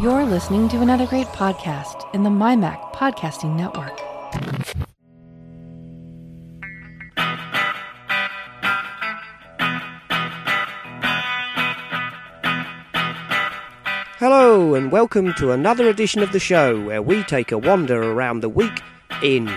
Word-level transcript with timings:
You're 0.00 0.24
listening 0.24 0.68
to 0.68 0.80
another 0.80 1.06
great 1.06 1.26
podcast 1.28 2.12
in 2.14 2.22
the 2.22 2.30
MyMac 2.30 2.92
Podcasting 2.92 3.56
Network. 3.56 3.98
Hello, 14.18 14.74
and 14.74 14.92
welcome 14.92 15.32
to 15.34 15.52
another 15.52 15.88
edition 15.88 16.22
of 16.22 16.32
the 16.32 16.40
show 16.40 16.80
where 16.80 17.00
we 17.00 17.22
take 17.22 17.52
a 17.52 17.58
wander 17.58 18.02
around 18.02 18.40
the 18.40 18.48
week 18.48 18.82
in 19.22 19.48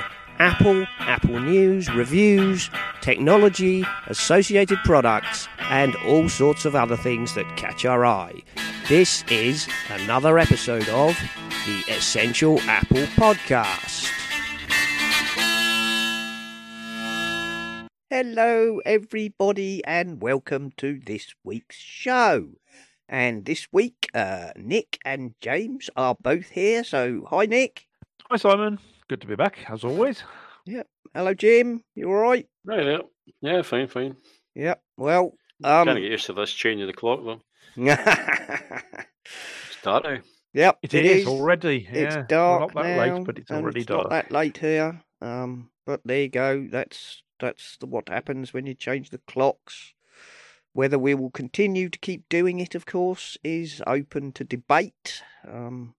Apple, 0.42 0.88
Apple 0.98 1.40
News, 1.40 1.88
reviews, 1.94 2.72
technology, 3.00 3.86
associated 4.08 4.80
products, 4.84 5.48
and 5.60 5.96
all 5.98 6.30
sorts 6.30 6.66
of 6.66 6.74
other 6.74 6.98
things 6.98 7.36
that 7.36 7.46
catch 7.58 7.86
our 7.86 8.04
eye. 8.04 8.42
This 8.90 9.24
is 9.30 9.68
another 9.92 10.40
episode 10.40 10.90
of 10.90 11.16
the 11.68 11.84
Essential 11.94 12.60
Apple 12.62 13.04
Podcast. 13.14 14.12
Hello, 18.10 18.82
everybody, 18.84 19.86
and 19.86 20.24
welcome 20.24 20.72
to 20.78 21.00
this 21.06 21.36
week's 21.44 21.78
show. 21.78 22.48
And 23.08 23.46
this 23.46 23.68
week, 23.72 24.08
uh, 24.16 24.54
Nick 24.56 24.98
and 25.06 25.36
James 25.40 25.92
are 25.96 26.16
both 26.20 26.50
here. 26.50 26.84
So, 26.84 27.28
hi, 27.30 27.46
Nick. 27.46 27.86
Hi, 28.32 28.38
Simon. 28.38 28.80
Good 29.12 29.20
to 29.20 29.28
be 29.28 29.36
back, 29.36 29.70
as 29.70 29.84
always. 29.84 30.24
Yeah. 30.66 30.84
Hello, 31.14 31.34
Jim. 31.34 31.84
You 31.96 32.08
all 32.08 32.16
right? 32.16 32.48
Right, 32.64 32.86
yeah. 32.86 32.98
Yeah, 33.42 33.62
fine, 33.62 33.90
fine. 33.90 34.16
Yep. 34.56 34.82
Well, 34.96 35.34
Trying 35.62 35.86
to 35.88 35.92
um, 35.92 35.98
get 35.98 36.12
used 36.12 36.28
to 36.28 36.34
this 36.34 36.54
change 36.54 36.80
of 36.80 36.88
the 36.88 36.94
clock, 36.94 37.20
though. 37.22 37.42
yep. 37.76 38.00
It's 39.26 39.82
dark 39.84 40.06
now. 40.06 40.76
it 40.82 40.94
is, 40.94 41.28
already. 41.28 41.90
It's 41.92 42.16
yeah. 42.16 42.24
dark 42.30 42.74
We're 42.74 42.84
not 42.84 42.88
that 42.88 42.96
now, 42.96 43.16
late, 43.18 43.26
but 43.26 43.38
it's 43.38 43.52
already 43.52 43.82
it's 43.82 43.88
dark. 43.88 44.04
Not 44.04 44.12
that 44.12 44.32
late 44.32 44.58
here. 44.58 45.04
Um, 45.22 45.72
but 45.86 46.00
there 46.06 46.22
you 46.22 46.30
go. 46.30 46.66
That's 46.72 47.22
that's 47.38 47.76
the, 47.82 47.88
what 47.88 48.08
happens 48.08 48.54
when 48.54 48.66
you 48.66 48.76
change 48.76 49.10
the 49.10 49.20
clocks. 49.28 49.94
Whether 50.74 50.98
we 50.98 51.14
will 51.16 51.32
continue 51.32 51.90
to 51.90 52.00
keep 52.00 52.30
doing 52.30 52.60
it, 52.60 52.76
of 52.76 52.86
course, 52.86 53.38
is 53.44 53.82
open 53.86 54.32
to 54.34 54.44
debate. 54.44 55.22
Um, 55.48 55.96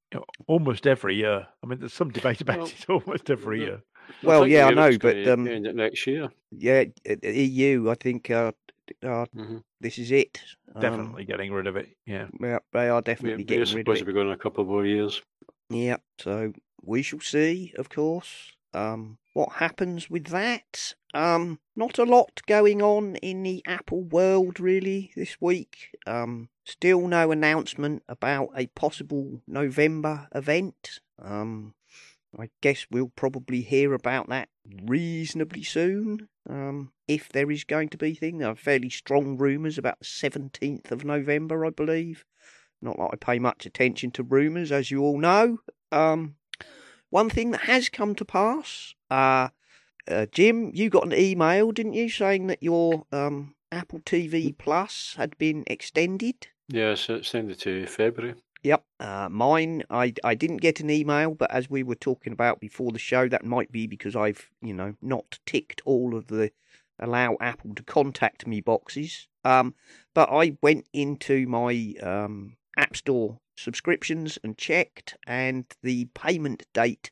Almost 0.47 0.87
every 0.87 1.15
year. 1.17 1.47
I 1.63 1.67
mean, 1.67 1.79
there's 1.81 1.93
some 1.93 2.11
debate 2.11 2.41
about 2.41 2.57
Well, 2.59 2.67
it 2.67 2.85
almost 2.89 3.31
every 3.31 3.59
the- 3.61 3.65
year. 3.65 3.83
Well, 4.23 4.43
think 4.43 4.53
yeah, 4.53 4.67
I 4.67 4.71
know, 4.75 4.99
but, 4.99 5.27
um, 5.29 5.47
end 5.47 5.67
it 5.67 5.77
next 5.77 6.07
year. 6.07 6.29
yeah, 6.51 6.85
uh, 7.09 7.15
EU. 7.23 7.89
I 7.91 7.95
think 7.95 8.31
uh, 8.31 8.53
uh, 9.03 9.27
hmm 9.27 9.59
this 9.81 9.99
is 9.99 10.11
it. 10.11 10.41
Um, 10.75 10.81
Definitely 10.81 11.25
getting 11.25 11.53
rid 11.53 11.67
of 11.67 11.77
it. 11.77 11.89
Yeah. 12.07 12.27
yeah, 12.41 12.59
they 12.73 12.89
are 12.89 13.01
definitely 13.03 13.43
we're 13.45 13.47
getting 13.47 13.61
rid 13.61 13.69
of 13.69 13.77
it. 13.79 13.81
supposed 13.83 13.97
it. 13.99 14.01
to 14.01 14.07
be 14.07 14.13
going 14.13 14.31
a 14.31 14.37
couple 14.37 14.65
more 14.65 14.85
years. 14.87 15.23
Yeah, 15.71 15.97
so 16.19 16.53
we 16.83 17.03
shall 17.03 17.21
see, 17.21 17.73
of 17.79 17.89
course. 17.89 18.53
Um, 18.75 19.19
what 19.35 19.53
happens 19.55 20.09
with 20.11 20.27
that? 20.27 20.95
Um, 21.15 21.59
not 21.77 21.99
a 21.99 22.05
lot 22.05 22.41
going 22.47 22.83
on 22.83 23.17
in 23.17 23.43
the 23.43 23.63
Apple 23.67 24.03
world 24.03 24.61
really 24.61 25.13
this 25.15 25.37
week. 25.41 25.97
Um, 26.07 26.49
still 26.65 27.07
no 27.09 27.31
announcement 27.31 28.03
about 28.09 28.51
a 28.57 28.67
possible 28.69 29.43
November 29.47 30.29
event. 30.35 31.01
Um, 31.21 31.75
I 32.39 32.49
guess 32.63 32.87
we'll 32.91 33.13
probably 33.15 33.61
hear 33.61 33.93
about 33.93 34.29
that 34.31 34.49
reasonably 34.83 35.63
soon. 35.63 36.29
Um, 36.49 36.93
if 37.07 37.29
there 37.29 37.51
is 37.51 37.65
going 37.65 37.91
to 37.91 37.99
be 37.99 38.15
thing, 38.15 38.39
there 38.39 38.49
are 38.49 38.57
fairly 38.57 38.89
strong 38.89 39.37
rumours 39.37 39.77
about 39.77 39.99
the 39.99 40.07
seventeenth 40.07 40.91
of 40.91 41.05
November, 41.05 41.67
I 41.67 41.71
believe. 41.71 42.25
Not 42.81 42.97
that 42.97 43.11
I 43.13 43.17
pay 43.17 43.39
much 43.39 43.67
attention 43.67 44.11
to 44.13 44.23
rumours, 44.23 44.73
as 44.73 44.91
you 44.91 45.03
all 45.03 45.19
know. 45.19 45.59
Um, 45.93 46.37
one 47.13 47.29
thing 47.29 47.51
that 47.51 47.63
has 47.63 47.91
come 47.91 48.15
to 48.15 48.25
pass, 48.25 48.95
uh, 49.11 49.49
uh, 50.09 50.27
Jim, 50.33 50.71
you 50.73 50.89
got 50.89 51.05
an 51.05 51.13
email, 51.13 51.71
didn't 51.71 51.93
you, 51.93 52.09
saying 52.09 52.47
that 52.47 52.63
your 52.63 53.05
um, 53.13 53.55
Apple 53.71 54.01
TV 54.01 54.57
Plus 54.57 55.15
had 55.19 55.37
been 55.37 55.63
extended? 55.67 56.49
Yeah, 56.69 56.95
so 56.95 57.17
it's 57.17 57.31
to 57.31 57.87
February. 57.87 58.35
Yep. 58.63 58.85
Uh, 58.99 59.29
mine, 59.31 59.83
I, 59.91 60.15
I 60.25 60.35
didn't 60.35 60.63
get 60.63 60.81
an 60.81 60.89
email, 60.89 61.35
but 61.35 61.51
as 61.51 61.69
we 61.69 61.83
were 61.83 61.97
talking 61.97 62.33
about 62.33 62.61
before 62.61 62.93
the 62.93 62.99
show, 62.99 63.29
that 63.29 63.45
might 63.45 63.71
be 63.71 63.87
because 63.87 64.17
I've, 64.17 64.49
you 64.63 64.73
know, 64.73 64.95
not 65.03 65.39
ticked 65.45 65.83
all 65.85 66.17
of 66.17 66.29
the 66.29 66.51
allow 66.99 67.37
Apple 67.41 67.75
to 67.75 67.83
contact 67.83 68.47
me 68.47 68.63
boxes. 68.63 69.29
Um, 69.45 69.75
but 70.15 70.31
I 70.31 70.57
went 70.63 70.87
into 70.95 71.47
my 71.47 71.95
um, 72.03 72.57
App 72.79 72.97
Store 72.97 73.39
subscriptions 73.63 74.39
and 74.43 74.59
checked, 74.59 75.17
and 75.27 75.65
the 75.83 76.07
payment 76.15 76.65
date 76.73 77.11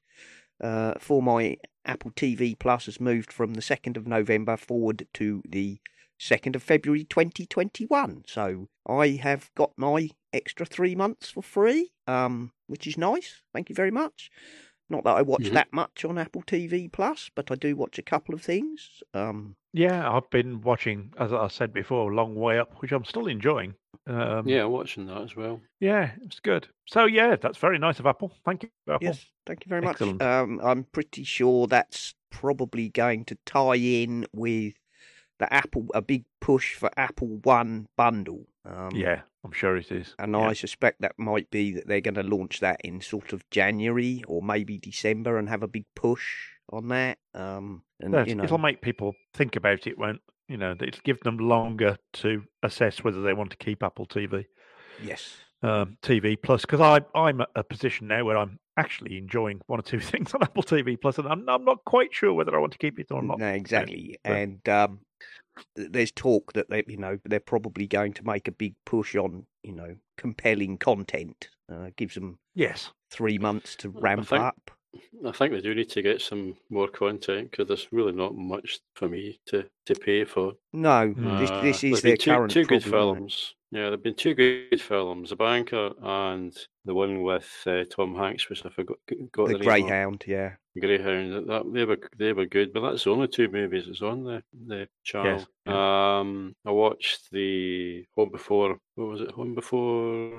uh, 0.60 0.94
for 0.98 1.22
my 1.22 1.56
Apple 1.84 2.10
TV 2.10 2.58
Plus 2.58 2.86
has 2.86 3.00
moved 3.00 3.32
from 3.32 3.54
the 3.54 3.62
2nd 3.62 3.96
of 3.96 4.06
November 4.06 4.56
forward 4.56 5.06
to 5.14 5.42
the 5.48 5.80
2nd 6.20 6.54
of 6.54 6.62
February 6.62 7.04
2021. 7.04 8.24
So 8.26 8.68
I 8.86 9.08
have 9.22 9.50
got 9.54 9.72
my 9.76 10.10
extra 10.32 10.66
three 10.66 10.94
months 10.94 11.30
for 11.30 11.42
free, 11.42 11.92
um, 12.06 12.52
which 12.66 12.86
is 12.86 12.98
nice. 12.98 13.42
Thank 13.52 13.70
you 13.70 13.74
very 13.74 13.90
much. 13.90 14.30
Not 14.90 15.04
that 15.04 15.16
I 15.16 15.22
watch 15.22 15.44
Mhm. 15.44 15.52
that 15.52 15.72
much 15.72 16.04
on 16.04 16.18
Apple 16.18 16.42
TV 16.42 16.88
Plus, 16.90 17.30
but 17.34 17.50
I 17.50 17.54
do 17.54 17.76
watch 17.76 17.98
a 17.98 18.02
couple 18.02 18.34
of 18.34 18.42
things. 18.42 19.02
Um, 19.14 19.56
Yeah, 19.72 20.10
I've 20.12 20.28
been 20.30 20.60
watching, 20.62 21.14
as 21.16 21.32
I 21.32 21.46
said 21.46 21.72
before, 21.72 22.12
Long 22.12 22.34
Way 22.34 22.58
Up, 22.58 22.82
which 22.82 22.90
I'm 22.90 23.04
still 23.04 23.28
enjoying. 23.28 23.74
Um, 24.08 24.48
yeah, 24.48 24.64
watching 24.64 25.06
that 25.06 25.22
as 25.22 25.36
well. 25.36 25.60
Yeah, 25.78 26.10
it's 26.22 26.40
good. 26.40 26.66
So, 26.86 27.04
yeah, 27.04 27.36
that's 27.36 27.58
very 27.58 27.78
nice 27.78 28.00
of 28.00 28.06
Apple. 28.06 28.32
Thank 28.44 28.64
you, 28.64 28.70
Apple. 28.88 29.04
yes, 29.06 29.26
thank 29.46 29.64
you 29.64 29.68
very 29.68 29.80
much. 29.82 29.92
Excellent. 29.92 30.20
Um, 30.22 30.60
I'm 30.60 30.84
pretty 30.84 31.22
sure 31.22 31.68
that's 31.68 32.14
probably 32.30 32.88
going 32.88 33.24
to 33.26 33.36
tie 33.46 33.76
in 33.76 34.26
with 34.32 34.74
the 35.38 35.52
Apple, 35.54 35.86
a 35.94 36.02
big 36.02 36.24
push 36.40 36.74
for 36.74 36.90
Apple 36.96 37.38
One 37.44 37.86
bundle. 37.96 38.48
Um, 38.64 38.90
Yeah, 38.92 39.22
I'm 39.44 39.52
sure 39.52 39.76
it 39.76 39.90
is. 39.90 40.14
And 40.18 40.32
yeah. 40.32 40.40
I 40.40 40.52
suspect 40.52 41.00
that 41.00 41.18
might 41.18 41.50
be 41.50 41.72
that 41.72 41.86
they're 41.86 42.00
going 42.00 42.14
to 42.14 42.22
launch 42.22 42.60
that 42.60 42.80
in 42.84 43.00
sort 43.00 43.32
of 43.32 43.48
January 43.50 44.22
or 44.28 44.42
maybe 44.42 44.78
December 44.78 45.38
and 45.38 45.48
have 45.48 45.62
a 45.62 45.68
big 45.68 45.86
push 45.94 46.48
on 46.70 46.88
that. 46.88 47.18
Um, 47.34 47.82
and 48.00 48.26
you 48.26 48.34
know, 48.34 48.44
It'll 48.44 48.58
make 48.58 48.82
people 48.82 49.14
think 49.34 49.56
about 49.56 49.86
it 49.86 49.98
when, 49.98 50.18
you 50.48 50.56
know, 50.56 50.72
it'll 50.72 51.00
give 51.04 51.20
them 51.20 51.38
longer 51.38 51.96
to 52.14 52.42
assess 52.62 53.02
whether 53.02 53.22
they 53.22 53.32
want 53.32 53.50
to 53.52 53.56
keep 53.56 53.82
Apple 53.82 54.06
TV. 54.06 54.46
yes, 55.02 55.36
um, 55.62 55.98
TV 56.02 56.40
Plus 56.40 56.62
because 56.62 56.80
I 56.80 57.00
I'm 57.18 57.42
at 57.42 57.48
a 57.54 57.62
position 57.62 58.08
now 58.08 58.24
where 58.24 58.38
I'm 58.38 58.58
actually 58.76 59.18
enjoying 59.18 59.60
one 59.66 59.78
or 59.78 59.82
two 59.82 60.00
things 60.00 60.32
on 60.34 60.42
Apple 60.42 60.62
TV 60.62 61.00
Plus, 61.00 61.18
and 61.18 61.28
I'm 61.28 61.48
I'm 61.48 61.64
not 61.64 61.84
quite 61.84 62.14
sure 62.14 62.32
whether 62.32 62.54
I 62.56 62.60
want 62.60 62.72
to 62.72 62.78
keep 62.78 62.98
it 62.98 63.08
or 63.10 63.22
not. 63.22 63.38
no, 63.38 63.48
exactly. 63.48 64.18
And 64.24 64.66
um, 64.68 65.00
there's 65.76 66.12
talk 66.12 66.52
that 66.54 66.70
they, 66.70 66.84
you 66.86 66.96
know, 66.96 67.18
they're 67.24 67.40
probably 67.40 67.86
going 67.86 68.12
to 68.14 68.26
make 68.26 68.48
a 68.48 68.52
big 68.52 68.74
push 68.86 69.14
on, 69.16 69.46
you 69.62 69.72
know, 69.72 69.96
compelling 70.16 70.78
content. 70.78 71.48
Uh, 71.70 71.90
gives 71.96 72.14
them 72.14 72.38
Yes, 72.54 72.90
three 73.10 73.38
months 73.38 73.76
to 73.76 73.94
I 73.96 74.00
ramp 74.00 74.28
think- 74.28 74.42
up. 74.42 74.70
I 75.24 75.30
think 75.30 75.52
they 75.52 75.60
do 75.60 75.72
need 75.72 75.88
to 75.90 76.02
get 76.02 76.20
some 76.20 76.56
more 76.68 76.88
content 76.88 77.52
because 77.52 77.68
there's 77.68 77.86
really 77.92 78.10
not 78.12 78.34
much 78.34 78.80
for 78.96 79.08
me 79.08 79.38
to, 79.46 79.66
to 79.86 79.94
pay 79.94 80.24
for. 80.24 80.52
No, 80.72 81.08
Hmm. 81.08 81.38
this 81.38 81.50
Uh, 81.50 81.60
this 81.62 81.84
is 81.84 82.02
their 82.02 82.16
two, 82.16 82.30
current 82.30 82.50
two 82.52 82.64
good 82.64 82.82
problem, 82.82 83.16
isn't 83.26 83.30
films. 83.30 83.54
Yeah, 83.72 83.82
there've 83.90 84.02
been 84.02 84.14
two 84.16 84.34
good 84.34 84.80
films: 84.80 85.30
The 85.30 85.36
Banker 85.36 85.92
and 86.02 86.52
the 86.84 86.92
one 86.94 87.22
with 87.22 87.48
uh, 87.66 87.84
Tom 87.88 88.14
Hanks, 88.16 88.48
which 88.48 88.66
I 88.66 88.68
forgot 88.70 88.98
got 89.32 89.48
The 89.48 89.58
the. 89.58 89.64
Greyhound, 89.64 90.24
yeah. 90.26 90.54
Greyhound. 90.78 91.32
That, 91.34 91.46
that 91.46 91.72
they 91.72 91.84
were 91.84 91.98
they 92.16 92.32
were 92.32 92.46
good, 92.46 92.72
but 92.72 92.80
that's 92.80 93.04
the 93.04 93.10
only 93.10 93.28
two 93.28 93.48
movies 93.48 93.84
that's 93.86 94.02
on 94.02 94.24
the 94.24 94.42
the 94.66 94.88
channel. 95.04 95.46
Um, 95.66 96.54
I 96.66 96.70
watched 96.72 97.30
the 97.30 98.04
Home 98.16 98.30
Before. 98.30 98.76
What 98.96 99.08
was 99.08 99.20
it? 99.20 99.30
Home 99.32 99.54
Before. 99.54 100.30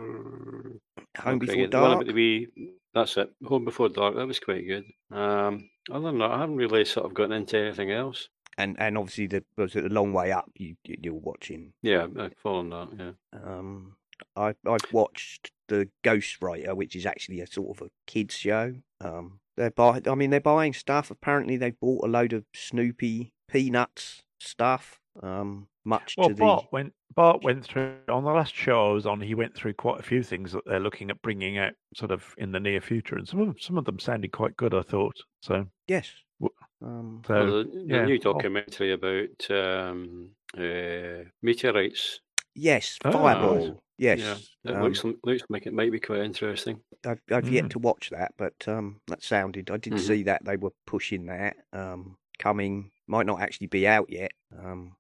Home 1.18 1.40
Before 1.40 1.56
crikey, 1.56 1.66
the 1.68 1.80
one 1.80 1.92
Dark. 1.98 2.08
the 2.08 2.14
wee. 2.14 2.48
That's 2.94 3.16
it. 3.18 3.32
Home 3.46 3.66
Before 3.66 3.90
Dark. 3.90 4.16
That 4.16 4.28
was 4.28 4.40
quite 4.40 4.68
good. 4.68 4.84
Um, 5.12 5.70
other 5.90 6.06
than 6.08 6.20
that, 6.20 6.32
I 6.32 6.40
haven't 6.40 6.58
really 6.58 6.84
sort 6.86 7.06
of 7.06 7.14
gotten 7.14 7.32
into 7.34 7.58
anything 7.58 7.92
else. 7.92 8.28
And 8.58 8.76
and 8.80 8.98
obviously 8.98 9.28
the 9.28 9.44
was 9.58 9.76
it 9.76 9.84
the 9.84 9.90
long 9.90 10.14
way 10.14 10.32
up 10.32 10.50
you 10.56 10.76
you- 10.84 10.98
you're 11.02 11.14
watching. 11.14 11.74
Yeah, 11.82 12.08
I've 12.18 12.36
followed 12.38 12.72
that. 12.72 13.16
Yeah. 13.34 13.40
Um, 13.42 13.96
I 14.36 14.54
I've 14.68 14.92
watched 14.94 15.52
the 15.68 15.90
Ghostwriter, 16.04 16.76
which 16.76 16.96
is 16.96 17.06
actually 17.06 17.40
a 17.42 17.48
sort 17.48 17.78
of 17.80 17.88
a 17.88 17.92
kids 18.08 18.36
show. 18.36 18.76
Um, 19.00 19.40
they're 19.58 19.72
buy 19.72 20.02
I 20.06 20.16
mean 20.16 20.30
they're 20.30 20.40
buying 20.40 20.74
stuff. 20.74 21.10
Apparently 21.12 21.58
they 21.58 21.72
bought 21.72 22.06
a 22.06 22.08
load 22.10 22.34
of 22.34 22.46
Snoopy 22.54 23.34
Peanuts 23.50 24.24
stuff. 24.40 25.00
Um, 25.22 25.68
much 25.84 26.16
well, 26.18 26.30
to 26.30 26.34
the 26.36 26.40
Bart 26.40 26.68
went 26.72 26.94
Bart 27.14 27.44
went 27.44 27.66
through 27.66 27.96
on 28.08 28.24
the 28.24 28.32
last 28.32 28.56
show 28.56 28.90
I 28.92 28.94
was 28.94 29.06
on. 29.06 29.20
He 29.22 29.36
went 29.36 29.56
through 29.56 29.74
quite 29.74 30.00
a 30.00 30.04
few 30.04 30.24
things 30.24 30.52
that 30.54 30.64
they're 30.66 30.80
looking 30.80 31.10
at 31.10 31.22
bringing 31.22 31.58
out 31.58 31.74
sort 31.96 32.12
of 32.12 32.34
in 32.38 32.52
the 32.52 32.60
near 32.60 32.80
future, 32.80 33.16
and 33.18 33.28
some 33.28 33.40
of 33.42 33.48
them, 33.48 33.56
some 33.60 33.78
of 33.78 33.84
them 33.86 34.00
sounded 34.00 34.32
quite 34.32 34.56
good. 34.56 34.74
I 34.74 34.82
thought 34.84 35.18
so. 35.42 35.68
yes. 35.88 36.12
W- 36.82 37.00
Um, 37.00 37.22
So 37.28 37.34
Well, 37.34 37.64
the, 37.64 37.70
the 37.72 37.86
yeah, 37.88 38.06
new 38.06 38.20
well- 38.24 38.34
documentary 38.34 38.92
about 38.94 39.52
um, 39.52 40.30
uh, 40.58 41.24
meteorites. 41.42 42.20
yes, 42.56 42.98
Oh, 43.06 43.12
Fireball. 43.12 43.56
nice. 43.68 43.78
Yes, 43.98 44.20
Yeah, 44.20 44.72
it 44.72 44.76
um, 44.78 44.84
looks 44.84 45.04
looks 45.24 45.44
like 45.50 45.68
it 45.68 45.74
might 45.74 45.92
be 45.92 46.00
quite 46.00 46.22
interesting. 46.22 46.82
I've, 47.06 47.22
I've 47.32 47.48
yet 47.50 47.66
Mm. 47.66 47.70
to 47.72 47.80
watch 47.80 48.10
that, 48.10 48.34
but 48.36 48.68
um, 48.68 49.00
that 49.08 49.22
sounded. 49.22 49.70
I 49.70 49.78
did 49.78 49.94
Mhm. 49.94 50.00
see 50.00 50.24
that 50.24 50.44
they 50.44 50.58
were 50.58 50.74
pushing 50.88 51.28
that. 51.28 51.56
Um, 51.72 52.18
coming 52.40 52.90
might 53.12 53.26
not 53.26 53.42
actually 53.42 53.68
be 53.68 53.86
out 53.88 54.10
yet. 54.10 54.32
Um, 54.58 54.94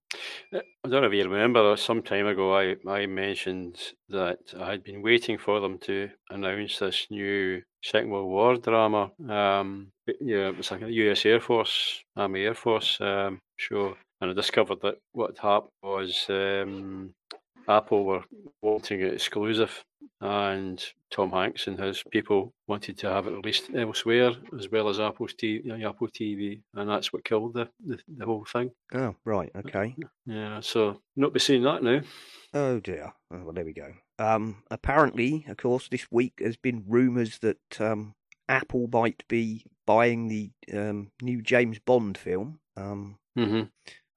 Uh, 0.54 0.60
I 0.84 0.90
don't 0.90 1.02
know 1.02 1.08
if 1.08 1.14
you 1.14 1.24
remember, 1.24 1.78
some 1.78 2.02
time 2.04 2.28
ago, 2.28 2.54
I, 2.54 2.76
I 2.86 3.06
mentioned 3.06 3.78
that 4.10 4.40
I 4.60 4.72
had 4.72 4.84
been 4.84 5.02
waiting 5.02 5.38
for 5.38 5.62
them 5.62 5.78
to 5.80 6.10
announce 6.30 6.80
this 6.80 7.08
new 7.10 7.62
Second 7.82 8.12
World 8.12 8.30
War 8.30 8.58
drama. 8.58 9.12
Um, 9.30 9.88
yeah, 10.20 10.50
it 10.50 10.58
was 10.58 10.72
like 10.72 10.82
a 10.82 10.92
US 10.92 11.26
Air 11.26 11.40
Force, 11.40 12.04
Army 12.18 12.42
Air 12.42 12.54
Force 12.54 13.00
um, 13.00 13.40
show. 13.58 13.96
And 14.20 14.30
I 14.30 14.34
discovered 14.34 14.82
that 14.82 14.98
what 15.14 15.38
happened 15.40 15.72
was 15.82 16.26
um, 16.30 17.14
Apple 17.68 18.04
were 18.04 18.24
wanting 18.62 19.00
it 19.02 19.14
exclusive, 19.14 19.84
and 20.22 20.84
Tom 21.10 21.32
Hanks 21.32 21.68
and 21.68 21.80
his 21.80 22.04
people 22.12 22.54
wanted 22.68 22.98
to 23.00 23.10
have 23.10 23.28
it 23.28 23.32
released 23.32 23.70
elsewhere 23.76 24.32
as 24.58 24.70
well 24.72 24.90
as 24.90 25.00
Apple's 25.00 25.34
TV, 25.34 25.84
Apple 25.88 26.08
TV, 26.08 26.62
and 26.76 26.90
that's 26.90 27.12
what 27.12 27.26
killed 27.26 27.54
the, 27.54 27.68
the, 27.86 27.98
the 28.18 28.26
whole 28.26 28.46
thing. 28.46 28.72
oh, 28.94 29.16
right, 29.26 29.52
okay. 29.56 29.96
Yeah, 30.26 30.60
so 30.62 31.02
not 31.16 31.34
be 31.34 31.40
seeing 31.40 31.64
that 31.64 31.84
now. 31.84 32.02
Oh 32.54 32.80
dear. 32.80 33.14
Oh, 33.34 33.44
well, 33.44 33.54
there 33.54 33.66
we 33.66 33.74
go. 33.74 33.94
Um, 34.20 34.64
apparently, 34.70 35.46
of 35.48 35.58
course, 35.58 35.88
this 35.90 36.08
week 36.12 36.34
there's 36.38 36.58
been 36.58 36.84
rumours 36.88 37.40
that 37.40 37.82
um, 37.82 38.14
Apple 38.48 38.90
might 38.92 39.24
be 39.28 39.66
buying 39.88 40.28
the 40.28 40.52
um, 40.74 41.12
new 41.22 41.42
James 41.42 41.80
Bond 41.80 42.18
film. 42.18 42.60
Um, 42.78 43.18
hmm 43.36 43.64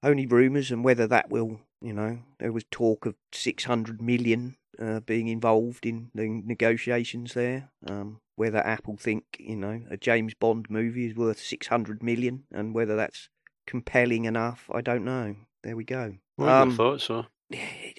only 0.05 0.27
rumours, 0.27 0.71
and 0.71 0.83
whether 0.83 1.07
that 1.07 1.29
will, 1.29 1.59
you 1.85 1.93
know, 1.93 2.19
there 2.39 2.51
was 2.51 2.65
talk 2.71 3.05
of 3.05 3.15
600 3.31 4.01
million 4.01 4.57
uh, 4.81 4.99
being 5.01 5.27
involved 5.27 5.85
in 5.85 6.09
the 6.15 6.27
negotiations 6.27 7.33
there. 7.33 7.69
Um, 7.87 8.19
whether 8.35 8.57
Apple 8.57 8.97
think, 8.97 9.23
you 9.39 9.55
know, 9.55 9.83
a 9.89 9.95
James 9.95 10.33
Bond 10.33 10.65
movie 10.69 11.05
is 11.05 11.15
worth 11.15 11.39
600 11.39 12.01
million, 12.01 12.43
and 12.51 12.73
whether 12.73 12.95
that's 12.95 13.29
compelling 13.67 14.25
enough, 14.25 14.69
I 14.73 14.81
don't 14.81 15.05
know. 15.05 15.35
There 15.63 15.75
we 15.75 15.83
go. 15.85 16.15
Well, 16.37 16.49
I 16.49 16.61
Um, 16.61 16.75
thought 16.75 17.01
so. 17.01 17.27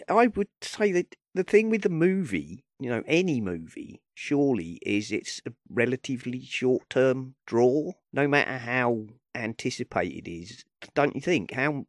I 0.08 0.26
would 0.26 0.48
say 0.60 0.90
that 0.92 1.14
the 1.34 1.44
thing 1.44 1.70
with 1.70 1.82
the 1.82 1.88
movie, 1.88 2.64
you 2.80 2.90
know, 2.90 3.02
any 3.06 3.40
movie, 3.40 4.02
surely 4.14 4.78
is 4.82 5.12
it's 5.12 5.40
a 5.46 5.52
relatively 5.70 6.42
short 6.44 6.90
term 6.90 7.36
draw, 7.46 7.92
no 8.12 8.26
matter 8.28 8.58
how 8.58 9.06
anticipated 9.34 10.26
it 10.28 10.30
is. 10.30 10.64
Don't 10.94 11.14
you 11.14 11.20
think? 11.20 11.52
How 11.52 11.86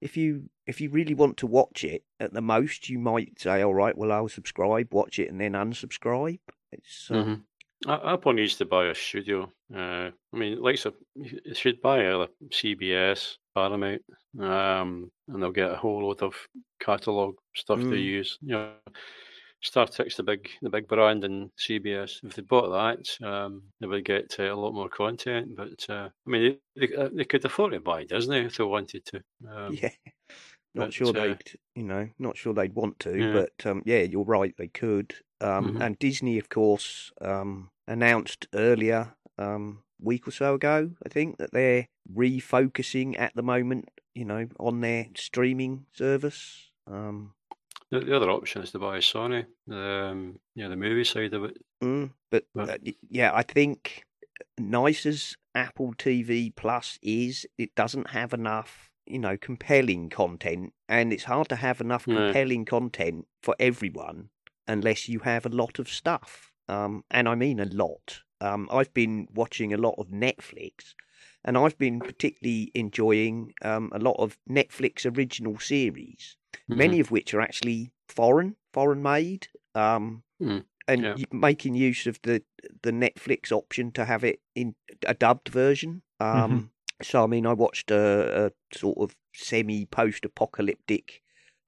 if 0.00 0.16
you 0.16 0.50
if 0.66 0.80
you 0.80 0.90
really 0.90 1.14
want 1.14 1.36
to 1.38 1.46
watch 1.46 1.84
it, 1.84 2.04
at 2.20 2.32
the 2.32 2.42
most 2.42 2.88
you 2.88 2.98
might 2.98 3.38
say, 3.40 3.62
All 3.62 3.74
right, 3.74 3.96
well 3.96 4.12
I'll 4.12 4.28
subscribe, 4.28 4.92
watch 4.94 5.18
it 5.18 5.30
and 5.30 5.40
then 5.40 5.52
unsubscribe. 5.52 6.40
It's 6.72 7.10
uh, 7.10 7.26
hmm 7.26 7.34
Apple 7.88 8.34
needs 8.34 8.56
to 8.58 8.66
buy 8.66 8.86
a 8.88 8.94
studio. 8.94 9.50
Uh, 9.74 10.10
I 10.32 10.36
mean, 10.36 10.60
like 10.60 10.76
so, 10.76 10.92
you 11.14 11.54
should 11.54 11.80
buy 11.80 12.02
a 12.02 12.28
CBS, 12.50 13.38
Paramount, 13.54 14.02
um, 14.38 15.10
and 15.28 15.42
they'll 15.42 15.50
get 15.50 15.70
a 15.70 15.76
whole 15.76 16.06
lot 16.06 16.22
of 16.22 16.34
catalog 16.78 17.36
stuff 17.56 17.86
to 17.86 17.96
Mm. 17.96 17.96
use. 17.96 18.38
You 18.42 18.52
know, 18.52 18.76
Star 19.62 19.86
Trek's 19.86 20.16
the 20.16 20.22
big 20.22 20.48
the 20.62 20.70
big 20.70 20.88
brand 20.88 21.24
in 21.24 21.50
CBS. 21.58 22.24
If 22.24 22.34
they 22.34 22.42
bought 22.42 22.70
that, 22.70 23.26
um, 23.26 23.62
they 23.80 23.86
would 23.86 24.04
get 24.04 24.36
uh, 24.38 24.52
a 24.52 24.54
lot 24.54 24.72
more 24.74 24.88
content. 24.88 25.56
But 25.56 25.84
uh, 25.88 26.08
I 26.26 26.30
mean, 26.30 26.58
they, 26.76 26.86
they, 26.86 26.94
uh, 26.94 27.10
they 27.12 27.24
could 27.24 27.44
afford 27.44 27.72
to 27.72 27.80
buy 27.80 28.04
Disney 28.04 28.38
if 28.38 28.56
they 28.56 28.64
wanted 28.64 29.04
to. 29.06 29.22
Um, 29.48 29.74
yeah. 29.74 29.90
Not 30.74 30.86
but, 30.86 30.94
sure 30.94 31.08
uh, 31.08 31.12
they'd, 31.12 31.42
you 31.74 31.82
know, 31.82 32.08
not 32.18 32.36
sure 32.36 32.54
they'd 32.54 32.74
want 32.74 33.00
to, 33.00 33.18
Yeah. 33.18 33.32
but 33.32 33.66
um, 33.66 33.82
yeah, 33.84 34.02
you're 34.02 34.24
right, 34.24 34.54
they 34.56 34.68
could. 34.68 35.14
Um, 35.40 35.74
Mhm. 35.74 35.82
And 35.84 35.98
Disney, 35.98 36.38
of 36.38 36.48
course, 36.48 37.10
um, 37.20 37.70
announced 37.88 38.46
earlier, 38.54 39.16
um, 39.36 39.82
week 40.00 40.28
or 40.28 40.30
so 40.30 40.54
ago, 40.54 40.92
I 41.04 41.08
think, 41.08 41.38
that 41.38 41.52
they're 41.52 41.88
refocusing 42.14 43.18
at 43.18 43.34
the 43.34 43.42
moment, 43.42 43.88
you 44.14 44.24
know, 44.24 44.48
on 44.60 44.80
their 44.80 45.08
streaming 45.16 45.86
service. 45.92 46.70
Um, 46.86 47.34
The, 47.90 48.00
the 48.00 48.16
other 48.16 48.30
option 48.30 48.62
is 48.62 48.70
to 48.72 48.78
buy 48.78 48.96
a 48.96 49.00
Sony, 49.00 49.46
um, 49.70 50.38
yeah, 50.54 50.68
the 50.68 50.76
movie 50.76 51.04
side 51.04 51.34
of 51.34 51.44
it. 51.44 51.56
Mm, 51.82 52.12
but 52.30 52.44
Right. 52.54 52.68
uh, 52.70 52.92
yeah, 53.08 53.32
I 53.34 53.42
think 53.42 54.04
nice 54.58 55.06
as 55.06 55.36
Apple 55.54 55.94
TV 55.94 56.54
Plus 56.54 56.98
is, 57.02 57.46
it 57.58 57.74
doesn't 57.74 58.10
have 58.10 58.32
enough, 58.32 58.90
you 59.06 59.18
know, 59.18 59.36
compelling 59.36 60.08
content, 60.08 60.72
and 60.88 61.12
it's 61.12 61.24
hard 61.24 61.48
to 61.48 61.56
have 61.56 61.80
enough 61.80 62.06
No. 62.06 62.14
compelling 62.14 62.64
content 62.64 63.26
for 63.42 63.56
everyone 63.58 64.30
unless 64.68 65.08
you 65.08 65.20
have 65.20 65.44
a 65.44 65.48
lot 65.48 65.78
of 65.80 65.88
stuff. 65.88 66.52
Um, 66.68 67.02
and 67.10 67.28
I 67.28 67.34
mean 67.34 67.58
a 67.58 67.64
lot. 67.64 68.22
Um, 68.40 68.68
I've 68.70 68.94
been 68.94 69.26
watching 69.34 69.72
a 69.72 69.76
lot 69.76 69.96
of 69.98 70.08
Netflix, 70.08 70.94
and 71.44 71.56
I've 71.58 71.78
been 71.78 72.02
particularly 72.02 72.70
enjoying 72.74 73.52
um, 73.62 73.90
a 73.94 73.98
lot 73.98 74.16
of 74.18 74.38
Netflix 74.48 75.04
original 75.16 75.58
series 75.58 76.36
Mm-hmm. 76.70 76.92
many 76.92 77.00
of 77.00 77.10
which 77.10 77.34
are 77.34 77.40
actually 77.40 77.92
foreign, 78.08 78.56
foreign 78.72 79.02
made, 79.02 79.48
um, 79.74 80.22
Mm, 80.40 80.64
and 80.88 81.04
yeah. 81.04 81.18
making 81.32 81.74
use 81.74 82.06
of 82.06 82.20
the 82.22 82.42
the 82.82 82.90
Netflix 82.92 83.52
option 83.52 83.92
to 83.92 84.04
have 84.04 84.24
it 84.24 84.40
in 84.54 84.74
a 85.06 85.14
dubbed 85.14 85.48
version. 85.48 86.02
Um, 86.20 86.70
So 87.02 87.24
I 87.24 87.26
mean, 87.26 87.46
I 87.46 87.54
watched 87.54 87.90
a, 87.90 88.46
a 88.46 88.52
sort 88.76 88.98
of 88.98 89.16
semi 89.34 89.86
post 89.86 90.24
apocalyptic 90.26 91.22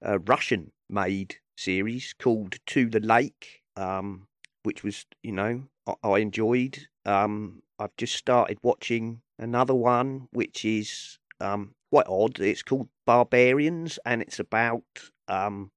uh, 0.05 0.19
Russian 0.19 0.71
made 0.89 1.37
series 1.57 2.13
called 2.13 2.57
To 2.67 2.87
the 2.89 2.99
Lake, 2.99 3.63
um, 3.75 4.27
which 4.63 4.83
was 4.83 5.05
you 5.23 5.31
know 5.31 5.69
I, 5.87 5.95
I 6.03 6.19
enjoyed. 6.19 6.87
Um, 7.05 7.63
I've 7.79 7.95
just 7.97 8.15
started 8.15 8.59
watching 8.63 9.22
another 9.39 9.75
one 9.75 10.27
which 10.31 10.65
is 10.65 11.19
um, 11.39 11.75
quite 11.91 12.07
odd. 12.07 12.39
It's 12.39 12.63
called 12.63 12.89
Barbarians, 13.05 13.99
and 14.05 14.21
it's 14.21 14.39
about 14.39 14.83
um, 15.27 15.71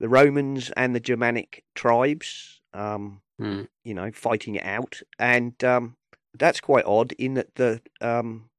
the 0.00 0.08
Romans 0.08 0.70
and 0.76 0.94
the 0.94 1.00
Germanic 1.00 1.64
tribes. 1.74 2.60
Um, 2.72 3.20
Mm. 3.40 3.66
you 3.82 3.94
know, 3.94 4.12
fighting 4.12 4.54
it 4.56 4.62
out, 4.64 5.00
and 5.18 5.62
um, 5.64 5.96
that's 6.38 6.60
quite 6.60 6.84
odd. 6.84 7.12
In 7.12 7.34
that 7.34 7.54
the 7.56 7.80
um, 8.00 8.50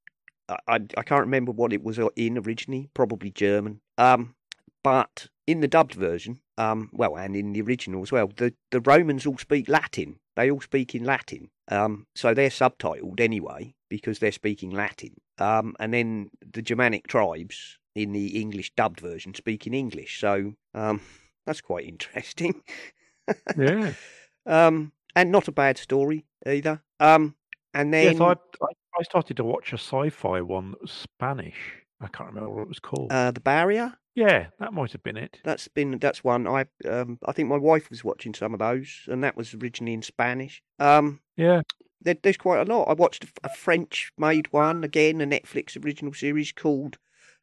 I 0.49 0.57
I 0.67 0.75
I 0.97 1.03
can't 1.03 1.21
remember 1.21 1.51
what 1.51 1.71
it 1.71 1.83
was 1.83 1.99
in 2.15 2.37
originally, 2.37 2.89
probably 2.93 3.31
German. 3.31 3.79
Um, 3.97 4.35
but 4.83 5.27
in 5.47 5.61
the 5.61 5.67
dubbed 5.67 5.93
version, 5.93 6.39
um, 6.57 6.89
well, 6.93 7.15
and 7.17 7.35
in 7.35 7.53
the 7.53 7.61
original 7.61 8.01
as 8.03 8.11
well, 8.11 8.29
the 8.35 8.53
the 8.71 8.81
Romans 8.81 9.25
all 9.25 9.37
speak 9.37 9.67
Latin. 9.67 10.19
They 10.35 10.49
all 10.49 10.61
speak 10.61 10.95
in 10.95 11.03
Latin. 11.03 11.49
Um, 11.69 12.07
so 12.15 12.33
they're 12.33 12.49
subtitled 12.49 13.19
anyway 13.19 13.75
because 13.89 14.19
they're 14.19 14.31
speaking 14.31 14.71
Latin. 14.71 15.15
Um, 15.37 15.75
and 15.79 15.93
then 15.93 16.31
the 16.51 16.61
Germanic 16.61 17.07
tribes 17.07 17.77
in 17.95 18.11
the 18.13 18.39
English 18.41 18.71
dubbed 18.75 18.99
version 18.99 19.33
speak 19.35 19.67
in 19.67 19.73
English. 19.73 20.19
So 20.19 20.53
um, 20.73 21.01
that's 21.45 21.61
quite 21.61 21.85
interesting. 21.87 22.61
Yeah. 23.57 23.93
Um, 24.45 24.91
and 25.15 25.31
not 25.31 25.47
a 25.47 25.53
bad 25.53 25.77
story 25.77 26.25
either. 26.45 26.81
Um, 26.99 27.35
and 27.73 27.93
then 27.93 28.17
yes, 28.17 28.19
I, 28.19 28.33
I 28.99 29.03
started 29.03 29.37
to 29.37 29.45
watch 29.45 29.71
a 29.71 29.77
sci-fi 29.77 30.41
one 30.41 30.71
that 30.71 30.81
was 30.81 30.91
Spanish. 30.91 31.55
I 32.01 32.07
can't 32.09 32.27
remember 32.27 32.49
what 32.49 32.63
it 32.63 32.67
was 32.67 32.79
called. 32.79 33.09
uh, 33.09 33.31
the 33.31 33.39
barrier. 33.39 33.93
Yeah, 34.15 34.47
that 34.59 34.73
might 34.73 34.91
have 34.91 35.03
been 35.03 35.17
it. 35.17 35.39
That's 35.43 35.67
been 35.67 35.97
that's 35.99 36.23
one 36.23 36.47
I 36.47 36.65
um 36.87 37.19
I 37.25 37.31
think 37.31 37.49
my 37.49 37.57
wife 37.57 37.89
was 37.89 38.03
watching 38.03 38.33
some 38.33 38.53
of 38.53 38.59
those, 38.59 39.05
and 39.07 39.23
that 39.23 39.35
was 39.35 39.53
originally 39.53 39.93
in 39.93 40.01
Spanish. 40.01 40.61
Um, 40.79 41.21
Yeah. 41.37 41.61
there, 42.01 42.15
there's 42.21 42.37
quite 42.37 42.59
a 42.67 42.71
lot. 42.71 42.89
I 42.89 42.93
watched 42.93 43.25
a, 43.43 43.49
French-made 43.49 44.51
one 44.51 44.83
again, 44.83 45.21
a 45.21 45.25
Netflix 45.25 45.83
original 45.83 46.13
series 46.13 46.51
called 46.51 46.97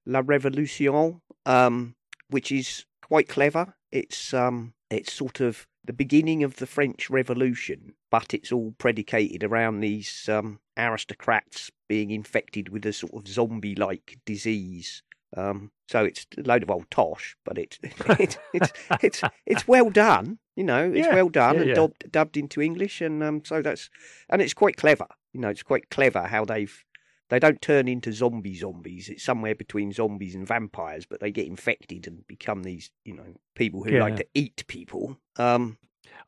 La 0.07 0.23
Révolution, 0.23 1.21
um, 1.47 1.95
which 2.29 2.53
is 2.53 2.85
quite 3.03 3.29
clever. 3.29 3.75
It's 3.91 4.33
um, 4.35 4.75
it's 4.91 5.12
sort 5.12 5.41
of 5.41 5.67
the 5.85 5.93
beginning 5.93 6.45
of 6.45 6.57
the 6.57 6.67
French 6.67 7.09
Revolution, 7.11 7.95
but 8.11 8.35
it's 8.35 8.53
all 8.53 8.75
predicated 8.79 9.43
around 9.43 9.81
these 9.81 10.29
um, 10.29 10.61
aristocrats 10.77 11.71
being 11.89 12.11
infected 12.11 12.69
with 12.69 12.85
a 12.87 12.93
sort 12.93 13.15
of 13.15 13.27
zombie-like 13.27 14.19
disease. 14.27 15.03
Um, 15.37 15.71
so 15.89 16.05
it's 16.05 16.27
a 16.39 16.43
load 16.43 16.63
of 16.63 16.71
old 16.71 16.91
tosh, 16.91 17.37
but 17.45 17.59
it's 17.59 17.79
it's 17.83 18.39
it's 18.53 18.73
it's 19.03 19.23
it's 19.47 19.69
well 19.69 19.91
done. 19.91 20.39
You 20.57 20.65
know, 20.65 20.91
it's 20.93 21.07
Yeah, 21.07 21.15
well 21.15 21.29
done 21.29 21.55
yeah, 21.55 21.61
and 21.61 21.69
yeah. 21.71 21.75
dubbed, 21.75 22.13
dubbed 22.13 22.37
into 22.37 22.61
English, 22.61 23.01
and 23.01 23.23
um, 23.23 23.45
so 23.45 23.63
that's 23.63 23.91
and 24.29 24.43
it's 24.43 24.55
quite 24.55 24.77
clever. 24.77 25.07
You 25.33 25.41
know, 25.41 25.49
it's 25.49 25.63
quite 25.63 25.91
clever 25.91 26.23
how 26.27 26.45
they've 26.45 26.85
they 27.29 27.39
don't 27.39 27.63
turn 27.63 27.87
into 27.87 28.13
zombie 28.13 28.57
zombies. 28.57 29.09
It's 29.09 29.23
somewhere 29.23 29.55
between 29.55 29.93
zombies 29.93 30.35
and 30.35 30.47
vampires, 30.47 31.07
but 31.07 31.21
they 31.21 31.31
get 31.31 31.47
infected 31.47 32.07
and 32.09 32.27
become 32.27 32.63
these 32.65 32.91
you 33.05 33.15
know 33.15 33.35
people 33.55 33.85
who 33.85 33.93
like 33.99 34.17
to 34.17 34.27
eat 34.35 34.65
people. 34.67 35.17
Um, 35.37 35.79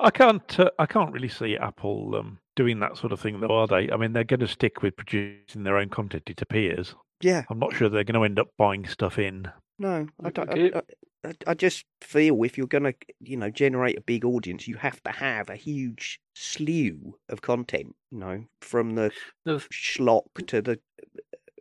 I 0.00 0.10
can't. 0.10 0.58
Uh, 0.58 0.70
I 0.78 0.86
can't 0.86 1.12
really 1.12 1.28
see 1.28 1.56
Apple 1.56 2.14
um, 2.16 2.38
doing 2.56 2.80
that 2.80 2.96
sort 2.96 3.12
of 3.12 3.20
thing, 3.20 3.40
though, 3.40 3.48
are 3.54 3.66
they? 3.66 3.90
I 3.90 3.96
mean, 3.96 4.12
they're 4.12 4.24
going 4.24 4.40
to 4.40 4.48
stick 4.48 4.82
with 4.82 4.96
producing 4.96 5.64
their 5.64 5.76
own 5.78 5.88
content. 5.88 6.30
It 6.30 6.42
appears. 6.42 6.94
Yeah, 7.22 7.44
I'm 7.48 7.58
not 7.58 7.74
sure 7.74 7.88
they're 7.88 8.04
going 8.04 8.20
to 8.20 8.24
end 8.24 8.38
up 8.38 8.48
buying 8.58 8.86
stuff 8.86 9.18
in. 9.18 9.50
no, 9.78 10.06
I 10.22 10.30
don't. 10.30 10.50
I, 10.50 10.78
I, 10.78 10.82
I, 11.28 11.34
I 11.48 11.54
just 11.54 11.84
feel 12.00 12.42
if 12.42 12.58
you're 12.58 12.66
going 12.66 12.82
to, 12.84 12.94
you 13.20 13.36
know, 13.36 13.48
generate 13.50 13.96
a 13.96 14.02
big 14.02 14.24
audience, 14.24 14.66
you 14.68 14.76
have 14.76 15.02
to 15.04 15.10
have 15.12 15.48
a 15.50 15.56
huge 15.56 16.20
slew 16.34 17.14
of 17.28 17.42
content. 17.42 17.94
You 18.10 18.18
know, 18.18 18.44
from 18.60 18.94
the 18.96 19.12
The- 19.44 19.58
schlock 19.72 20.24
to 20.48 20.60
the 20.60 20.80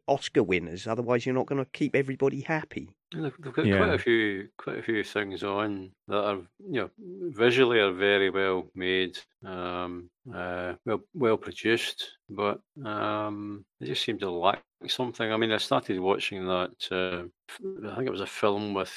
Oscar 0.08 0.44
winners. 0.44 0.88
Otherwise, 0.88 1.26
you're 1.26 1.36
not 1.36 1.46
going 1.46 1.64
to 1.64 1.70
keep 1.72 1.96
everybody 1.96 2.42
happy. 2.42 2.90
They've, 3.14 3.24
they've 3.40 3.54
got 3.54 3.54
quite 3.66 3.94
a 3.94 4.00
few, 4.00 4.48
quite 4.58 4.78
a 4.80 4.82
few 4.84 5.04
things 5.04 5.44
on 5.44 5.92
that 6.08 6.18
are, 6.24 6.38
you 6.60 6.82
know, 6.82 6.90
visually 6.98 7.80
are 7.80 7.92
very 7.92 8.30
well 8.30 8.68
made, 8.74 9.18
um, 9.46 10.10
uh, 10.34 10.74
well, 10.86 11.02
well 11.14 11.38
produced, 11.38 12.10
but 12.30 12.62
um, 12.86 13.66
they 13.80 13.88
just 13.88 14.04
seem 14.06 14.18
to 14.20 14.30
lack 14.32 14.64
something. 14.90 15.32
I 15.32 15.38
mean, 15.38 15.52
I 15.52 15.58
started 15.58 16.00
watching 16.00 16.46
that. 16.48 16.72
Uh, 16.92 17.24
f- 17.50 17.60
I 17.92 17.96
think 17.96 18.08
it 18.08 18.12
was 18.12 18.22
a 18.22 18.26
film 18.28 18.74
with 18.74 18.92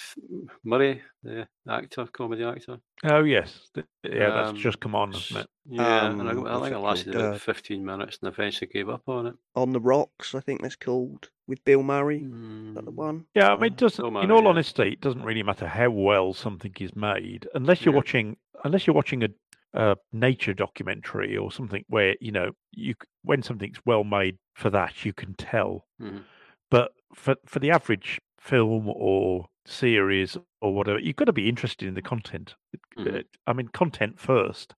Murray, 0.64 1.03
the 1.23 1.47
actor, 1.69 2.07
comedy 2.07 2.45
actor. 2.45 2.79
Oh 3.05 3.23
yes, 3.25 3.69
Th- 3.75 3.87
yeah, 4.05 4.31
that's 4.31 4.50
Um, 4.50 4.57
just 4.57 4.81
come 4.81 4.95
on, 4.95 5.12
hasn't 5.12 5.41
it? 5.41 5.47
Yeah, 5.69 6.07
and 6.11 6.23
I, 6.23 6.33
Um, 6.33 6.38
I 6.47 6.53
what's 6.57 6.62
think 6.64 6.73
it 6.73 6.76
it 6.76 6.79
lasted 6.81 7.12
called? 7.12 7.25
about 7.25 7.35
Uh, 7.35 7.38
15 7.38 7.85
minutes 7.85 8.19
and 8.23 8.29
eventually 8.33 8.71
gave 8.73 8.88
up 8.88 9.03
on 9.09 9.26
it. 9.26 9.35
On 9.57 9.73
the 9.73 9.81
Rocks, 9.81 10.35
I 10.35 10.41
think 10.41 10.62
that's 10.62 10.76
called, 10.76 11.31
with 11.47 11.64
Bill 11.64 11.83
Murray. 11.83 12.19
Is 12.19 12.75
that 12.75 12.85
the 12.85 12.93
Mm, 12.93 12.95
one? 12.95 13.26
Yeah, 13.35 13.53
I 13.53 13.57
mean, 13.57 13.73
it 13.73 13.76
doesn't. 13.76 14.03
Bill 14.03 14.23
in 14.23 14.31
all 14.31 14.43
yeah. 14.45 14.49
honesty, 14.49 14.93
it 14.93 15.00
doesn't 15.00 15.23
really 15.25 15.43
matter 15.43 15.67
how 15.67 15.91
well 15.91 16.33
something 16.35 16.73
is 16.81 16.95
made, 16.97 17.49
unless 17.55 17.85
you're 17.85 17.93
Yeah. 17.95 17.99
watching, 17.99 18.37
unless 18.64 18.87
you're 18.87 18.95
watching 18.95 19.25
a, 19.25 19.29
a 19.75 19.97
nature 20.12 20.54
documentary 20.54 21.37
or 21.37 21.50
something 21.52 21.85
where 21.88 22.14
you 22.21 22.31
know 22.33 22.52
you 22.73 22.95
when 23.23 23.43
something's 23.43 23.78
well 23.85 24.04
made 24.04 24.38
for 24.54 24.71
that, 24.71 25.04
you 25.04 25.12
can 25.12 25.35
tell. 25.35 25.87
mhm. 26.00 26.23
But 26.71 26.93
for 27.14 27.37
for 27.47 27.59
the 27.59 27.71
average 27.71 28.21
film 28.38 28.88
or 28.88 29.47
series 29.66 30.37
or 30.61 30.75
whatever, 30.75 30.99
you've 30.99 31.16
got 31.16 31.25
to 31.26 31.33
be 31.33 31.49
interested 31.49 31.88
in 31.88 31.95
the 31.95 32.02
content. 32.02 32.54
Mhm. 32.99 33.21
Uh, 33.21 33.23
I 33.47 33.52
mean, 33.52 33.69
content 33.69 34.19
first, 34.21 34.75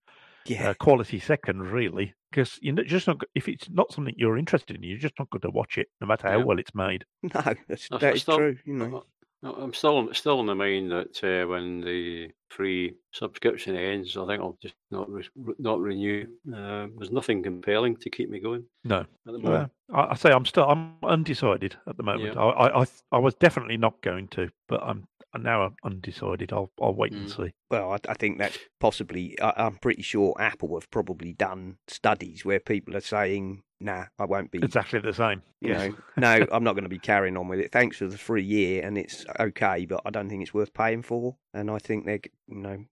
Yeah. 0.46 0.70
uh, 0.70 0.74
quality 0.74 1.18
second, 1.18 1.62
really, 1.72 2.14
because 2.30 2.58
you're 2.62 2.76
just 2.84 3.06
not. 3.06 3.20
If 3.34 3.48
it's 3.48 3.68
not 3.70 3.92
something 3.92 4.14
you're 4.16 4.38
interested 4.38 4.76
in, 4.76 4.82
you're 4.82 4.98
just 4.98 5.18
not 5.18 5.30
going 5.30 5.40
to 5.42 5.50
watch 5.50 5.76
it, 5.78 5.88
no 6.00 6.06
matter 6.06 6.28
how 6.28 6.38
Yeah. 6.38 6.44
well 6.44 6.58
it's 6.58 6.74
made. 6.74 7.04
no, 7.22 7.54
that's, 7.68 7.88
I- 7.90 7.96
I 7.96 7.98
that 7.98 8.14
is 8.16 8.22
still- 8.22 8.38
true. 8.38 8.56
You 8.64 8.74
know. 8.74 9.04
I- 9.46 9.62
I'm 9.62 9.72
still 9.74 10.12
still 10.14 10.40
in 10.40 10.46
the 10.46 10.54
mind 10.54 10.90
that 10.90 11.22
uh, 11.24 11.46
when 11.48 11.80
the 11.80 12.30
free 12.50 12.94
subscription 13.12 13.76
ends, 13.76 14.16
I 14.16 14.26
think 14.26 14.40
I'll 14.40 14.58
just 14.62 14.74
not 14.90 15.10
re- 15.10 15.28
not 15.58 15.80
renew. 15.80 16.26
Uh, 16.48 16.86
there's 16.96 17.10
nothing 17.10 17.42
compelling 17.42 17.96
to 17.98 18.10
keep 18.10 18.30
me 18.30 18.40
going 18.40 18.64
No. 18.84 19.00
at. 19.00 19.06
Well, 19.42 19.70
I, 19.92 20.00
I 20.10 20.14
say 20.14 20.30
I'm 20.30 20.44
still 20.46 20.64
I'm 20.68 20.94
undecided 21.02 21.76
at 21.86 21.96
the 21.96 22.02
moment. 22.02 22.34
Yeah. 22.34 22.40
I, 22.40 22.66
I 22.68 22.82
I 22.82 22.86
I 23.12 23.18
was 23.18 23.34
definitely 23.34 23.76
not 23.76 24.00
going 24.02 24.28
to, 24.28 24.50
but 24.68 24.82
I'm 24.82 25.06
I'm 25.32 25.42
now 25.42 25.74
undecided. 25.84 26.52
I'll 26.52 26.70
I'll 26.80 26.94
wait 26.94 27.12
and 27.12 27.26
Mm. 27.28 27.36
see. 27.36 27.52
Well, 27.70 27.92
I, 27.92 27.98
I 28.08 28.14
think 28.14 28.38
that's 28.38 28.58
possibly. 28.80 29.38
I, 29.40 29.52
I'm 29.66 29.76
pretty 29.76 30.02
sure 30.02 30.34
Apple 30.38 30.78
have 30.78 30.90
probably 30.90 31.32
done 31.32 31.76
studies 31.88 32.44
where 32.44 32.60
people 32.60 32.96
are 32.96 33.00
saying, 33.00 33.62
"Nah, 33.80 34.06
I 34.18 34.24
won't 34.24 34.50
be." 34.50 34.58
Exactly 34.58 35.00
the 35.00 35.12
same. 35.12 35.42
You 35.60 35.74
know, 35.74 35.94
no, 36.16 36.46
I'm 36.52 36.64
not 36.64 36.74
going 36.74 36.84
to 36.84 36.88
be 36.88 36.98
carrying 36.98 37.36
on 37.36 37.48
with 37.48 37.60
it. 37.60 37.72
Thanks 37.72 37.98
for 37.98 38.06
the 38.06 38.18
free 38.18 38.44
year, 38.44 38.84
and 38.84 38.96
it's 38.96 39.24
okay, 39.40 39.86
but 39.86 40.02
I 40.04 40.10
don't 40.10 40.28
think 40.28 40.42
it's 40.42 40.54
worth 40.54 40.72
paying 40.72 41.02
for. 41.02 41.36
And 41.54 41.70
I 41.70 41.78
think 41.78 42.06
they're, 42.06 42.18
g- 42.18 42.30
you 42.48 42.58
know, 42.58 42.84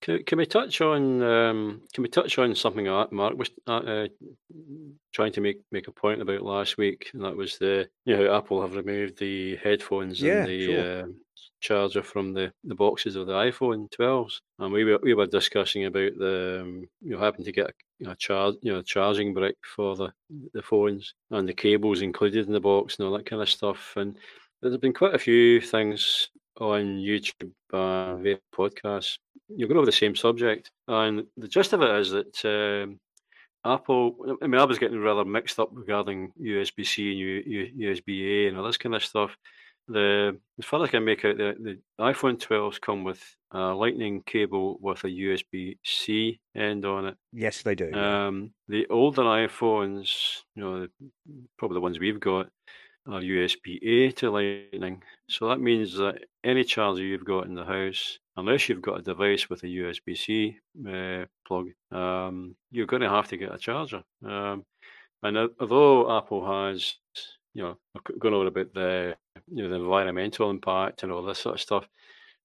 Can, 0.00 0.24
can 0.24 0.38
we 0.38 0.46
touch 0.46 0.80
on 0.80 1.22
um, 1.22 1.82
can 1.92 2.02
we 2.02 2.08
touch 2.08 2.38
on 2.38 2.54
something 2.54 2.86
that 2.86 3.12
Mark 3.12 3.36
was 3.36 3.50
uh, 3.68 3.76
uh, 3.76 4.08
trying 5.12 5.32
to 5.32 5.40
make 5.40 5.60
make 5.70 5.88
a 5.88 5.92
point 5.92 6.20
about 6.20 6.42
last 6.42 6.76
week, 6.76 7.10
and 7.14 7.22
that 7.24 7.36
was 7.36 7.58
the 7.58 7.88
you 8.04 8.16
know 8.16 8.36
Apple 8.36 8.60
have 8.62 8.74
removed 8.74 9.18
the 9.18 9.56
headphones 9.56 10.20
Yeah, 10.20 10.40
and 10.40 10.48
the 10.48 10.64
sure. 10.64 10.80
uh, 10.80 11.06
charger 11.60 12.02
from 12.02 12.34
the, 12.34 12.52
the 12.64 12.74
boxes 12.74 13.16
of 13.16 13.26
the 13.26 13.32
iPhone 13.32 13.90
12s, 13.92 14.40
and 14.58 14.72
we 14.72 14.84
were 14.84 14.98
we 15.02 15.14
were 15.14 15.26
discussing 15.26 15.84
about 15.84 16.12
the 16.18 16.60
um, 16.62 16.88
you 17.00 17.10
know 17.10 17.18
having 17.18 17.44
to 17.44 17.52
get 17.52 17.72
a, 18.06 18.16
charge 18.16 18.56
you 18.62 18.72
know 18.72 18.82
charging 18.82 19.34
brick 19.34 19.56
for 19.62 19.96
the 19.96 20.12
the 20.54 20.62
phones 20.62 21.14
and 21.30 21.48
the 21.48 21.54
cables 21.54 22.02
included 22.02 22.46
in 22.46 22.52
the 22.52 22.60
box 22.60 22.98
and 22.98 23.06
all 23.06 23.16
that 23.16 23.26
kind 23.26 23.42
of 23.42 23.48
stuff, 23.48 23.94
and 23.96 24.18
there's 24.60 24.76
been 24.78 24.92
quite 24.92 25.14
a 25.14 25.18
few 25.18 25.60
things 25.60 26.28
on 26.60 26.98
YouTube, 26.98 27.52
uh, 27.72 28.16
via 28.16 28.38
podcasts 28.54 29.16
you're 29.56 29.68
going 29.68 29.78
over 29.78 29.86
the 29.86 29.92
same 29.92 30.14
subject, 30.14 30.70
and 30.88 31.24
the 31.36 31.48
gist 31.48 31.72
of 31.72 31.82
it 31.82 31.90
is 32.00 32.10
that 32.10 32.44
um, 32.44 32.98
Apple. 33.64 34.36
I 34.42 34.46
mean, 34.46 34.60
I 34.60 34.64
was 34.64 34.78
getting 34.78 35.00
rather 35.00 35.24
mixed 35.24 35.58
up 35.58 35.70
regarding 35.72 36.32
USB 36.40 36.86
C 36.86 37.10
and 37.10 37.18
U, 37.18 37.42
U, 37.46 37.88
USB 37.88 38.44
A 38.44 38.48
and 38.48 38.58
all 38.58 38.64
this 38.64 38.78
kind 38.78 38.94
of 38.94 39.04
stuff. 39.04 39.36
The 39.88 40.38
as 40.58 40.64
far 40.64 40.82
as 40.82 40.88
I 40.88 40.90
can 40.90 41.04
make 41.04 41.24
out, 41.24 41.36
the, 41.36 41.54
the 41.58 41.78
iPhone 42.00 42.38
12s 42.38 42.80
come 42.80 43.04
with 43.04 43.22
a 43.50 43.74
Lightning 43.74 44.22
cable 44.24 44.78
with 44.80 45.04
a 45.04 45.08
USB 45.08 45.76
C 45.84 46.40
end 46.54 46.84
on 46.84 47.06
it. 47.08 47.16
yes, 47.32 47.62
they 47.62 47.74
do. 47.74 47.92
Um, 47.92 48.52
the 48.68 48.86
older 48.88 49.22
iPhones, 49.22 50.42
you 50.54 50.62
know, 50.62 50.88
probably 51.58 51.74
the 51.74 51.80
ones 51.80 51.98
we've 51.98 52.20
got, 52.20 52.48
are 53.06 53.20
USB 53.20 53.78
A 53.82 54.12
to 54.12 54.30
Lightning. 54.30 55.02
So 55.28 55.48
that 55.48 55.60
means 55.60 55.96
that 55.96 56.20
any 56.44 56.64
charger 56.64 57.02
you've 57.02 57.24
got 57.24 57.46
in 57.46 57.54
the 57.54 57.64
house, 57.64 58.18
unless 58.36 58.68
you've 58.68 58.82
got 58.82 59.00
a 59.00 59.02
device 59.02 59.50
with 59.50 59.62
a 59.64 59.66
USB 59.66 60.16
C 60.16 60.58
uh, 60.88 61.26
plug, 61.46 61.70
um, 61.90 62.54
you're 62.70 62.86
going 62.86 63.02
to 63.02 63.10
have 63.10 63.28
to 63.28 63.36
get 63.36 63.54
a 63.54 63.58
charger. 63.58 64.02
Um, 64.24 64.64
and 65.22 65.36
although 65.60 66.16
Apple 66.16 66.46
has, 66.46 66.96
you 67.54 67.62
know, 67.62 67.78
gone 68.18 68.34
over 68.34 68.46
about 68.46 68.72
the, 68.74 69.16
you 69.48 69.62
know, 69.62 69.68
the 69.70 69.76
environmental 69.84 70.50
impact 70.50 71.02
and 71.02 71.12
all 71.12 71.22
this 71.22 71.38
sort 71.40 71.54
of 71.56 71.60
stuff, 71.60 71.88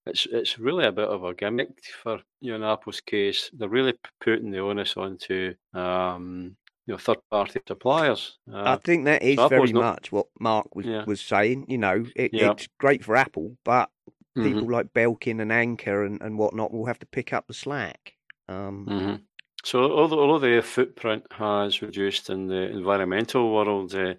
it's 0.05 0.25
it's 0.31 0.57
really 0.59 0.85
a 0.85 0.91
bit 0.91 1.07
of 1.09 1.23
a 1.23 1.33
gimmick 1.33 1.69
for 2.01 2.19
you 2.41 2.51
know 2.51 2.55
in 2.57 2.63
Apple's 2.63 3.01
case. 3.01 3.49
They're 3.53 3.67
really 3.69 3.93
putting 4.21 4.51
the 4.51 4.59
onus 4.59 4.95
onto 4.97 5.53
um, 5.73 6.55
you 6.85 6.93
know 6.93 6.97
third 6.97 7.17
party 7.29 7.59
suppliers. 7.67 8.37
I 8.53 8.73
Uh, 8.73 8.77
think 8.77 9.05
that 9.05 9.21
is 9.21 9.35
so 9.37 9.47
very 9.49 9.71
not- 9.73 9.81
much 9.81 10.11
what 10.11 10.27
Mark 10.39 10.75
was, 10.75 10.85
Yeah. 10.85 11.03
was 11.05 11.19
saying. 11.21 11.65
You 11.67 11.77
know, 11.79 12.05
it, 12.15 12.33
Yeah. 12.33 12.51
it's 12.51 12.67
great 12.79 13.03
for 13.03 13.15
Apple, 13.17 13.57
but 13.65 13.89
mhm, 14.37 14.43
people 14.43 14.69
like 14.71 14.93
Belkin 14.93 15.41
and 15.41 15.51
Anker 15.51 16.05
and, 16.05 16.21
and 16.21 16.37
whatnot 16.37 16.71
will 16.71 16.85
have 16.85 16.99
to 16.99 17.05
pick 17.05 17.33
up 17.33 17.47
the 17.47 17.53
slack. 17.53 18.13
Um, 18.47 18.85
mhm. 18.89 19.21
So 19.65 19.91
although, 19.91 20.19
although 20.21 20.39
their 20.39 20.61
footprint 20.61 21.25
has 21.33 21.81
reduced 21.81 22.29
in 22.29 22.47
the 22.47 22.69
environmental 22.69 23.53
world, 23.53 23.93
uh, 23.93 24.13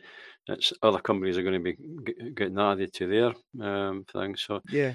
it's 0.48 0.72
other 0.82 0.98
companies 0.98 1.36
are 1.36 1.42
going 1.42 1.62
to 1.62 1.72
be 1.72 2.32
getting 2.32 2.58
added 2.58 2.92
to 2.94 3.06
their 3.06 3.66
um, 3.66 4.04
thing. 4.04 4.36
So 4.36 4.60
Yeah, 4.70 4.94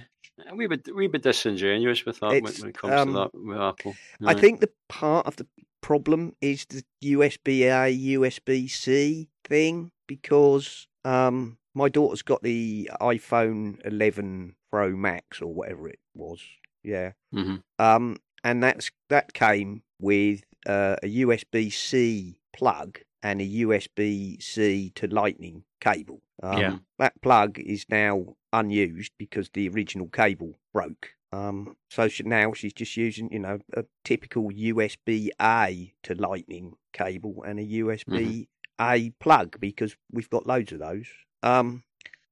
we 0.55 0.67
would 0.67 0.87
we 0.93 1.07
be 1.07 1.19
disingenuous 1.19 2.05
with 2.05 2.19
that 2.19 2.29
when, 2.29 2.45
It's, 2.47 2.59
when 2.59 2.69
it 2.69 2.77
comes 2.77 2.93
um, 2.93 3.07
to 3.09 3.13
that 3.13 3.29
with 3.33 3.59
Apple. 3.59 3.95
I 4.25 4.33
think 4.33 4.59
the 4.59 4.71
part 4.89 5.27
of 5.27 5.35
the 5.35 5.47
problem 5.81 6.35
is 6.41 6.65
the 6.65 6.83
USB 7.03 7.63
A, 7.63 8.17
USB 8.17 8.69
C 8.69 9.29
thing 9.43 9.91
because 10.07 10.87
um, 11.05 11.57
my 11.73 11.89
daughter's 11.89 12.21
got 12.21 12.41
the 12.43 12.89
iPhone 13.01 13.85
11 13.85 14.55
Pro 14.71 14.95
Max 14.95 15.41
or 15.41 15.53
whatever 15.53 15.87
it 15.87 15.99
was. 16.15 16.41
Yeah. 16.83 17.11
Mhm. 17.33 17.63
Um, 17.79 18.17
and 18.43 18.63
that's 18.63 18.91
that 19.09 19.33
came 19.33 19.83
with 19.99 20.43
uh, 20.65 20.95
a 21.03 21.07
USB 21.07 21.71
C 21.71 22.39
plug 22.53 22.99
and 23.23 23.41
a 23.41 23.47
USB 23.47 24.41
C 24.43 24.91
to 24.95 25.07
Lightning 25.07 25.63
cable. 25.79 26.21
Um, 26.43 26.59
Yeah. 26.59 26.77
That 26.99 27.21
plug 27.21 27.57
is 27.57 27.85
now 27.89 28.35
unused 28.51 29.13
because 29.17 29.49
the 29.53 29.69
original 29.69 30.07
cable 30.07 30.55
broke. 30.73 31.09
Um, 31.31 31.77
so 31.89 32.07
she, 32.09 32.21
now 32.23 32.53
she's 32.53 32.73
just 32.73 32.95
using, 32.95 33.31
you 33.31 33.39
know, 33.39 33.59
a 33.75 33.85
typical 34.03 34.51
USB 34.51 35.29
A 35.41 35.93
to 36.03 36.13
Lightning 36.13 36.75
cable 36.91 37.43
and 37.43 37.59
a 37.59 37.65
USB 37.65 38.47
A 38.79 39.09
plug 39.19 39.59
because 39.59 39.95
we've 40.11 40.29
got 40.29 40.45
loads 40.45 40.71
of 40.71 40.79
those. 40.79 41.07
Um, 41.41 41.83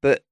but 0.01 0.23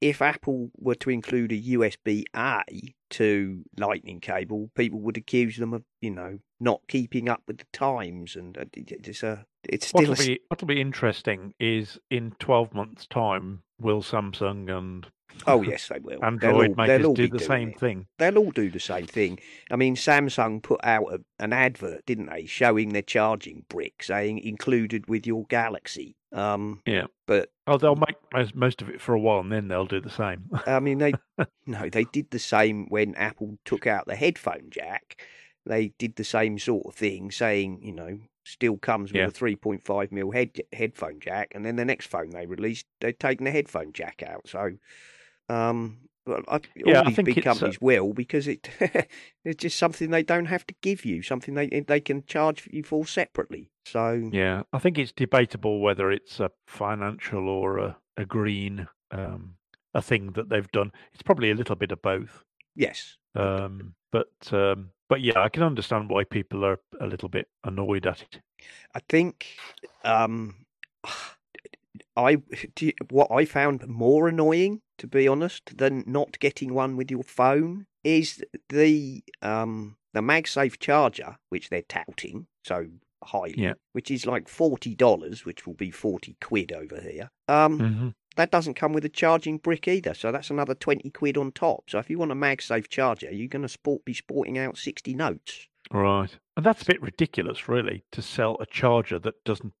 if 0.00 0.20
Apple 0.20 0.70
were 0.78 0.94
to 0.96 1.10
include 1.10 1.52
a 1.52 1.60
USB 1.60 2.24
A 2.34 2.62
to 3.10 3.62
Lightning 3.78 4.20
cable, 4.20 4.70
people 4.74 5.00
would 5.00 5.16
accuse 5.16 5.56
them 5.56 5.72
of, 5.72 5.82
you 6.00 6.10
know, 6.10 6.38
not 6.60 6.80
keeping 6.88 7.28
up 7.28 7.42
with 7.46 7.58
the 7.58 7.66
times, 7.72 8.36
and 8.36 8.56
uh, 8.58 8.64
it's 8.74 9.22
a, 9.22 9.44
it's 9.64 9.88
still 9.88 10.08
What'll 10.08 10.24
a, 10.24 10.26
be 10.26 10.40
what'll 10.48 10.68
be 10.68 10.80
interesting 10.80 11.54
is 11.60 11.98
in 12.10 12.32
twelve 12.38 12.74
months' 12.74 13.06
time, 13.06 13.62
will 13.80 14.02
Samsung 14.02 14.70
and 14.76 15.06
oh 15.46 15.62
yes, 15.62 15.88
they 15.88 15.98
will. 15.98 16.18
They'll 16.20 16.24
Android 16.28 16.70
all- 16.70 16.76
makers 16.76 16.98
they'll 16.98 17.06
all 17.08 17.14
do 17.14 17.28
the 17.28 17.38
same 17.38 17.70
it. 17.70 17.80
thing? 17.80 18.06
they'll 18.18 18.38
all 18.38 18.50
do 18.50 18.70
the 18.70 18.80
same 18.80 19.06
thing. 19.06 19.38
I 19.70 19.76
mean, 19.76 19.96
Samsung 19.96 20.62
put 20.62 20.80
out 20.84 21.12
a, 21.12 21.20
an 21.42 21.52
advert, 21.52 22.06
didn't 22.06 22.30
they, 22.30 22.46
showing 22.46 22.90
their 22.92 23.02
charging 23.02 23.64
brick, 23.68 24.02
saying 24.02 24.38
included 24.38 25.08
with 25.08 25.26
your 25.26 25.44
Galaxy. 25.46 26.16
Um, 26.36 26.82
Yeah. 26.86 27.06
but 27.26 27.50
Oh, 27.66 27.78
they'll 27.78 27.96
make 27.96 28.54
most, 28.54 28.82
of 28.82 28.88
it 28.88 29.00
for 29.00 29.14
a 29.14 29.18
while, 29.20 29.40
and 29.40 29.50
then 29.50 29.68
they'll 29.68 29.86
do 29.86 30.00
the 30.00 30.10
same. 30.10 30.48
I 30.66 30.78
mean, 30.78 30.98
they 30.98 31.14
no, 31.66 31.88
they 31.88 32.04
did 32.04 32.30
the 32.30 32.38
same 32.38 32.86
when 32.88 33.14
Apple 33.16 33.58
took 33.64 33.86
out 33.86 34.06
the 34.06 34.14
headphone 34.14 34.68
jack. 34.70 35.20
They 35.64 35.88
did 35.98 36.14
the 36.14 36.24
same 36.24 36.58
sort 36.58 36.86
of 36.86 36.94
thing, 36.94 37.30
saying 37.32 37.80
you 37.82 37.92
know 37.92 38.18
still 38.44 38.76
comes 38.76 39.12
with 39.12 39.22
Yeah. 39.22 39.26
a 39.26 39.32
3.5 39.32 40.12
mil 40.12 40.30
head 40.30 40.60
headphone 40.72 41.18
jack, 41.18 41.48
and 41.54 41.64
then 41.64 41.74
the 41.76 41.84
next 41.84 42.06
phone 42.06 42.30
they 42.30 42.46
released, 42.46 42.86
they'd 43.00 43.18
taken 43.18 43.44
the 43.44 43.50
headphone 43.50 43.92
jack 43.92 44.22
out. 44.24 44.48
So, 44.48 44.72
um, 45.48 45.98
I, 46.26 46.60
Yeah, 46.74 46.98
all 46.98 47.04
I 47.04 47.06
these 47.06 47.16
think 47.16 47.26
big 47.26 47.38
uh, 47.38 47.42
companies 47.42 47.80
will 47.80 48.12
because 48.12 48.48
it 48.48 48.68
it's 49.44 49.62
just 49.62 49.78
something 49.78 50.10
they 50.10 50.22
don't 50.22 50.46
have 50.46 50.66
to 50.66 50.74
give 50.82 51.04
you, 51.04 51.22
something 51.22 51.54
they 51.54 51.68
they 51.68 52.00
can 52.00 52.24
charge 52.26 52.68
you 52.70 52.82
for 52.82 53.06
separately. 53.06 53.70
So 53.86 54.30
Yeah, 54.32 54.62
I 54.72 54.78
think 54.78 54.98
it's 54.98 55.12
debatable 55.12 55.80
whether 55.80 56.10
it's 56.10 56.40
a 56.40 56.50
financial 56.66 57.48
or 57.48 57.78
a, 57.78 57.96
a 58.16 58.24
green 58.24 58.88
um, 59.10 59.54
a 59.94 60.02
thing 60.02 60.32
that 60.32 60.48
they've 60.48 60.70
done. 60.72 60.92
It's 61.12 61.22
probably 61.22 61.50
a 61.50 61.54
little 61.54 61.76
bit 61.76 61.92
of 61.92 62.02
both. 62.02 62.42
yes, 62.74 63.16
Um, 63.34 63.94
but 64.12 64.52
um, 64.52 64.90
but 65.08 65.20
yeah, 65.20 65.40
I 65.40 65.48
can 65.48 65.62
understand 65.62 66.10
why 66.10 66.24
people 66.24 66.64
are 66.64 66.78
a 67.00 67.06
little 67.06 67.28
bit 67.28 67.48
annoyed 67.64 68.06
at 68.06 68.22
it. 68.22 68.40
I 68.94 69.00
think 69.08 69.46
um, 70.04 70.66
I 72.16 72.38
you- 72.80 72.92
what 73.10 73.30
I 73.30 73.44
found 73.44 73.86
more 73.86 74.28
annoying, 74.28 74.80
to 74.98 75.06
be 75.06 75.26
honest, 75.28 75.76
than 75.78 76.04
not 76.06 76.38
getting 76.38 76.74
one 76.74 76.96
with 76.96 77.10
your 77.10 77.22
phone 77.22 77.86
is 78.04 78.42
the 78.68 79.22
um 79.42 79.96
the 80.14 80.20
MagSafe 80.20 80.78
charger, 80.78 81.36
which 81.50 81.68
they're 81.68 81.82
touting 81.82 82.46
so 82.64 82.86
highly, 83.24 83.54
Yeah. 83.58 83.74
which 83.92 84.10
is 84.10 84.24
like 84.26 84.48
forty 84.48 84.94
dollars, 84.94 85.44
which 85.44 85.66
will 85.66 85.74
be 85.74 85.90
forty 85.90 86.36
quid 86.40 86.72
over 86.72 87.00
here. 87.00 87.30
Um, 87.48 87.78
hmm 87.78 88.08
that 88.36 88.50
doesn't 88.50 88.74
come 88.74 88.92
with 88.92 89.02
a 89.02 89.08
charging 89.08 89.56
brick 89.56 89.88
either, 89.88 90.12
so 90.12 90.30
that's 90.30 90.50
another 90.50 90.74
twenty 90.74 91.08
quid 91.08 91.38
on 91.38 91.50
top. 91.52 91.88
So 91.88 91.98
if 91.98 92.10
you 92.10 92.18
want 92.18 92.32
a 92.32 92.34
MagSafe 92.34 92.86
charger, 92.88 93.30
you're 93.32 93.48
going 93.48 93.62
to 93.62 93.68
sport 93.68 94.04
be 94.04 94.12
sporting 94.12 94.58
out 94.58 94.76
sixty 94.76 95.14
notes. 95.14 95.68
Right, 95.90 96.36
and 96.56 96.66
that's 96.66 96.82
a 96.82 96.86
bit 96.86 97.00
ridiculous, 97.00 97.66
really, 97.68 98.04
to 98.12 98.20
sell 98.20 98.56
a 98.60 98.66
charger 98.66 99.18
that 99.20 99.42
doesn't 99.44 99.72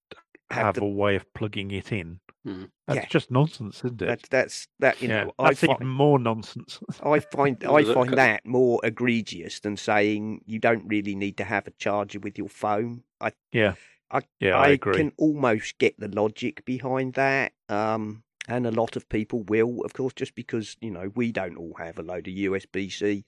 Have 0.50 0.66
have 0.66 0.74
the- 0.76 0.82
a 0.82 0.88
way 0.88 1.16
of 1.16 1.32
plugging 1.34 1.70
it 1.70 1.90
in. 1.92 2.20
Mhm. 2.46 2.70
That's 2.86 2.96
Yeah. 2.98 3.06
just 3.08 3.30
nonsense, 3.32 3.78
isn't 3.84 4.00
it? 4.02 4.06
That's 4.06 4.28
that's 4.28 4.68
that 4.78 5.02
you 5.02 5.08
yeah, 5.08 5.24
know. 5.24 5.32
I 5.38 5.48
that's 5.48 5.60
find, 5.60 5.72
even 5.78 5.88
more 5.88 6.18
nonsense. 6.20 6.78
I 7.02 7.18
find 7.18 7.62
I 7.64 7.82
find 7.92 8.10
that 8.14 8.46
more 8.46 8.80
egregious 8.84 9.58
than 9.60 9.76
saying 9.76 10.42
you 10.46 10.60
don't 10.60 10.86
really 10.86 11.16
need 11.16 11.36
to 11.38 11.44
have 11.44 11.66
a 11.66 11.72
charger 11.72 12.20
with 12.20 12.38
your 12.38 12.48
phone. 12.48 13.02
I 13.20 13.32
yeah, 13.50 13.74
I- 14.12 14.22
yeah, 14.38 14.56
I, 14.56 14.68
agree. 14.68 14.96
can 14.96 15.12
almost 15.16 15.78
get 15.78 15.98
the 15.98 16.06
logic 16.08 16.64
behind 16.64 17.14
that. 17.14 17.52
Um, 17.68 18.22
and 18.46 18.64
a 18.64 18.70
lot 18.70 18.94
of 18.94 19.08
people 19.08 19.42
will, 19.42 19.80
of 19.84 19.92
course, 19.94 20.14
just 20.14 20.36
because 20.36 20.76
you 20.80 20.92
know 20.92 21.10
we 21.16 21.32
don't 21.32 21.56
all 21.56 21.74
have 21.78 21.98
a 21.98 22.02
load 22.02 22.28
of 22.28 22.34
USB 22.34 22.88
C 22.92 23.24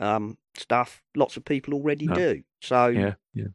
um, 0.00 0.36
stuff. 0.56 1.00
Lots 1.14 1.36
of 1.36 1.44
people 1.44 1.74
already 1.74 2.06
No. 2.06 2.14
do. 2.16 2.42
So 2.60 2.88
Yeah, 2.88 3.14
yeah. 3.34 3.46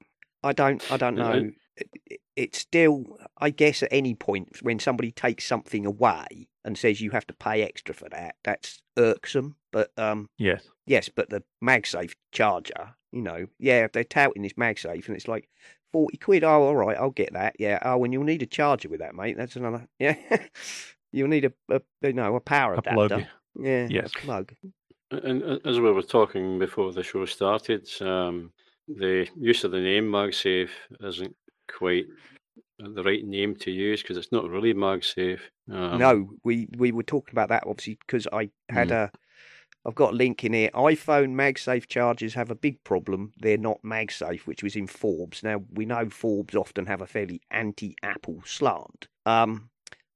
I 0.44 0.54
don't 0.54 0.82
I 0.90 0.96
don't 0.96 1.16
know. 1.16 1.52
It- 1.76 1.90
it- 2.06 2.20
It's 2.36 2.58
still, 2.58 3.18
I 3.38 3.50
guess, 3.52 3.84
at 3.84 3.90
any 3.92 4.16
point 4.16 4.58
when 4.62 4.80
somebody 4.80 5.12
takes 5.12 5.46
something 5.46 5.86
away 5.86 6.48
and 6.66 6.78
says 6.78 7.02
you 7.02 7.12
have 7.12 7.28
to 7.28 7.34
pay 7.34 7.62
extra 7.62 7.94
for 7.94 8.10
that, 8.10 8.36
that's 8.44 8.82
irksome. 8.98 9.56
But 9.72 9.92
um, 9.98 10.30
Yes. 10.38 10.64
Yes, 10.86 11.10
but 11.10 11.30
the 11.30 11.44
MagSafe 11.64 12.14
charger, 12.32 12.96
you 13.12 13.22
know, 13.22 13.48
yeah, 13.60 13.88
they're 13.92 14.04
touting 14.04 14.42
this 14.44 14.54
MagSafe, 14.54 15.08
and 15.08 15.16
it's 15.16 15.28
like 15.28 15.48
forty 15.92 16.18
quid. 16.18 16.44
Oh, 16.44 16.64
all 16.64 16.76
right, 16.76 16.98
I'll 16.98 17.10
get 17.12 17.34
that. 17.34 17.56
Yeah. 17.60 17.80
Oh, 17.84 18.04
and 18.04 18.12
you'll 18.12 18.24
need 18.24 18.42
a 18.42 18.48
charger 18.48 18.90
with 18.90 19.00
that, 19.00 19.16
mate. 19.16 19.38
That's 19.38 19.56
another. 19.56 19.88
Yeah. 20.00 20.16
you'll 21.12 21.28
need 21.30 21.46
a, 21.46 21.54
a 21.70 21.82
you 22.02 22.14
know 22.14 22.36
a 22.36 22.40
power 22.42 22.74
A 22.74 22.80
adapter. 22.80 23.08
plug. 23.08 23.24
Yeah. 23.60 23.88
Yes. 23.90 24.12
A 24.16 24.18
plug. 24.20 24.54
And 25.12 25.44
uh, 25.44 25.60
as 25.66 25.80
we 25.80 25.92
were 25.92 26.02
talking 26.02 26.58
before 26.60 26.92
the 26.92 27.04
show 27.04 27.26
started, 27.26 27.88
um, 28.02 28.52
the 28.88 29.28
use 29.38 29.64
of 29.64 29.72
the 29.72 29.80
name 29.80 30.06
MagSafe 30.10 30.70
isn't 31.02 31.36
quite 31.68 32.06
the 32.80 33.04
right 33.04 33.26
name 33.26 33.56
to 33.56 33.72
use 33.72 34.02
because 34.02 34.18
it's 34.18 34.32
not 34.32 34.50
really 34.50 34.74
MagSafe. 34.74 35.40
Um, 35.72 35.98
no, 35.98 36.30
we 36.44 36.68
we 36.78 36.92
were 36.92 37.04
talking 37.04 37.34
about 37.34 37.50
that 37.50 37.64
obviously 37.66 37.98
because 38.06 38.28
I 38.32 38.50
had 38.70 38.92
a. 38.92 39.12
I've 39.86 39.96
got 39.96 40.14
a 40.14 40.16
link 40.16 40.46
in 40.46 40.54
here. 40.54 40.70
iPhone 40.74 41.34
MagSafe 41.34 41.88
chargers 41.88 42.34
have 42.36 42.50
a 42.50 42.56
big 42.56 42.82
problem. 42.86 43.34
They're 43.42 43.58
not 43.58 43.82
MagSafe, 43.84 44.42
which 44.42 44.64
was 44.64 44.78
in 44.78 44.88
Forbes. 44.88 45.44
Now 45.44 45.62
we 45.74 45.86
know 45.86 46.10
Forbes 46.10 46.56
often 46.56 46.86
have 46.86 47.02
a 47.02 47.08
fairly 47.08 47.42
anti-Apple 47.52 48.44
slant. 48.46 49.10
Um, 49.26 49.70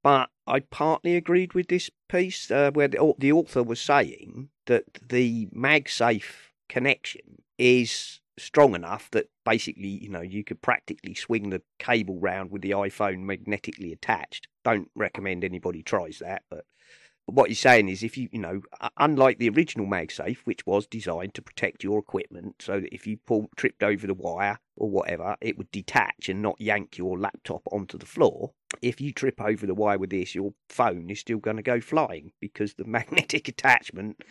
but 0.04 0.30
I 0.46 0.62
partly 0.62 1.18
agreed 1.18 1.54
with 1.54 1.68
this 1.68 1.90
piece 2.08 2.50
uh, 2.50 2.72
where 2.72 2.88
the, 2.88 3.14
the 3.18 3.34
author 3.34 3.62
was 3.62 3.82
saying 3.82 4.48
that 4.68 4.86
the 5.10 5.48
MagSafe 5.48 6.52
connection 6.70 7.42
is 7.58 8.22
strong 8.38 8.76
enough 8.76 9.10
that 9.12 9.30
basically, 9.46 9.88
you 9.88 10.10
know, 10.10 10.22
you 10.22 10.44
could 10.44 10.62
practically 10.62 11.16
swing 11.16 11.50
the 11.50 11.62
cable 11.80 12.20
round 12.20 12.52
with 12.52 12.62
the 12.62 12.72
iPhone 12.72 13.22
magnetically 13.22 13.92
attached. 13.92 14.48
Don't 14.64 14.90
recommend 14.96 15.44
anybody 15.44 15.84
tries 15.84 16.20
that, 16.20 16.44
but 16.50 16.66
what 17.28 17.50
he's 17.50 17.60
saying 17.60 17.90
is 17.90 18.04
if 18.04 18.18
you 18.18 18.30
you 18.32 18.40
know 18.40 18.62
unlike 18.98 19.38
the 19.38 19.50
original 19.50 19.86
MagSafe 19.86 20.38
which 20.46 20.66
was 20.66 20.88
designed 20.88 21.34
to 21.34 21.42
protect 21.42 21.84
your 21.84 22.00
equipment 22.00 22.56
so 22.60 22.80
that 22.80 22.94
if 22.94 23.06
you 23.06 23.18
pull 23.18 23.50
tripped 23.58 23.84
over 23.84 24.08
the 24.08 24.14
wire 24.14 24.58
or 24.78 24.90
whatever 24.90 25.36
it 25.42 25.58
would 25.58 25.70
detach 25.72 26.30
and 26.30 26.42
not 26.42 26.60
yank 26.60 26.98
your 26.98 27.20
laptop 27.20 27.62
onto 27.70 27.98
the 27.98 28.06
floor 28.06 28.52
if 28.82 29.02
you 29.02 29.12
trip 29.12 29.42
over 29.42 29.66
the 29.66 29.76
wire 29.76 30.00
with 30.00 30.10
this 30.10 30.34
your 30.34 30.54
phone 30.70 31.10
is 31.10 31.20
still 31.20 31.38
going 31.38 31.58
to 31.58 31.64
go 31.64 31.82
flying 31.82 32.32
because 32.40 32.76
the 32.76 32.86
magnetic 32.88 33.50
attachment 33.50 34.22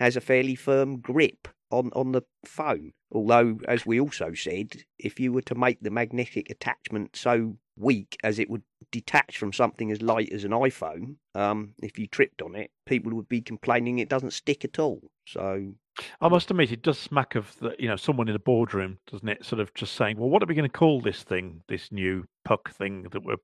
has 0.00 0.16
a 0.16 0.20
fairly 0.20 0.56
firm 0.56 0.98
grip 0.98 1.46
on 1.72 1.90
on 1.94 2.12
the 2.12 2.22
phone 2.44 2.92
although 3.10 3.58
as 3.66 3.84
we 3.86 4.00
also 4.00 4.32
said 4.34 4.84
if 4.98 5.18
you 5.18 5.32
were 5.32 5.42
to 5.42 5.54
make 5.54 5.80
the 5.80 5.90
magnetic 5.90 6.50
attachment 6.50 7.16
so 7.16 7.56
weak 7.76 8.16
as 8.22 8.38
it 8.38 8.50
would 8.50 8.62
detach 8.90 9.38
from 9.38 9.52
something 9.52 9.90
as 9.90 10.02
light 10.02 10.32
as 10.32 10.44
an 10.44 10.50
iPhone, 10.52 11.16
um, 11.34 11.74
if 11.82 11.98
you 11.98 12.06
tripped 12.06 12.42
on 12.42 12.54
it, 12.54 12.70
people 12.86 13.12
would 13.14 13.28
be 13.28 13.40
complaining 13.40 13.98
it 13.98 14.08
doesn't 14.08 14.32
stick 14.32 14.64
at 14.64 14.78
all. 14.78 15.00
So 15.26 15.74
I 16.20 16.28
must 16.28 16.50
admit, 16.50 16.72
it 16.72 16.82
does 16.82 16.98
smack 16.98 17.34
of 17.34 17.56
the, 17.60 17.74
you 17.78 17.88
know 17.88 17.96
someone 17.96 18.28
in 18.28 18.34
a 18.34 18.40
boardroom, 18.40 18.98
doesn't 19.10 19.28
it? 19.28 19.44
Sort 19.44 19.60
of 19.60 19.72
just 19.74 19.94
saying, 19.94 20.18
"Well, 20.18 20.30
what 20.30 20.42
are 20.42 20.46
we 20.46 20.54
going 20.54 20.68
to 20.68 20.78
call 20.78 21.00
this 21.00 21.22
thing? 21.22 21.62
This 21.68 21.92
new 21.92 22.24
puck 22.44 22.70
thing 22.70 23.06
that 23.12 23.22
we're 23.22 23.36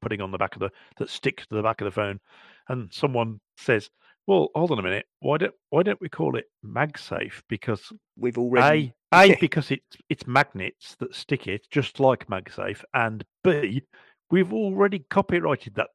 putting 0.00 0.20
on 0.20 0.30
the 0.30 0.38
back 0.38 0.54
of 0.54 0.60
the 0.60 0.70
that 0.98 1.10
sticks 1.10 1.46
to 1.46 1.54
the 1.54 1.62
back 1.62 1.80
of 1.80 1.84
the 1.84 1.90
phone?" 1.90 2.20
And 2.68 2.92
someone 2.92 3.40
says, 3.56 3.90
"Well, 4.26 4.48
hold 4.54 4.70
on 4.70 4.78
a 4.78 4.82
minute. 4.82 5.06
Why 5.20 5.38
don't 5.38 5.54
why 5.70 5.82
don't 5.82 6.00
we 6.00 6.08
call 6.08 6.36
it 6.36 6.46
MagSafe? 6.64 7.42
Because 7.48 7.92
we've 8.16 8.38
already 8.38 8.94
a 9.12 9.32
a 9.32 9.36
because 9.40 9.70
it's 9.70 9.96
it's 10.08 10.26
magnets 10.26 10.96
that 11.00 11.14
stick 11.14 11.46
it, 11.46 11.66
just 11.70 12.00
like 12.00 12.26
MagSafe, 12.28 12.82
and 12.94 13.24
b 13.42 13.82
we've 14.30 14.52
already 14.52 15.04
copyrighted 15.10 15.74
that, 15.76 15.90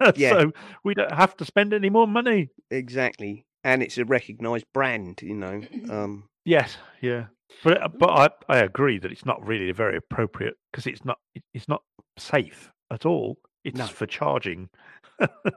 Yeah. 0.16 0.30
so 0.30 0.52
we 0.82 0.94
don't 0.94 1.12
have 1.12 1.36
to 1.38 1.44
spend 1.44 1.72
any 1.72 1.90
more 1.90 2.06
money." 2.08 2.50
exactly, 2.70 3.46
and 3.62 3.82
it's 3.82 3.98
a 3.98 4.04
recognised 4.04 4.66
brand, 4.72 5.20
you 5.22 5.34
know. 5.34 5.62
Um, 5.90 6.28
Yes, 6.46 6.76
yeah, 7.00 7.26
but 7.62 7.82
uh, 7.82 7.88
but 7.88 8.10
I, 8.10 8.28
I 8.54 8.58
agree 8.58 8.98
that 8.98 9.10
it's 9.10 9.24
not 9.24 9.42
really 9.46 9.72
very 9.72 9.96
appropriate 9.96 10.56
because 10.70 10.86
it's 10.86 11.02
not 11.02 11.16
it's 11.54 11.68
not 11.68 11.82
safe 12.18 12.70
at 12.90 13.06
all. 13.06 13.38
It's 13.64 13.78
No. 13.78 13.86
for 13.86 14.04
charging. 14.06 14.68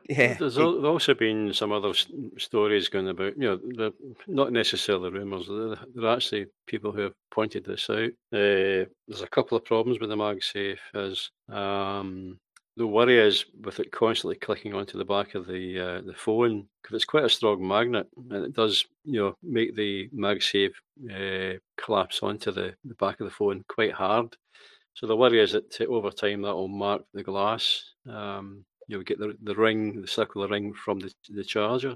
Yeah, 0.10 0.34
There's 0.36 0.58
also 0.58 1.14
been 1.14 1.54
some 1.54 1.72
other 1.72 1.94
stories 2.38 2.90
going 2.90 3.10
about, 3.10 3.38
you 3.38 3.60
know, 3.78 3.92
not 4.28 4.52
necessarily 4.52 5.10
rumours, 5.10 5.48
there 5.48 5.78
there 5.96 6.10
are 6.10 6.16
actually 6.16 6.48
people 6.68 6.92
who 6.92 7.02
have 7.02 7.14
pointed 7.32 7.66
this 7.66 7.90
out. 7.90 8.10
Uh, 8.32 8.86
there's 9.08 9.22
a 9.22 9.28
couple 9.28 9.58
of 9.58 9.66
problems 9.66 10.00
with 10.00 10.10
the 10.10 10.16
MagSafe, 10.16 10.78
as 10.94 11.30
um, 11.50 12.38
the 12.76 12.86
worry 12.86 13.18
is 13.18 13.46
with 13.64 13.80
it 13.80 13.92
constantly 13.92 14.36
clicking 14.36 14.76
onto 14.76 14.98
the 14.98 15.06
back 15.06 15.34
of 15.34 15.48
the 15.48 15.80
uh, 15.80 16.02
the 16.02 16.14
phone, 16.14 16.68
because 16.82 16.96
it's 16.96 17.06
quite 17.06 17.26
a 17.26 17.30
strong 17.30 17.68
magnet, 17.68 18.08
and 18.30 18.46
it 18.46 18.54
does, 18.54 18.86
you 19.04 19.20
know, 19.20 19.34
make 19.42 19.76
the 19.76 20.10
MagSafe 20.10 20.74
uh, 21.12 21.58
collapse 21.84 22.22
onto 22.22 22.52
the, 22.52 22.76
the 22.86 22.96
back 22.96 23.20
of 23.20 23.26
the 23.26 23.34
phone 23.34 23.64
quite 23.68 23.94
hard. 23.94 24.36
So 24.98 25.06
the 25.06 25.16
worry 25.16 25.40
is 25.40 25.52
that 25.52 25.80
over 25.82 26.10
time 26.10 26.42
that 26.42 26.56
will 26.56 26.68
mark 26.68 27.04
the 27.14 27.22
glass. 27.22 27.84
Um, 28.10 28.66
you'll 28.88 29.04
get 29.04 29.20
the, 29.20 29.38
the 29.44 29.54
ring, 29.54 30.02
the 30.02 30.08
circular 30.08 30.48
ring 30.48 30.74
from 30.74 31.00
the, 31.00 31.14
the 31.30 31.44
charger. 31.44 31.96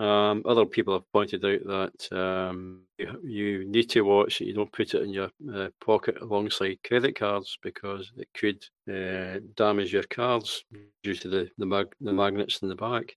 Um, 0.00 0.42
other 0.44 0.66
people 0.66 0.94
have 0.94 1.12
pointed 1.12 1.44
out 1.44 1.60
that 1.64 2.18
um, 2.18 2.80
you, 2.98 3.20
you 3.22 3.70
need 3.70 3.88
to 3.90 4.00
watch 4.00 4.40
that 4.40 4.46
you 4.46 4.52
don't 4.52 4.72
put 4.72 4.94
it 4.94 5.02
in 5.02 5.10
your 5.10 5.30
uh, 5.54 5.68
pocket 5.80 6.20
alongside 6.20 6.78
credit 6.84 7.16
cards 7.16 7.56
because 7.62 8.10
it 8.16 8.26
could 8.34 8.64
uh, 8.92 9.38
damage 9.54 9.92
your 9.92 10.02
cards 10.02 10.64
due 11.04 11.14
to 11.14 11.28
the 11.28 11.48
the, 11.56 11.66
mag- 11.66 11.94
the 12.00 12.12
magnets 12.12 12.58
in 12.62 12.68
the 12.68 12.74
back. 12.74 13.14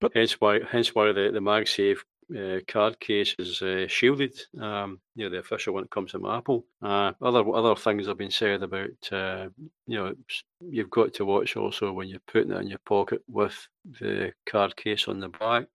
But- 0.00 0.12
hence 0.14 0.40
why 0.40 0.60
hence 0.66 0.94
why 0.94 1.12
the 1.12 1.30
the 1.30 1.40
MagSafe 1.40 1.98
uh, 2.36 2.60
card 2.68 3.00
case 3.00 3.34
is 3.38 3.62
uh, 3.62 3.86
shielded. 3.88 4.38
Um, 4.60 5.00
you 5.14 5.24
know 5.24 5.30
the 5.30 5.38
official 5.38 5.74
one 5.74 5.84
that 5.84 5.90
comes 5.90 6.12
from 6.12 6.26
Apple. 6.26 6.66
Uh, 6.82 7.12
other 7.20 7.48
other 7.54 7.76
things 7.76 8.06
have 8.06 8.18
been 8.18 8.30
said 8.30 8.62
about 8.62 9.12
uh, 9.12 9.48
you 9.86 9.96
know 9.98 10.14
you've 10.60 10.90
got 10.90 11.14
to 11.14 11.24
watch 11.24 11.56
also 11.56 11.92
when 11.92 12.08
you're 12.08 12.20
putting 12.26 12.52
it 12.52 12.60
in 12.60 12.68
your 12.68 12.78
pocket 12.80 13.22
with 13.28 13.68
the 13.84 14.32
card 14.46 14.76
case 14.76 15.08
on 15.08 15.20
the 15.20 15.28
back 15.28 15.66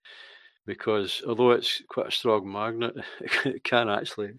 because 0.65 1.23
although 1.27 1.51
it's 1.51 1.81
quite 1.89 2.07
a 2.07 2.11
strong 2.11 2.51
magnet, 2.51 2.95
it 3.45 3.63
can 3.63 3.89
actually 3.89 4.33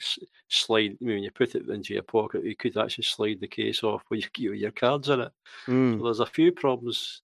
slide. 0.48 0.92
I 0.92 1.04
mean, 1.04 1.14
when 1.16 1.22
you 1.24 1.30
put 1.30 1.54
it 1.54 1.68
into 1.68 1.94
your 1.94 2.02
pocket, 2.02 2.44
you 2.44 2.56
could 2.56 2.76
actually 2.76 3.04
slide 3.04 3.40
the 3.40 3.48
case 3.48 3.82
off 3.82 4.02
with 4.10 4.26
your, 4.38 4.54
your 4.54 4.70
cards 4.72 5.08
in 5.08 5.20
it. 5.20 5.32
mm, 5.66 6.00
So 6.00 6.04
there's 6.04 6.20
a 6.20 6.26
few 6.26 6.52
problems. 6.52 7.22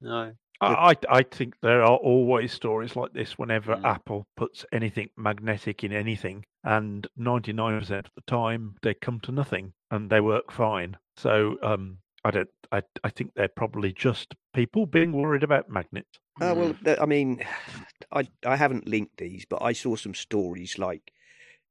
I 0.61 0.95
I 1.09 1.23
think 1.23 1.55
there 1.61 1.83
are 1.83 1.97
always 1.97 2.53
stories 2.53 2.97
like 2.97 3.12
this 3.12 3.38
whenever 3.38 3.77
Mm. 3.77 3.85
Apple 3.85 4.27
puts 4.37 4.64
anything 4.73 5.11
magnetic 5.16 5.85
in 5.85 5.92
anything, 5.92 6.45
and 6.64 7.07
99% 7.19 8.07
of 8.07 8.12
the 8.14 8.23
time 8.27 8.77
they 8.83 8.95
come 8.95 9.21
to 9.21 9.33
nothing 9.33 9.73
and 9.90 10.11
they 10.11 10.21
work 10.21 10.51
fine. 10.53 10.97
So 11.16 11.57
um, 11.62 11.99
I 12.25 12.31
don't. 12.31 12.49
I 12.73 12.83
I 13.05 13.11
think 13.11 13.33
they're 13.35 13.49
probably 13.49 13.92
just 13.92 14.35
people 14.55 14.87
being 14.87 15.12
worried 15.12 15.42
about 15.42 15.69
magnets. 15.69 16.19
Uh, 16.40 16.55
well, 16.57 16.73
Mm. 16.75 17.03
I 17.03 17.07
mean, 17.07 17.45
I 18.12 18.29
I 18.45 18.57
haven't 18.57 18.88
linked 18.88 19.19
these, 19.19 19.45
but 19.45 19.62
I 19.62 19.73
saw 19.73 19.97
some 19.97 20.14
stories 20.14 20.79
like, 20.79 21.12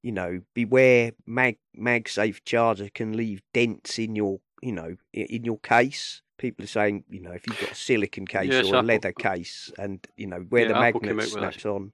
you 0.04 0.12
know, 0.12 0.42
beware 0.54 1.12
mag 1.26 1.58
MagSafe 1.78 2.44
charger 2.46 2.90
can 2.94 3.18
leave 3.18 3.42
dents 3.54 4.00
in 4.00 4.16
your, 4.16 4.40
you 4.62 4.72
know, 4.72 4.96
in 5.14 5.44
your 5.44 5.60
case. 5.60 6.22
People 6.38 6.66
are 6.66 6.68
saying, 6.68 7.04
you 7.10 7.22
know, 7.22 7.32
if 7.32 7.44
you've 7.48 7.60
got 7.60 7.72
a 7.72 7.76
silicon 7.76 8.28
case 8.28 8.50
Yes, 8.52 8.66
or 8.66 8.76
a 8.76 8.78
Apple- 8.80 8.88
leather 8.88 9.12
case, 9.14 9.72
and 9.78 10.06
you 10.18 10.28
know 10.28 10.46
where 10.50 10.64
Yeah, 10.64 10.68
the 10.70 10.78
Apple 10.78 11.00
came 11.00 11.16
magnet 11.16 11.32
out 11.34 11.36
with 11.36 11.44
a- 11.44 11.52
snaps 11.52 11.66
on, 11.66 11.94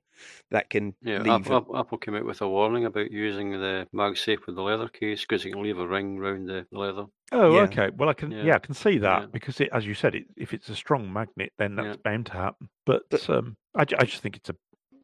that 0.50 0.70
can 0.70 0.96
Yeah, 1.04 1.20
leave. 1.20 1.32
Apple, 1.32 1.54
a- 1.54 1.58
Apple- 1.58 1.78
Apple 1.78 1.98
came 2.00 2.16
out 2.16 2.26
with 2.26 2.42
a 2.42 2.50
warning 2.50 2.86
about 2.86 3.12
using 3.12 3.52
the 3.52 3.88
MagSafe 3.94 4.46
with 4.48 4.56
the 4.56 4.62
leather 4.64 4.88
case 4.88 5.22
because 5.22 5.46
it 5.46 5.52
can 5.52 5.62
leave 5.62 5.78
a 5.78 5.88
ring 5.88 6.18
round 6.18 6.50
the 6.50 6.66
leather. 6.72 7.06
Oh, 7.32 7.54
Yeah. 7.56 7.62
okay. 7.62 7.90
Well, 7.96 8.10
I 8.10 8.14
can. 8.14 8.32
Yeah, 8.32 8.44
Yeah. 8.44 8.56
I 8.56 8.60
can 8.60 8.74
see 8.74 8.98
that 8.98 9.20
Yeah. 9.22 9.26
because, 9.28 9.62
it, 9.62 9.70
as 9.72 9.86
you 9.86 9.94
said, 9.94 10.16
it, 10.16 10.26
if 10.36 10.54
it's 10.54 10.70
a 10.70 10.76
strong 10.76 11.12
magnet, 11.14 11.54
then 11.58 11.76
that's 11.76 11.98
Yeah. 11.98 12.02
bound 12.04 12.26
to 12.28 12.34
happen. 12.34 12.70
But, 12.86 13.04
But- 13.10 13.30
um, 13.30 13.58
I, 13.76 13.82
I 13.82 14.06
just 14.06 14.22
think 14.24 14.36
it's 14.38 14.50
a 14.50 14.56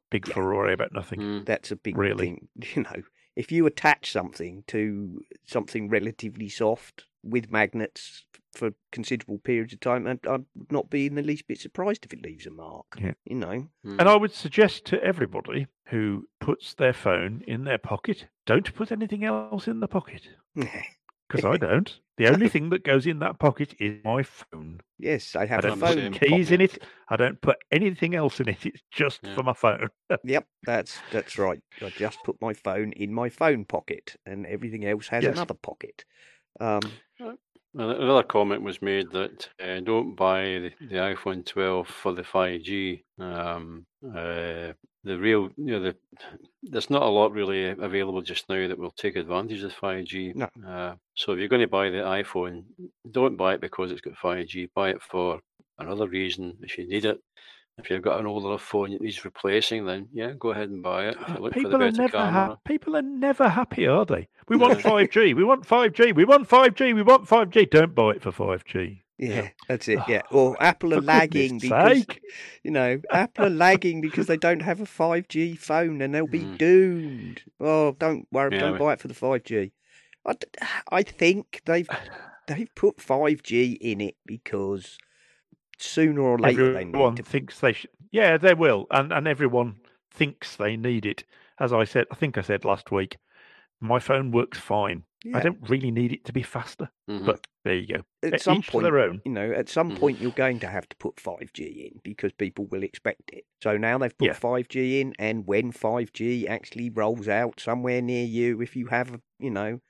big 0.10 0.28
Yeah. 0.28 0.34
furore 0.34 0.70
about 0.72 0.94
nothing. 0.94 1.20
Mm. 1.20 1.46
that's 1.46 1.72
a 1.72 1.76
big 1.76 1.96
Really. 1.98 2.26
thing. 2.26 2.48
You 2.76 2.84
know, 2.84 3.04
if 3.36 3.52
you 3.52 3.68
attach 3.68 4.12
something 4.12 4.64
to 4.68 5.22
something 5.46 5.90
relatively 5.90 6.50
soft 6.50 7.06
with 7.28 7.52
magnets 7.52 8.26
for 8.54 8.72
considerable 8.92 9.38
periods 9.40 9.74
of 9.74 9.80
time, 9.80 10.08
I'd, 10.08 10.26
I'd 10.28 10.46
not 10.72 10.90
be 10.90 11.06
in 11.06 11.16
the 11.16 11.22
least 11.22 11.48
bit 11.48 11.60
surprised 11.60 12.06
if 12.06 12.14
it 12.14 12.24
leaves 12.24 12.48
a 12.48 12.52
mark. 12.52 12.86
Yeah. 13.00 13.14
You 13.26 13.36
know, 13.36 13.68
Mm. 13.86 14.00
And 14.00 14.10
I 14.10 14.16
would 14.16 14.34
suggest 14.34 14.86
to 14.86 15.04
everybody 15.04 15.68
who 15.88 16.28
puts 16.40 16.74
their 16.74 16.94
phone 16.94 17.44
in 17.48 17.64
their 17.64 17.78
pocket, 17.78 18.26
don't 18.46 18.74
put 18.74 18.92
anything 18.92 19.24
else 19.24 19.68
in 19.68 19.80
the 19.80 19.88
pocket 19.88 20.28
because 20.56 21.46
I 21.46 21.58
don't. 21.58 22.00
The 22.18 22.28
only 22.34 22.50
thing 22.50 22.70
that 22.72 22.84
goes 22.84 23.06
in 23.06 23.20
that 23.20 23.38
pocket 23.40 23.76
is 23.80 24.04
my 24.04 24.24
phone. 24.24 24.82
yes, 24.98 25.36
I 25.36 25.44
I 25.44 25.46
have 25.46 25.60
a 25.60 25.68
don't 25.70 25.80
the 25.80 25.86
phone. 25.86 25.96
put 25.96 26.20
same. 26.22 26.30
keys 26.32 26.52
in 26.52 26.62
it. 26.62 26.82
I 27.10 27.16
don't 27.16 27.40
put 27.42 27.58
anything 27.72 28.16
else 28.16 28.40
in 28.40 28.50
it. 28.50 28.66
It's 28.66 28.82
just 28.92 29.20
Yeah. 29.24 29.36
for 29.36 29.44
my 29.44 29.54
phone. 29.54 29.90
Yep, 30.24 30.46
that's 30.66 30.98
that's 31.12 31.38
right. 31.38 31.60
I 31.82 31.90
just 31.92 32.24
put 32.24 32.42
my 32.42 32.54
phone 32.54 32.92
in 32.94 33.14
my 33.14 33.30
phone 33.30 33.66
pocket, 33.66 34.16
and 34.26 34.46
everything 34.48 34.84
else 34.86 35.08
has 35.10 35.24
Yes. 35.24 35.34
another 35.36 35.54
pocket. 35.54 36.04
Um, 36.60 36.80
Well, 36.84 36.92
Another 37.78 38.24
comment 38.24 38.64
was 38.64 38.82
made 38.82 39.12
that 39.12 39.50
uh, 39.64 39.80
don't 39.82 40.16
buy 40.16 40.42
the, 40.42 40.72
the 40.82 40.96
iPhone 40.96 41.46
12 41.46 41.88
for 41.88 42.12
the 42.12 42.24
5G. 42.24 43.04
Um, 43.20 43.86
uh, 44.04 44.74
the 45.04 45.18
real, 45.20 45.50
you 45.58 45.72
know, 45.72 45.80
the 45.80 45.96
there's 46.64 46.90
not 46.90 47.04
a 47.04 47.08
lot 47.08 47.34
really 47.34 47.70
available 47.70 48.24
just 48.24 48.50
now 48.50 48.68
that 48.68 48.80
will 48.80 48.92
take 48.92 49.16
advantage 49.16 49.62
of 49.62 49.74
5G. 49.74 50.36
No. 50.36 50.50
Uh, 50.68 50.96
so 51.14 51.34
if 51.34 51.40
you're 51.40 51.48
going 51.48 51.62
to 51.62 51.68
buy 51.68 51.90
the 51.90 51.98
iPhone, 51.98 52.64
don't 53.12 53.38
buy 53.38 53.54
it 53.54 53.62
because 53.62 53.92
it's 53.92 54.02
got 54.02 54.16
5G. 54.16 54.70
Buy 54.74 54.90
it 54.90 55.02
for 55.02 55.40
another 55.78 56.08
reason 56.08 56.58
if 56.62 56.80
you 56.80 56.88
need 56.88 57.06
it. 57.06 57.20
If 57.78 57.92
you've 57.92 58.02
got 58.02 58.20
an 58.20 58.26
older 58.26 58.58
phone 58.58 58.92
that 58.92 59.02
needs 59.02 59.24
replacing, 59.24 59.86
then 59.86 60.08
yeah, 60.12 60.34
go 60.40 60.50
ahead 60.50 60.70
and 60.70 60.82
buy 60.82 61.10
it. 61.10 61.18
If 61.22 61.28
you 61.30 61.36
for 61.36 61.42
the 61.42 61.50
People 61.52 61.84
are 61.84 61.92
never 61.92 62.18
camera. 62.18 62.32
happy. 62.32 62.60
People 62.66 62.96
are 62.98 63.02
never 63.04 63.50
happy, 63.50 63.86
are 63.88 64.04
they? 64.06 64.28
We 64.48 64.58
want 64.58 64.80
5G. 64.80 65.36
We 65.36 65.44
want 65.44 65.68
5G. 65.68 66.16
We 66.16 66.26
want 66.26 66.48
5G. 66.50 66.96
We 66.96 67.04
want 67.04 67.28
5G. 67.28 67.70
Don't 67.70 67.94
buy 67.94 68.12
it 68.12 68.24
for 68.24 68.32
5G. 68.32 69.02
yeah, 69.20 69.50
that's 69.68 69.88
it. 69.88 70.00
Yeah, 70.08 70.22
or 70.32 70.56
Apple 70.62 70.94
are 70.96 71.02
lagging 71.02 71.60
because 71.60 71.98
sake. 72.00 72.22
you 72.64 72.72
know 72.72 73.00
Apple 73.12 73.46
are 73.46 73.50
lagging 73.52 74.02
because 74.02 74.26
they 74.28 74.38
don't 74.38 74.62
have 74.62 74.82
a 74.82 74.86
five 74.88 75.28
G 75.28 75.56
phone 75.56 76.02
and 76.02 76.14
they'll 76.16 76.26
be 76.28 76.40
Mm. 76.42 76.58
doomed. 76.58 77.42
Oh, 77.60 77.96
don't 78.00 78.28
worry, 78.32 78.56
Yeah, 78.56 78.62
don't 78.62 78.74
we- 78.74 78.80
buy 78.80 78.94
it 78.94 79.00
for 79.02 79.08
the 79.08 79.14
five 79.14 79.44
G. 79.44 79.72
I, 80.26 80.34
d- 80.34 80.48
I 80.92 81.04
think 81.04 81.62
they've 81.66 81.88
they've 82.48 82.74
put 82.76 83.00
five 83.02 83.44
G 83.44 83.74
in 83.74 84.02
it 84.02 84.16
because 84.26 84.98
sooner 85.78 86.22
or 86.22 86.38
later 86.40 86.74
they 86.74 86.82
everyone 86.82 87.14
need 87.14 87.18
to. 87.18 87.24
thinks 87.24 87.60
they 87.60 87.74
should. 87.74 87.92
Yeah, 88.12 88.38
they 88.38 88.54
will, 88.54 88.88
and 88.92 89.12
and 89.12 89.28
everyone 89.28 89.80
thinks 90.12 90.56
they 90.56 90.78
need 90.78 91.06
it. 91.06 91.24
As 91.60 91.74
I 91.74 91.84
said, 91.86 92.06
I 92.12 92.16
think 92.16 92.38
I 92.38 92.42
said 92.42 92.66
last 92.66 92.92
week, 92.92 93.18
my 93.80 94.00
phone 94.00 94.32
works 94.32 94.60
fine. 94.60 95.04
I 95.34 95.40
don't 95.42 95.70
really 95.70 95.92
need 95.92 96.14
it 96.14 96.24
to 96.26 96.34
be 96.34 96.44
faster. 96.44 96.90
Mhm. 97.10 97.26
But 97.26 97.48
there 97.64 97.76
you 97.76 97.88
go. 97.88 98.04
at 98.24 98.36
E- 98.36 98.38
some 98.40 98.62
point, 98.64 98.84
their 98.84 99.00
own. 99.00 99.22
you 99.26 99.32
know, 99.32 99.52
at 99.52 99.68
some 99.70 99.92
Mhm. 99.92 100.00
point 100.00 100.22
you're 100.22 100.32
going 100.32 100.60
to 100.60 100.68
have 100.68 100.88
to 100.90 100.96
put 100.98 101.20
5G 101.20 101.64
in 101.92 102.00
because 102.04 102.32
people 102.34 102.66
will 102.68 102.84
expect 102.84 103.30
it. 103.34 103.46
So 103.62 103.78
now 103.78 103.98
they've 103.98 104.18
put 104.18 104.28
Yeah. 104.28 104.34
5G 104.34 105.02
in, 105.02 105.14
and 105.20 105.46
when 105.46 105.72
5G 105.72 106.48
actually 106.48 106.90
rolls 106.90 107.28
out 107.28 107.60
somewhere 107.60 108.02
near 108.02 108.26
you, 108.26 108.62
if 108.62 108.76
you 108.76 108.88
have, 108.88 109.20
you 109.40 109.52
know, 109.52 109.82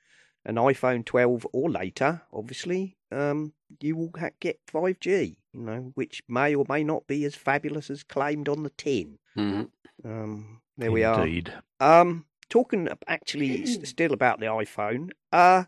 an 0.44 0.56
iPhone 0.56 1.04
12 1.04 1.46
or 1.52 1.70
later, 1.70 2.22
obviously, 2.32 2.96
um, 3.12 3.52
you 3.80 3.96
will 3.96 4.12
get 4.40 4.60
5G, 4.66 5.38
you 5.58 5.64
know, 5.64 5.92
which 5.94 6.22
may 6.28 6.54
or 6.54 6.64
may 6.68 6.84
not 6.84 7.06
be 7.06 7.24
as 7.24 7.34
fabulous 7.34 7.90
as 7.90 8.02
claimed 8.02 8.48
on 8.48 8.62
the 8.62 8.70
tin. 8.70 9.18
Mhm. 9.36 9.70
Um, 10.04 10.60
there 10.76 10.92
we 10.92 11.04
are. 11.04 11.24
Indeed. 11.24 11.52
Um, 11.80 12.26
talking 12.48 12.88
actually 13.06 13.66
still 13.84 14.12
about 14.12 14.40
the 14.40 14.46
iPhone. 14.46 15.10
Uh, 15.32 15.64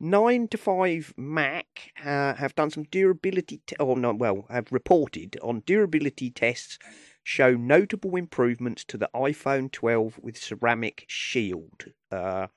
nine 0.00 0.48
to 0.48 0.58
five 0.58 1.14
Mac 1.16 1.92
uh, 2.04 2.34
have 2.34 2.54
done 2.54 2.70
some 2.70 2.84
durability. 2.84 3.60
Te- 3.66 3.76
oh 3.78 3.94
no, 3.94 4.12
well, 4.12 4.46
have 4.50 4.72
reported 4.72 5.38
on 5.42 5.62
durability 5.64 6.30
tests 6.30 6.78
show 7.22 7.54
notable 7.54 8.16
improvements 8.16 8.84
to 8.84 8.96
the 8.96 9.10
iPhone 9.14 9.70
12 9.70 10.18
with 10.22 10.36
ceramic 10.36 11.04
shield. 11.08 11.86
Uh, 12.10 12.48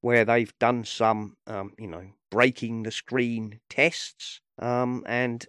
where 0.00 0.24
they've 0.24 0.56
done 0.58 0.84
some, 0.84 1.36
um, 1.46 1.72
you 1.78 1.86
know, 1.86 2.04
breaking 2.30 2.82
the 2.82 2.90
screen 2.90 3.58
tests. 3.68 4.40
Um, 4.58 5.02
and 5.06 5.46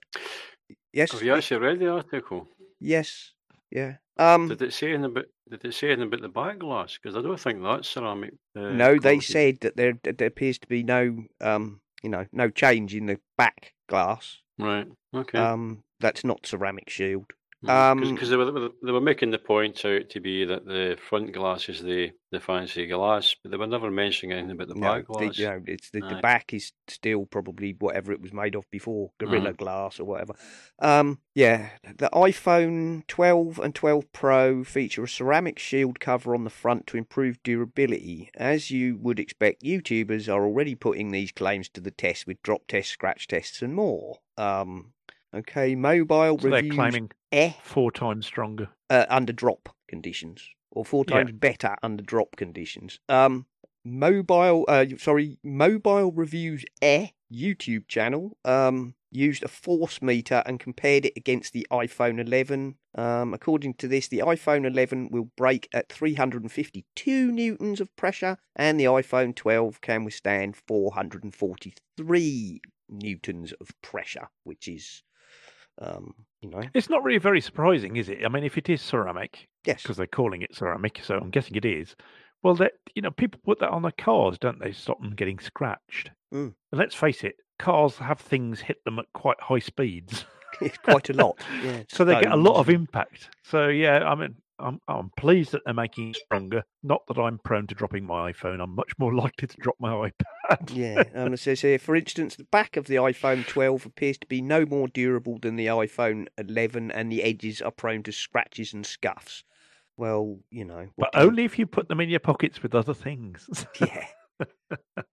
yes, 0.97 1.11
Have 1.11 1.21
you 1.23 1.33
actually 1.35 1.57
read 1.65 1.79
the 1.79 1.89
article? 1.91 2.47
yes, 2.79 3.31
yeah. 3.71 3.97
Um, 4.17 4.47
Did 4.49 4.61
it 4.63 4.73
say 4.73 4.87
anything 4.89 5.05
about 5.05 5.25
Did 5.49 5.63
it 5.63 5.73
say 5.73 5.87
anything 5.87 6.07
about 6.07 6.21
the 6.21 6.29
back 6.29 6.57
glass? 6.59 6.97
Because 6.97 7.15
I 7.15 7.21
don't 7.21 7.39
think 7.39 7.61
that's 7.61 7.87
ceramic. 7.87 8.33
Uh, 8.55 8.71
No, 8.83 8.93
they 8.93 8.99
quality. 9.19 9.33
said 9.33 9.59
that 9.61 9.77
there 9.77 9.93
there 10.03 10.27
appears 10.27 10.57
to 10.59 10.67
be 10.67 10.81
no 10.83 11.25
um 11.39 11.81
you 12.03 12.09
know 12.09 12.25
no 12.31 12.49
change 12.49 12.95
in 12.95 13.05
the 13.05 13.19
back 13.37 13.73
glass. 13.87 14.41
Right. 14.57 14.87
Okay. 15.13 15.37
Um, 15.37 15.83
that's 15.99 16.23
not 16.23 16.45
ceramic 16.47 16.89
shield. 16.89 17.27
Because 17.61 17.91
um, 17.91 18.29
they, 18.29 18.35
were, 18.35 18.69
they 18.83 18.91
were 18.91 19.01
making 19.01 19.31
the 19.31 19.39
point 19.39 19.83
out 19.83 20.09
to 20.09 20.19
be 20.19 20.45
that 20.45 20.65
the 20.65 20.95
front 21.09 21.33
glass 21.33 21.69
is 21.69 21.81
the, 21.81 22.11
the 22.31 22.39
fancy 22.39 22.85
glass, 22.85 23.35
but 23.41 23.51
they 23.51 23.57
were 23.57 23.65
never 23.65 23.89
mentioning 23.89 24.37
anything 24.37 24.51
about 24.51 24.67
the 24.67 24.75
no, 24.75 24.81
back 24.81 25.07
the, 25.07 25.13
glass. 25.13 25.37
you 25.39 25.45
know, 25.47 25.61
it's 25.65 25.89
the, 25.89 26.01
the 26.01 26.19
back 26.21 26.53
is 26.53 26.71
still 26.87 27.25
probably 27.25 27.75
whatever 27.79 28.11
it 28.11 28.21
was 28.21 28.31
made 28.31 28.55
of 28.55 28.69
before, 28.69 29.09
Mm-hmm. 29.19 29.31
Gorilla 29.31 29.53
Glass 29.53 29.99
or 29.99 30.05
whatever. 30.05 30.33
Um, 30.79 31.19
yeah, 31.33 31.69
the 31.97 32.09
iPhone 32.13 33.05
12 33.07 33.59
and 33.59 33.73
12 33.73 34.11
Pro 34.13 34.63
feature 34.63 35.03
a 35.03 35.07
ceramic 35.07 35.59
shield 35.59 35.99
cover 35.99 36.35
on 36.35 36.43
the 36.43 36.49
front 36.49 36.87
to 36.87 36.97
improve 36.97 37.41
durability. 37.43 38.29
As 38.35 38.71
you 38.71 38.97
would 39.01 39.19
expect, 39.19 39.63
YouTubers 39.63 40.31
are 40.31 40.43
already 40.43 40.75
putting 40.75 41.11
these 41.11 41.31
claims 41.31 41.69
to 41.69 41.81
the 41.81 41.91
test 41.91 42.27
with 42.27 42.41
drop 42.43 42.61
tests, 42.67 42.91
scratch 42.91 43.27
tests, 43.27 43.61
and 43.61 43.73
more. 43.73 44.17
Um, 44.37 44.93
okay, 45.37 45.75
mobile 45.75 46.37
So 46.39 46.49
they're 46.49 46.61
reviews. 46.61 46.75
claiming 46.75 47.11
eh, 47.31 47.53
four 47.63 47.91
times 47.91 48.25
stronger. 48.25 48.69
uh, 48.89 49.05
under 49.09 49.33
drop 49.33 49.69
conditions, 49.87 50.49
or 50.71 50.83
four 50.85 51.03
Yeah. 51.07 51.17
times 51.17 51.31
better 51.33 51.75
under 51.83 52.03
drop 52.03 52.35
conditions. 52.35 52.99
Um, 53.09 53.45
mobile, 53.85 54.65
uh, 54.67 54.85
sorry, 54.97 55.37
mobile 55.43 56.11
reviews 56.11 56.65
air 56.81 57.11
YouTube 57.33 57.87
channel 57.89 58.37
um 58.45 58.95
used 59.11 59.43
a 59.43 59.47
force 59.47 60.01
meter 60.01 60.43
and 60.45 60.59
compared 60.59 61.05
it 61.05 61.13
against 61.17 61.53
the 61.53 61.65
iPhone 61.71 62.19
11. 62.19 62.75
Um, 62.95 63.33
according 63.33 63.75
to 63.75 63.87
this, 63.87 64.07
the 64.09 64.19
iPhone 64.19 64.65
11 64.65 65.09
will 65.11 65.29
break 65.37 65.67
at 65.73 65.87
352 65.89 67.31
newtons 67.31 67.79
of 67.81 67.93
pressure, 67.95 68.37
and 68.55 68.77
the 68.79 68.83
iPhone 68.85 69.33
12 69.35 69.79
can 69.81 70.03
withstand 70.03 70.55
443 70.57 72.61
newtons 72.89 73.53
of 73.61 73.69
pressure, 73.81 74.27
which 74.43 74.67
is, 74.67 75.03
um, 75.79 76.13
you 76.41 76.49
know, 76.49 76.61
It's 76.73 76.89
not 76.89 77.03
really 77.03 77.19
very 77.19 77.41
surprising, 77.41 77.97
is 77.97 78.09
it? 78.09 78.19
I 78.23 78.29
mean, 78.29 78.43
if 78.43 78.57
it 78.57 78.69
is 78.69 78.81
ceramic, 78.81 79.47
yes, 79.65 79.81
because 79.81 79.97
they're 79.97 80.07
calling 80.07 80.41
it 80.41 80.55
ceramic, 80.55 81.01
so 81.03 81.17
I'm 81.17 81.29
guessing 81.29 81.55
it 81.55 81.65
is. 81.65 81.95
Well, 82.43 82.55
that 82.55 82.73
you 82.93 83.01
know, 83.01 83.11
people 83.11 83.39
put 83.43 83.59
that 83.59 83.69
on 83.69 83.81
their 83.81 83.91
cars, 83.91 84.37
don't 84.37 84.59
they? 84.59 84.71
Stop 84.71 85.01
them 85.01 85.15
getting 85.15 85.39
scratched. 85.39 86.11
Mm. 86.33 86.53
And 86.71 86.79
let's 86.79 86.95
face 86.95 87.23
it, 87.23 87.35
cars 87.59 87.97
have 87.97 88.19
things 88.19 88.59
hit 88.59 88.83
them 88.85 88.99
at 88.99 89.05
quite 89.13 89.39
high 89.39 89.59
speeds, 89.59 90.25
it's 90.61 90.77
quite 90.77 91.09
a 91.09 91.13
lot. 91.13 91.39
Yeah, 91.63 91.83
so 91.89 92.05
they 92.05 92.13
get 92.21 92.31
a 92.31 92.37
lot 92.37 92.57
of 92.57 92.69
impact. 92.69 93.29
So 93.43 93.67
yeah, 93.67 94.07
I 94.07 94.15
mean, 94.15 94.35
I'm 94.59 94.79
I'm 94.87 95.11
pleased 95.17 95.51
that 95.51 95.61
they're 95.65 95.73
making 95.73 96.09
it 96.09 96.15
stronger. 96.17 96.63
Not 96.83 97.01
that 97.07 97.17
I'm 97.19 97.39
prone 97.43 97.67
to 97.67 97.75
dropping 97.75 98.05
my 98.05 98.31
iPhone. 98.31 98.61
I'm 98.61 98.75
much 98.75 98.91
more 98.97 99.13
likely 99.23 99.47
to 99.47 99.57
drop 99.57 99.75
my 99.79 99.91
iPad. 99.93 100.73
Yeah, 100.73 101.03
um, 101.13 101.33
it 101.33 101.37
says 101.39 101.61
here, 101.61 101.77
for 101.79 101.95
instance, 101.95 102.35
the 102.35 102.45
back 102.45 102.77
of 102.77 102.87
the 102.87 102.95
iPhone 102.95 103.45
12 103.47 103.85
appears 103.85 104.17
to 104.19 104.27
be 104.27 104.41
no 104.41 104.65
more 104.65 104.87
durable 104.87 105.37
than 105.41 105.55
the 105.57 105.67
iPhone 105.67 106.27
11, 106.37 106.91
and 106.91 107.11
the 107.11 107.23
edges 107.23 107.61
are 107.61 107.71
prone 107.71 108.03
to 108.03 108.11
scratches 108.11 108.73
and 108.73 108.85
scuffs. 108.85 109.43
Well, 109.97 110.39
you 110.51 110.63
know, 110.65 110.87
but 110.97 111.11
do 111.11 111.19
you- 111.19 111.25
only 111.27 111.43
if 111.45 111.57
you 111.59 111.65
put 111.67 111.87
them 111.87 111.99
in 111.99 112.09
your 112.09 112.19
pockets 112.19 112.61
with 112.63 112.73
other 112.75 112.93
things. 112.93 113.65
yeah. 113.81 114.05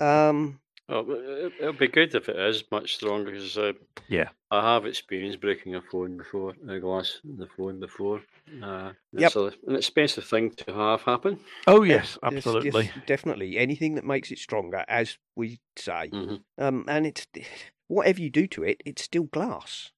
Um, 0.00 0.61
Well, 0.88 1.10
it- 1.10 1.54
it'll 1.60 1.72
be 1.72 1.88
good 1.88 2.14
if 2.14 2.28
it 2.28 2.36
is 2.38 2.70
much 2.70 2.94
stronger 2.96 3.30
because 3.30 3.56
uh, 3.58 3.72
Yeah. 4.08 4.30
I 4.50 4.62
have 4.74 4.86
experienced 4.86 5.40
breaking 5.40 5.74
a 5.74 5.82
phone 5.82 6.16
before, 6.16 6.54
a 6.68 6.78
glass 6.80 7.20
in 7.24 7.36
the 7.38 7.48
phone 7.48 7.80
before. 7.80 8.22
Uh, 8.62 8.92
Yep. 9.12 9.32
It's 9.32 9.36
a, 9.36 9.52
an 9.66 9.76
expensive 9.76 10.24
thing 10.26 10.50
to 10.56 10.74
have 10.74 11.02
happen. 11.02 11.40
oh 11.66 11.82
yes, 11.82 12.18
yes, 12.28 12.44
absolutely. 12.44 12.90
yes, 12.90 13.06
definitely. 13.06 13.58
Anything 13.58 13.94
that 13.94 14.04
makes 14.04 14.30
it 14.30 14.38
stronger, 14.38 14.84
as 14.88 15.18
we 15.36 15.60
say. 15.76 16.10
hmm 16.12 16.36
Um, 16.58 16.84
and 16.88 17.06
it's 17.06 17.26
whatever 17.88 18.20
you 18.20 18.30
do 18.30 18.46
to 18.48 18.64
it, 18.64 18.82
it's 18.84 19.02
still 19.02 19.24
glass. 19.24 19.92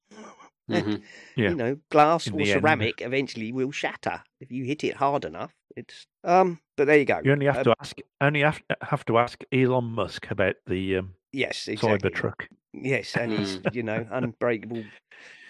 Eh, 0.72 0.82
hmm 0.82 0.96
Yeah. 1.36 1.50
You 1.50 1.56
know, 1.56 1.80
glass 1.90 2.28
In 2.28 2.32
or 2.32 2.38
the 2.38 2.52
end. 2.52 2.62
ceramic 2.62 3.02
eventually 3.02 3.52
will 3.52 3.72
shatter 3.72 4.22
if 4.40 4.52
you 4.52 4.64
hit 4.64 4.84
it 4.84 4.96
hard 4.96 5.24
enough. 5.24 5.55
It's 5.76 6.06
um, 6.24 6.58
but 6.76 6.86
there 6.86 6.98
you 6.98 7.04
go. 7.04 7.20
You 7.22 7.32
only 7.32 7.46
have 7.46 7.58
Um, 7.58 7.64
to 7.64 7.74
ask. 7.80 7.96
Only 8.20 8.40
have, 8.40 8.62
have 8.82 9.04
to 9.06 9.18
ask 9.18 9.42
Elon 9.52 9.84
Musk 9.84 10.30
about 10.30 10.54
the 10.66 10.96
um, 10.96 11.14
Yes, 11.32 11.68
exactly. 11.68 12.10
Cybertruck. 12.10 12.46
Yes, 12.72 13.16
and 13.16 13.32
he's 13.32 13.58
Mm. 13.58 13.74
you 13.74 13.82
know 13.82 14.06
unbreakable, 14.10 14.84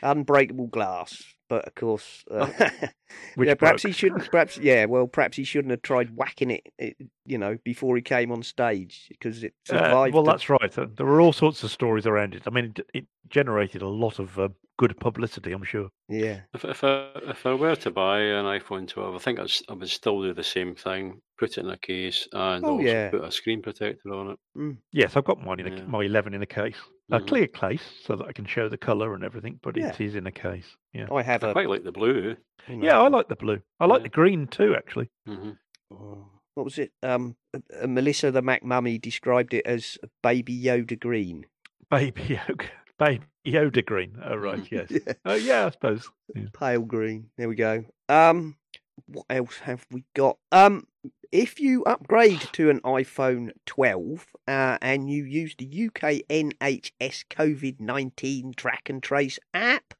unbreakable 0.02 0.66
glass. 0.66 1.22
But 1.48 1.66
of 1.66 1.74
course, 1.76 2.24
uh, 2.30 2.46
Which 3.36 3.46
yeah, 3.48 3.54
perhaps 3.54 3.82
broke. 3.82 3.88
he 3.90 3.92
shouldn't. 3.92 4.30
Perhaps 4.30 4.58
yeah, 4.58 4.86
well, 4.86 5.06
perhaps 5.06 5.36
he 5.36 5.44
shouldn't 5.44 5.70
have 5.70 5.82
tried 5.82 6.16
whacking 6.16 6.50
it, 6.50 6.66
it 6.78 6.96
you 7.26 7.38
know, 7.38 7.56
before 7.64 7.96
he 7.96 8.02
came 8.02 8.30
on 8.32 8.42
stage 8.42 9.06
because 9.08 9.42
it 9.42 9.54
Uh, 9.70 9.74
survived. 9.78 10.14
well, 10.14 10.22
the- 10.24 10.32
that's 10.32 10.48
right. 10.48 10.78
uh, 10.78 10.86
There 10.96 11.06
were 11.06 11.20
all 11.20 11.32
sorts 11.32 11.62
of 11.64 11.70
stories 11.70 12.06
around 12.06 12.34
it. 12.34 12.42
I 12.46 12.50
mean, 12.50 12.72
it, 12.76 12.86
it 12.94 13.06
generated 13.28 13.82
a 13.82 13.88
lot 13.88 14.18
of 14.18 14.38
uh, 14.38 14.48
good 14.78 14.98
publicity. 15.00 15.52
I'm 15.52 15.64
sure. 15.64 15.88
yeah, 16.08 16.40
If, 16.54 16.64
if, 16.64 16.84
I, 16.84 17.10
if 17.28 17.46
I 17.46 17.54
were 17.54 17.76
to 17.76 17.90
buy 17.90 18.20
an 18.20 18.44
iPhone 18.44 18.86
12, 18.86 19.14
I 19.14 19.18
think 19.18 19.38
I'd, 19.38 19.44
s- 19.46 19.62
I 19.68 19.72
would 19.74 19.88
still 19.88 20.22
do 20.22 20.32
the 20.34 20.44
same 20.44 20.74
thing 20.74 21.20
put 21.38 21.58
it 21.58 21.60
in 21.64 21.68
a 21.68 21.76
case 21.76 22.26
and 22.32 22.64
Oh, 22.64 22.72
also 22.78 22.82
yeah. 22.84 23.10
put 23.10 23.22
a 23.24 23.30
screen 23.30 23.60
protector 23.60 24.10
on 24.14 24.30
it. 24.56 24.76
Yes, 24.92 25.16
I've 25.16 25.24
got 25.24 25.44
mine 25.44 25.60
in 25.60 25.66
a, 25.70 25.76
Yeah. 25.76 25.84
my 25.84 26.02
11 26.02 26.32
in 26.32 26.40
a 26.42 26.46
case, 26.46 26.76
a 27.10 27.20
Mhm. 27.20 27.26
clear 27.28 27.46
case, 27.46 27.82
so 28.04 28.16
that 28.16 28.26
I 28.26 28.32
can 28.32 28.46
show 28.46 28.70
the 28.70 28.78
color 28.78 29.14
and 29.14 29.22
everything. 29.22 29.60
But 29.62 29.76
Yeah. 29.76 29.88
it 29.90 30.00
is 30.00 30.14
in 30.14 30.26
a 30.26 30.32
case. 30.32 30.76
Yeah. 30.94 31.08
I 31.12 31.22
have 31.22 31.44
I 31.44 31.50
a. 31.50 31.52
quite 31.52 31.68
like 31.68 31.84
the 31.84 31.92
blue. 31.92 32.36
you 32.68 32.76
know, 32.78 32.86
Yeah, 32.86 33.00
I 33.02 33.08
like 33.08 33.28
the 33.28 33.36
blue. 33.36 33.60
I 33.80 33.84
like 33.86 33.98
Yeah. 34.00 34.04
the 34.04 34.08
green 34.08 34.46
too, 34.46 34.74
actually. 34.74 35.10
hmm 35.26 35.50
oh, 35.90 36.26
What 36.56 36.64
was 36.64 36.78
it? 36.78 36.92
Um, 37.02 37.36
uh, 37.52 37.58
uh, 37.82 37.86
Melissa 37.86 38.30
the 38.30 38.40
Mac 38.40 38.64
Mummy 38.64 38.96
described 38.96 39.52
it 39.52 39.66
as 39.66 39.98
Baby 40.22 40.58
Yoda 40.58 40.98
green. 40.98 41.44
Baby 41.90 42.22
Yoda, 42.22 42.68
baby 42.98 43.24
Yoda 43.44 43.84
green. 43.84 44.18
Oh 44.24 44.36
right, 44.36 44.66
yes. 44.72 44.90
Yeah. 44.90 45.12
Oh 45.26 45.34
yeah, 45.34 45.66
I 45.66 45.70
suppose. 45.70 46.10
Yeah. 46.34 46.44
pale 46.54 46.80
green. 46.80 47.28
There 47.36 47.50
we 47.50 47.56
go. 47.56 47.84
Um, 48.08 48.56
what 49.04 49.26
else 49.28 49.58
have 49.58 49.84
we 49.90 50.04
got? 50.14 50.38
Um, 50.50 50.86
if 51.30 51.60
you 51.60 51.84
upgrade 51.84 52.40
to 52.52 52.70
an 52.70 52.80
iPhone 52.80 53.50
12 53.66 54.26
uh, 54.48 54.78
and 54.80 55.10
you 55.10 55.24
use 55.24 55.54
the 55.58 55.66
UK 55.66 56.22
NHS 56.30 57.24
COVID 57.28 57.80
19 57.80 58.54
track 58.56 58.88
and 58.88 59.02
trace 59.02 59.38
app, 59.52 59.92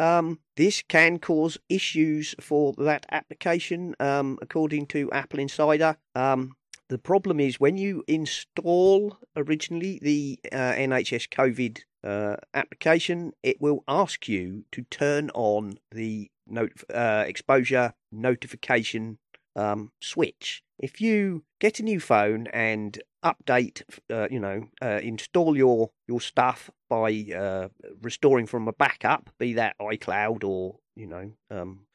um, 0.00 0.38
this 0.56 0.82
can 0.82 1.18
cause 1.18 1.58
issues 1.68 2.34
for 2.40 2.72
that 2.78 3.04
application, 3.10 3.94
um, 4.00 4.38
according 4.40 4.86
to 4.86 5.10
Apple 5.12 5.38
Insider. 5.38 5.96
Um, 6.14 6.56
the 6.88 6.98
problem 6.98 7.38
is 7.38 7.60
when 7.60 7.76
you 7.76 8.02
install 8.08 9.18
originally 9.36 10.00
the 10.02 10.40
uh, 10.50 10.72
NHS 10.72 11.28
COVID 11.28 11.80
uh, 12.02 12.36
application, 12.54 13.32
it 13.42 13.60
will 13.60 13.84
ask 13.86 14.26
you 14.26 14.64
to 14.72 14.82
turn 14.82 15.30
on 15.34 15.74
the 15.92 16.30
uh, 16.92 17.24
exposure 17.26 17.92
notification 18.10 19.18
um, 19.56 19.92
switch. 20.00 20.62
If 20.78 21.00
you 21.00 21.44
get 21.60 21.80
a 21.80 21.82
new 21.82 22.00
phone 22.00 22.46
and 22.48 22.98
update, 23.24 23.82
uh, 24.10 24.28
you 24.30 24.40
know, 24.40 24.68
uh, 24.82 25.00
install 25.02 25.56
your 25.56 25.90
your 26.08 26.20
stuff 26.20 26.70
by 26.88 27.26
uh, 27.36 27.68
restoring 28.02 28.46
from 28.46 28.68
a 28.68 28.72
backup, 28.72 29.30
be 29.38 29.52
that 29.54 29.76
iCloud 29.80 30.44
or 30.44 30.76
you 30.96 31.06
know 31.06 31.32
um, 31.50 31.86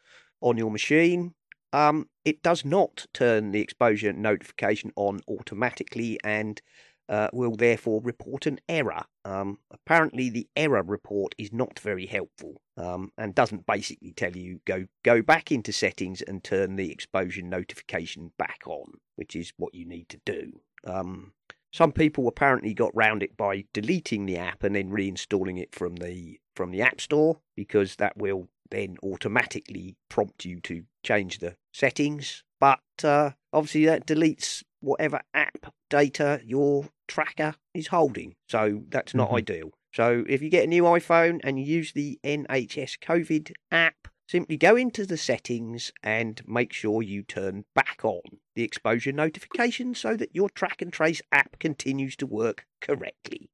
on 0.41 0.57
your 0.57 0.71
machine, 0.71 1.33
um, 1.73 2.07
it 2.23 2.41
does 2.41 2.63
not 2.63 3.05
turn 3.13 3.51
the 3.51 3.61
exposure 3.61 4.13
notification 4.13 4.91
on 4.95 5.21
automatically 5.27 6.19
and 6.23 6.61
uh, 7.09 7.29
will 7.33 7.55
therefore 7.55 8.01
report 8.03 8.45
an 8.45 8.59
error. 8.67 9.03
Um, 9.23 9.59
apparently, 9.71 10.29
the 10.29 10.47
error 10.55 10.83
report 10.83 11.35
is 11.37 11.53
not 11.53 11.79
very 11.79 12.05
helpful 12.05 12.61
um, 12.77 13.11
and 13.17 13.35
doesn't 13.35 13.65
basically 13.65 14.13
tell 14.13 14.35
you 14.35 14.61
go 14.65 14.85
go 15.03 15.21
back 15.21 15.51
into 15.51 15.71
settings 15.71 16.21
and 16.21 16.43
turn 16.43 16.75
the 16.75 16.91
exposure 16.91 17.41
notification 17.41 18.31
back 18.37 18.61
on, 18.65 18.93
which 19.15 19.35
is 19.35 19.53
what 19.57 19.73
you 19.73 19.85
need 19.85 20.09
to 20.09 20.19
do. 20.25 20.59
Um, 20.85 21.33
some 21.71 21.91
people 21.91 22.27
apparently 22.27 22.73
got 22.73 22.95
round 22.95 23.21
it 23.21 23.35
by 23.35 23.65
deleting 23.73 24.25
the 24.25 24.37
app 24.37 24.63
and 24.63 24.75
then 24.75 24.91
reinstalling 24.91 25.59
it 25.59 25.75
from 25.75 25.97
the 25.97 26.39
from 26.55 26.71
the 26.71 26.81
app 26.81 27.01
store 27.01 27.41
because 27.55 27.97
that 27.97 28.15
will 28.15 28.47
then 28.71 28.95
automatically 29.03 29.95
prompt 30.09 30.45
you 30.45 30.59
to 30.61 30.83
change 31.03 31.39
the 31.39 31.55
settings. 31.73 32.43
But 32.59 32.79
uh, 33.03 33.31
obviously 33.51 33.85
that 33.85 34.07
deletes 34.07 34.63
whatever 34.79 35.21
app 35.33 35.73
data 35.89 36.39
your 36.45 36.85
tracker 37.07 37.55
is 37.73 37.87
holding. 37.87 38.35
So 38.49 38.83
that's 38.89 39.13
not 39.13 39.29
Mhm. 39.29 39.37
ideal. 39.37 39.71
So 39.93 40.25
if 40.27 40.41
you 40.41 40.49
get 40.49 40.65
a 40.65 40.67
new 40.67 40.83
iPhone 40.83 41.39
and 41.43 41.59
you 41.59 41.65
use 41.65 41.93
the 41.93 42.19
NHS 42.23 42.97
COVID 42.97 43.51
app, 43.71 44.07
simply 44.27 44.57
go 44.57 44.75
into 44.75 45.05
the 45.05 45.17
settings 45.17 45.91
and 46.03 46.41
make 46.47 46.73
sure 46.73 47.01
you 47.01 47.23
turn 47.23 47.65
back 47.73 47.99
on 48.03 48.21
the 48.55 48.63
exposure 48.63 49.11
notification 49.11 49.93
so 49.93 50.15
that 50.17 50.35
your 50.35 50.49
track 50.49 50.81
and 50.81 50.91
trace 50.91 51.21
app 51.31 51.59
continues 51.59 52.15
to 52.17 52.25
work 52.25 52.65
correctly. 52.81 53.49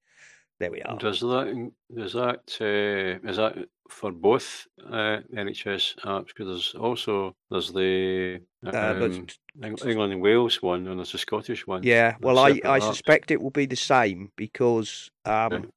There 0.62 0.70
we 0.70 0.82
are. 0.84 0.96
Does 1.00 1.20
that 1.22 1.72
does 1.96 2.14
that 2.14 2.44
uh, 2.62 3.28
is 3.28 3.38
that 3.38 3.68
for 3.90 4.12
both 4.12 4.68
uh, 4.86 5.18
NHS 5.36 5.96
apps? 6.06 6.28
Because 6.28 6.48
there's 6.48 6.76
also 6.76 7.36
there's 7.50 7.74
the 7.74 8.42
Uh, 8.64 8.78
um, 8.78 9.26
Eng- 9.64 9.76
England 9.90 10.14
and 10.14 10.22
Wales 10.22 10.62
one, 10.62 10.86
and 10.88 11.00
there's 11.00 11.16
a 11.16 11.18
Scottish 11.18 11.66
one. 11.66 11.82
Yeah, 11.82 12.16
well, 12.22 12.38
I, 12.38 12.50
I 12.50 12.78
apps. 12.78 12.84
suspect 12.90 13.32
it 13.32 13.42
will 13.42 13.50
be 13.50 13.66
the 13.66 13.76
same 13.76 14.32
because 14.36 15.10
um, 15.26 15.72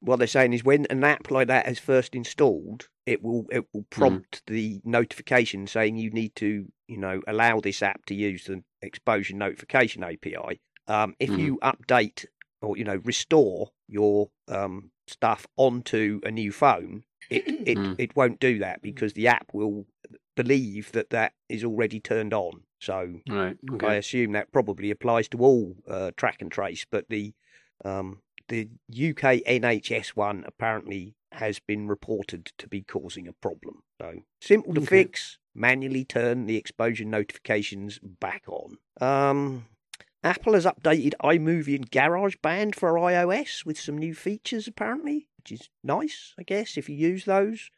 what 0.00 0.16
they're 0.18 0.26
saying 0.26 0.54
is 0.54 0.64
when 0.64 0.86
an 0.88 1.04
app 1.04 1.30
like 1.30 1.48
that 1.48 1.68
is 1.68 1.78
first 1.78 2.14
installed, 2.14 2.88
it 3.04 3.22
will 3.22 3.44
it 3.50 3.66
will 3.74 3.84
prompt 3.90 4.42
the 4.46 4.80
notification 4.82 5.66
saying 5.66 5.98
you 5.98 6.10
need 6.10 6.34
to 6.36 6.72
you 6.88 6.96
know 6.96 7.20
allow 7.26 7.60
this 7.60 7.82
app 7.82 8.06
to 8.06 8.14
use 8.14 8.44
the 8.46 8.64
exposure 8.80 9.36
notification 9.36 10.02
API. 10.02 10.60
Um, 10.88 11.14
if 11.20 11.30
Mhm. 11.30 11.38
you 11.38 11.58
update 11.62 12.24
or 12.62 12.76
you 12.76 12.84
know 12.84 13.00
restore 13.04 13.70
your 13.88 14.30
um, 14.48 14.90
stuff 15.06 15.46
onto 15.56 16.20
a 16.24 16.30
new 16.30 16.52
phone, 16.52 17.04
it 17.30 17.42
it, 17.66 17.78
Mm. 17.78 17.94
it 17.98 18.16
won't 18.16 18.40
do 18.40 18.58
that 18.58 18.82
because 18.82 19.12
the 19.14 19.28
app 19.28 19.52
will 19.52 19.86
believe 20.36 20.92
that 20.92 21.10
that 21.10 21.32
is 21.48 21.64
already 21.64 22.00
turned 22.00 22.32
on. 22.34 22.62
So 22.80 23.20
Right. 23.28 23.56
I 23.82 23.94
assume 23.94 24.32
that 24.32 24.52
probably 24.52 24.90
applies 24.90 25.28
to 25.28 25.38
all 25.38 25.76
uh, 25.88 26.10
track 26.16 26.40
and 26.40 26.50
trace, 26.50 26.84
but 26.90 27.08
the 27.08 27.34
um, 27.84 28.22
the 28.48 28.68
UK 28.88 29.42
NHS 29.46 30.08
one 30.10 30.44
apparently 30.46 31.14
has 31.32 31.58
been 31.60 31.88
reported 31.88 32.52
to 32.58 32.68
be 32.68 32.82
causing 32.82 33.26
a 33.26 33.32
problem. 33.32 33.82
So 34.00 34.20
simple 34.40 34.74
to 34.74 34.80
Okay. 34.82 34.88
fix. 35.04 35.38
Manually 35.54 36.04
turn 36.04 36.46
the 36.46 36.56
exposure 36.56 37.04
notifications 37.04 37.98
back 38.02 38.44
on. 38.48 38.78
Um, 39.00 39.66
Apple 40.24 40.54
has 40.54 40.64
updated 40.64 41.14
iMovie 41.22 41.74
and 41.74 41.90
GarageBand 41.90 42.74
for 42.74 42.92
iOS 42.94 43.66
with 43.66 43.80
some 43.80 43.98
new 43.98 44.14
features 44.14 44.68
apparently, 44.68 45.28
which 45.38 45.52
is 45.52 45.68
nice, 45.82 46.34
I 46.38 46.44
guess, 46.44 46.76
if 46.76 46.88
you 46.88 46.96
use 46.96 47.24
those. 47.24 47.70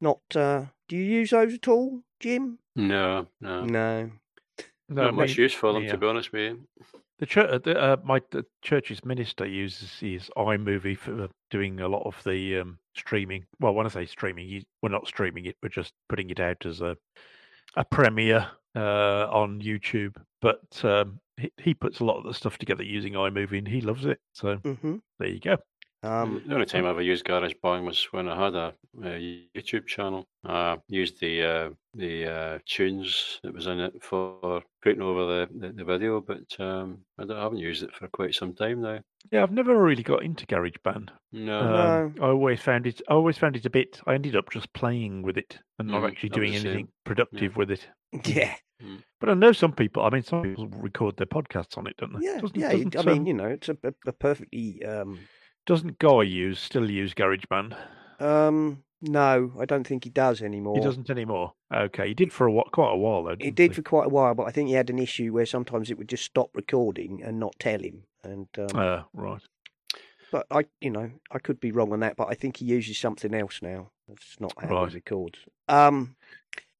Not, 0.00 0.20
uh, 0.36 0.66
do 0.88 0.96
you 0.96 1.02
use 1.02 1.30
those 1.30 1.54
at 1.54 1.68
all, 1.68 2.02
Jim? 2.20 2.58
No, 2.76 3.26
no, 3.40 3.64
No. 3.64 4.10
No, 4.88 5.04
not 5.04 5.14
much 5.14 5.36
me- 5.38 5.44
use 5.44 5.54
for 5.54 5.72
them 5.72 5.84
yeah. 5.84 5.92
to 5.92 5.98
be 5.98 6.06
honest 6.06 6.30
with 6.30 6.42
you. 6.42 6.68
The 7.18 7.26
church, 7.26 7.62
the, 7.62 7.80
uh, 7.80 7.96
my 8.04 8.20
the 8.32 8.44
church's 8.60 9.04
minister 9.04 9.46
uses 9.46 9.98
his 9.98 10.30
iMovie 10.36 10.98
for 10.98 11.28
doing 11.50 11.80
a 11.80 11.88
lot 11.88 12.02
of 12.04 12.22
the 12.24 12.58
um, 12.58 12.78
streaming. 12.94 13.46
Well, 13.60 13.72
when 13.72 13.86
I 13.86 13.88
say 13.88 14.04
streaming, 14.04 14.46
he, 14.46 14.66
we're 14.82 14.90
not 14.90 15.06
streaming 15.06 15.46
it; 15.46 15.56
we're 15.62 15.68
just 15.70 15.94
putting 16.08 16.28
it 16.28 16.40
out 16.40 16.66
as 16.66 16.80
a 16.82 16.96
a 17.76 17.84
premiere 17.84 18.46
uh, 18.76 19.26
on 19.30 19.62
YouTube. 19.62 20.16
But 20.42 20.84
um, 20.84 21.20
he, 21.36 21.52
he 21.58 21.74
puts 21.74 22.00
a 22.00 22.04
lot 22.04 22.18
of 22.18 22.24
the 22.24 22.34
stuff 22.34 22.58
together 22.58 22.82
using 22.82 23.14
iMovie, 23.14 23.58
and 23.58 23.68
he 23.68 23.80
loves 23.80 24.04
it. 24.06 24.20
So 24.32 24.62
hmm 24.64 24.96
there 25.18 25.28
you 25.28 25.40
go. 25.40 25.58
Um, 26.02 26.42
the 26.46 26.54
only 26.54 26.66
time 26.66 26.84
I 26.84 26.90
ever 26.90 27.00
used 27.02 27.24
GarageBand 27.24 27.86
was 27.86 28.04
when 28.12 28.28
I 28.28 28.44
had 28.44 28.54
a, 28.54 28.74
a 29.02 29.48
YouTube 29.56 29.86
channel. 29.86 30.26
I 30.44 30.78
used 30.88 31.18
the 31.20 31.42
uh, 31.42 31.70
the 31.94 32.26
uh, 32.26 32.58
tunes 32.66 33.40
that 33.42 33.54
was 33.54 33.66
in 33.66 33.80
it 33.80 34.02
for 34.04 34.62
putting 34.82 35.00
over 35.00 35.24
the, 35.24 35.58
the, 35.58 35.72
the 35.72 35.84
video, 35.84 36.20
but 36.20 36.60
um, 36.60 37.04
I, 37.18 37.24
don't- 37.24 37.38
I 37.38 37.42
haven't 37.42 37.58
used 37.58 37.82
it 37.82 37.94
for 37.94 38.08
quite 38.08 38.34
some 38.34 38.54
time 38.54 38.82
now. 38.82 39.00
Yeah, 39.30 39.42
I've 39.42 39.52
never 39.52 39.82
really 39.82 40.02
got 40.02 40.22
into 40.22 40.46
GarageBand. 40.46 41.10
No, 41.32 41.60
Um, 41.60 42.04
I 42.20 42.26
always 42.28 42.60
found 42.62 42.86
it. 42.86 43.02
I 43.08 43.12
always 43.12 43.36
found 43.38 43.56
it 43.56 43.66
a 43.66 43.70
bit. 43.70 44.00
I 44.06 44.14
ended 44.14 44.34
up 44.36 44.50
just 44.50 44.72
playing 44.72 45.22
with 45.22 45.36
it 45.36 45.60
and 45.78 45.90
not 45.90 46.04
Mhm, 46.04 46.04
actually 46.04 46.30
doing 46.30 46.54
anything 46.54 46.88
productive 47.04 47.56
with 47.56 47.70
it. 47.70 47.88
yeah, 48.26 48.56
But 49.20 49.28
I 49.30 49.34
know 49.34 49.52
some 49.52 49.72
people. 49.72 50.02
I 50.02 50.10
mean, 50.10 50.22
some 50.22 50.42
people 50.42 50.68
record 50.68 51.16
their 51.16 51.26
podcasts 51.26 51.78
on 51.78 51.86
it, 51.86 51.96
don't 51.96 52.12
they? 52.18 52.26
yeah, 52.26 52.40
Doesn't, 52.40 52.56
yeah. 52.56 52.72
Doesn't, 52.72 52.96
I 52.96 53.02
mean, 53.02 53.18
um, 53.22 53.26
you 53.26 53.34
know, 53.34 53.46
it's 53.46 53.68
a, 53.68 53.76
a, 54.06 54.12
perfectly. 54.12 54.84
Um, 54.84 55.18
doesn't 55.66 55.98
Guy 55.98 56.22
use 56.22 56.60
still 56.60 56.90
use 56.90 57.14
GarageBand? 57.14 57.76
um, 58.20 58.82
no, 59.00 59.52
I 59.58 59.64
don't 59.64 59.86
think 59.86 60.04
he 60.04 60.10
does 60.10 60.42
anymore. 60.42 60.76
He 60.76 60.82
doesn't 60.82 61.10
anymore. 61.10 61.52
Okay, 61.74 62.08
he 62.08 62.14
did 62.14 62.32
for 62.32 62.46
a 62.46 62.52
while, 62.52 62.68
quite 62.72 62.92
a 62.92 62.96
while 62.96 63.24
though. 63.24 63.36
He 63.38 63.50
did 63.50 63.74
for 63.74 63.82
quite 63.82 64.06
a 64.06 64.10
while, 64.10 64.34
but 64.34 64.44
I 64.44 64.50
think 64.50 64.68
he 64.68 64.74
had 64.74 64.90
an 64.90 64.98
issue 64.98 65.32
where 65.32 65.46
sometimes 65.46 65.90
it 65.90 65.98
would 65.98 66.08
just 66.08 66.24
stop 66.24 66.50
recording 66.54 67.22
and 67.22 67.38
not 67.38 67.54
tell 67.58 67.80
him. 67.80 68.04
And 68.22 68.48
um, 68.58 68.76
Uh, 68.78 69.02
right. 69.12 69.42
but 70.32 70.46
I, 70.50 70.64
you 70.80 70.90
know, 70.90 71.10
I 71.30 71.38
could 71.38 71.60
be 71.60 71.70
wrong 71.72 71.92
on 71.92 72.00
that, 72.00 72.16
but 72.16 72.28
I 72.28 72.34
think 72.34 72.56
he 72.56 72.64
uses 72.64 72.98
something 72.98 73.34
else 73.34 73.60
now. 73.62 73.90
It's 74.08 74.38
not 74.40 74.52
how 74.58 74.68
Right. 74.68 74.88
he 74.90 74.94
records. 74.96 75.38
Um, 75.68 76.16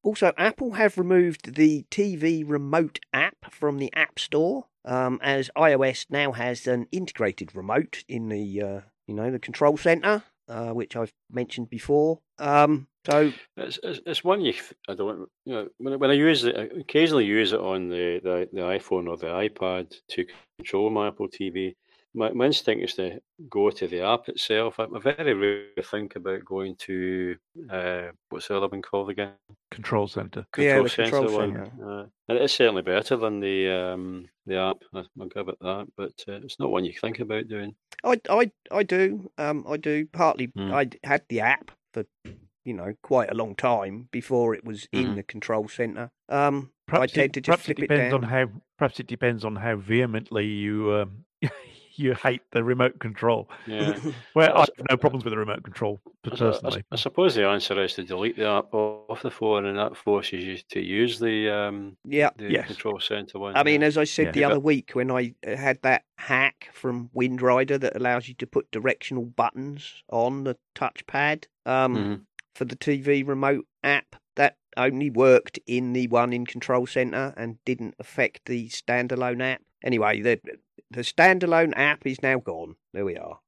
also, 0.05 0.31
Apple 0.37 0.73
have 0.73 0.99
removed 0.99 1.55
the 1.55 1.83
TV 1.89 2.43
remote 2.47 2.99
app 3.11 3.51
from 3.51 3.79
the 3.79 3.91
App 3.93 4.19
Store, 4.19 4.67
um, 4.85 5.19
as 5.23 5.49
iOS 5.57 6.05
now 6.11 6.31
has 6.31 6.67
an 6.67 6.85
integrated 6.91 7.55
remote 7.55 8.03
in 8.07 8.29
the, 8.29 8.61
uh, 8.61 8.81
you 9.07 9.15
know, 9.15 9.31
the 9.31 9.39
control 9.39 9.77
center, 9.77 10.23
uh, 10.47 10.69
which 10.69 10.95
I've 10.95 11.11
mentioned 11.31 11.71
before. 11.71 12.19
Um, 12.37 12.87
so 13.07 13.33
It's, 13.57 13.79
it's, 13.83 14.23
one 14.23 14.41
you 14.41 14.53
I 14.87 14.93
don't 14.93 15.27
you 15.45 15.53
know 15.53 15.67
when 15.77 15.93
I, 15.93 15.95
when 15.97 16.09
I 16.11 16.13
use 16.13 16.43
it 16.43 16.55
occasionally 16.55 17.25
use 17.25 17.53
it 17.53 17.59
on 17.59 17.89
the, 17.89 18.19
the, 18.23 18.49
the 18.51 18.61
iPhone 18.61 19.07
or 19.07 19.17
the 19.17 19.27
iPad 19.27 19.95
to 20.09 20.25
control 20.59 20.89
my 20.91 21.07
Apple 21.07 21.29
TV. 21.29 21.75
My, 22.15 22.31
my 22.31 22.45
instinct 22.45 22.83
is 22.83 22.93
to 22.95 23.19
go 23.49 23.69
to 23.69 23.87
the 23.87 23.99
app 24.01 24.29
itself. 24.29 24.79
I, 24.79 24.83
I 24.85 24.99
very 24.99 25.33
rarely 25.33 25.67
think 25.83 26.15
about 26.15 26.45
going 26.45 26.75
to 26.77 27.35
uh, 27.69 28.03
what's 28.29 28.47
the 28.47 28.55
other 28.57 28.69
one 28.69 28.81
called 28.81 29.09
again? 29.09 29.33
Control 29.69 30.07
center. 30.07 30.45
Yeah, 30.57 30.81
the 30.81 30.87
Centre 30.89 31.11
control 31.19 31.37
one. 31.37 31.55
centre. 31.55 31.71
Uh, 31.85 32.05
and 32.29 32.37
it's 32.37 32.53
certainly 32.53 32.83
better 32.83 33.17
than 33.17 33.41
the 33.41 33.69
um, 33.69 34.25
the 34.45 34.55
app. 34.57 34.77
I- 34.93 35.03
I'll 35.19 35.27
give 35.27 35.49
it 35.49 35.57
that, 35.59 35.87
but 35.97 36.13
uh, 36.29 36.39
it's 36.43 36.57
not 36.59 36.71
one 36.71 36.85
you 36.85 36.93
think 36.93 37.19
about 37.19 37.49
doing. 37.49 37.75
I, 38.03 38.19
I, 38.29 38.51
I 38.71 38.83
do. 38.83 39.29
Um, 39.37 39.65
I 39.67 39.75
do. 39.77 40.05
Partly, 40.13 40.47
Mm. 40.47 40.73
I 40.73 41.07
had 41.07 41.23
the 41.27 41.41
app 41.41 41.71
for, 41.93 42.05
you 42.63 42.73
know, 42.73 42.93
quite 43.03 43.31
a 43.31 43.35
long 43.35 43.55
time 43.55 44.07
before 44.11 44.55
it 44.55 44.63
was 44.63 44.87
in 44.93 45.07
Mhm. 45.07 45.15
the 45.15 45.23
control 45.23 45.67
center. 45.67 46.11
Um, 46.29 46.71
Perhaps 46.87 47.13
I 47.13 47.15
tend 47.15 47.25
it, 47.25 47.33
to 47.33 47.41
just 47.41 47.45
perhaps 47.47 47.65
flip 47.65 47.79
it 47.79 47.83
it 47.83 47.87
depends 47.87 48.13
on 48.13 48.23
how. 48.23 48.47
Perhaps 48.77 48.99
it 48.99 49.07
depends 49.07 49.43
on 49.43 49.55
how 49.57 49.75
vehemently 49.75 50.45
you 50.45 50.93
um, 50.93 51.25
you 51.97 52.13
hate 52.13 52.41
the 52.51 52.63
remote 52.63 52.99
control. 52.99 53.49
Yeah. 53.67 53.97
Well, 54.35 54.57
I 54.57 54.59
have 54.61 54.69
no 54.89 54.97
problems 54.97 55.23
with 55.23 55.31
the 55.31 55.37
remote 55.37 55.63
control 55.63 56.01
I- 56.05 56.09
I- 56.27 56.29
personally. 56.37 56.83
I, 56.91 56.95
suppose 56.97 57.35
the 57.35 57.47
answer 57.47 57.81
is 57.81 57.93
to 57.93 58.03
delete 58.03 58.35
the 58.35 58.47
app 58.47 58.73
off 58.73 59.21
the 59.21 59.31
phone, 59.31 59.65
and 59.65 59.77
that 59.77 59.95
forces 59.95 60.43
you 60.43 60.57
to 60.69 60.81
use 60.81 61.19
the 61.19 61.49
um, 61.49 61.95
yeah. 62.03 62.29
the 62.37 62.51
Yes. 62.51 62.67
control 62.67 62.99
center 62.99 63.39
one. 63.39 63.55
I 63.55 63.63
mean, 63.63 63.81
as 63.83 63.97
I 63.97 64.03
said 64.03 64.27
Yeah. 64.27 64.31
the 64.31 64.43
other 64.45 64.59
week 64.59 64.91
when 64.93 65.09
I 65.11 65.33
uh, 65.47 65.55
had 65.55 65.81
that 65.83 66.03
hack 66.17 66.69
from 66.73 67.09
Windrider 67.15 67.79
that 67.79 67.95
allows 67.95 68.27
you 68.27 68.33
to 68.35 68.47
put 68.47 68.69
directional 68.71 69.25
buttons 69.25 70.03
on 70.11 70.43
the 70.43 70.57
touchpad 70.75 71.45
um, 71.65 71.95
Mhm. 71.95 72.21
for 72.55 72.65
the 72.65 72.75
TV 72.75 73.25
remote 73.25 73.65
app, 73.83 74.15
that 74.35 74.57
only 74.77 75.09
worked 75.09 75.57
in 75.67 75.93
the 75.93 76.07
one 76.09 76.33
in 76.33 76.45
Control 76.45 76.85
Center 76.85 77.33
and 77.37 77.57
didn't 77.63 77.95
affect 77.99 78.41
the 78.45 78.67
standalone 78.69 79.41
app. 79.41 79.61
Anyway, 79.85 80.21
the 80.21 80.39
the 80.91 81.01
standalone 81.01 81.73
app 81.77 82.05
is 82.05 82.21
now 82.21 82.39
gone. 82.39 82.75
There 82.93 83.05
we 83.05 83.15
are. 83.15 83.39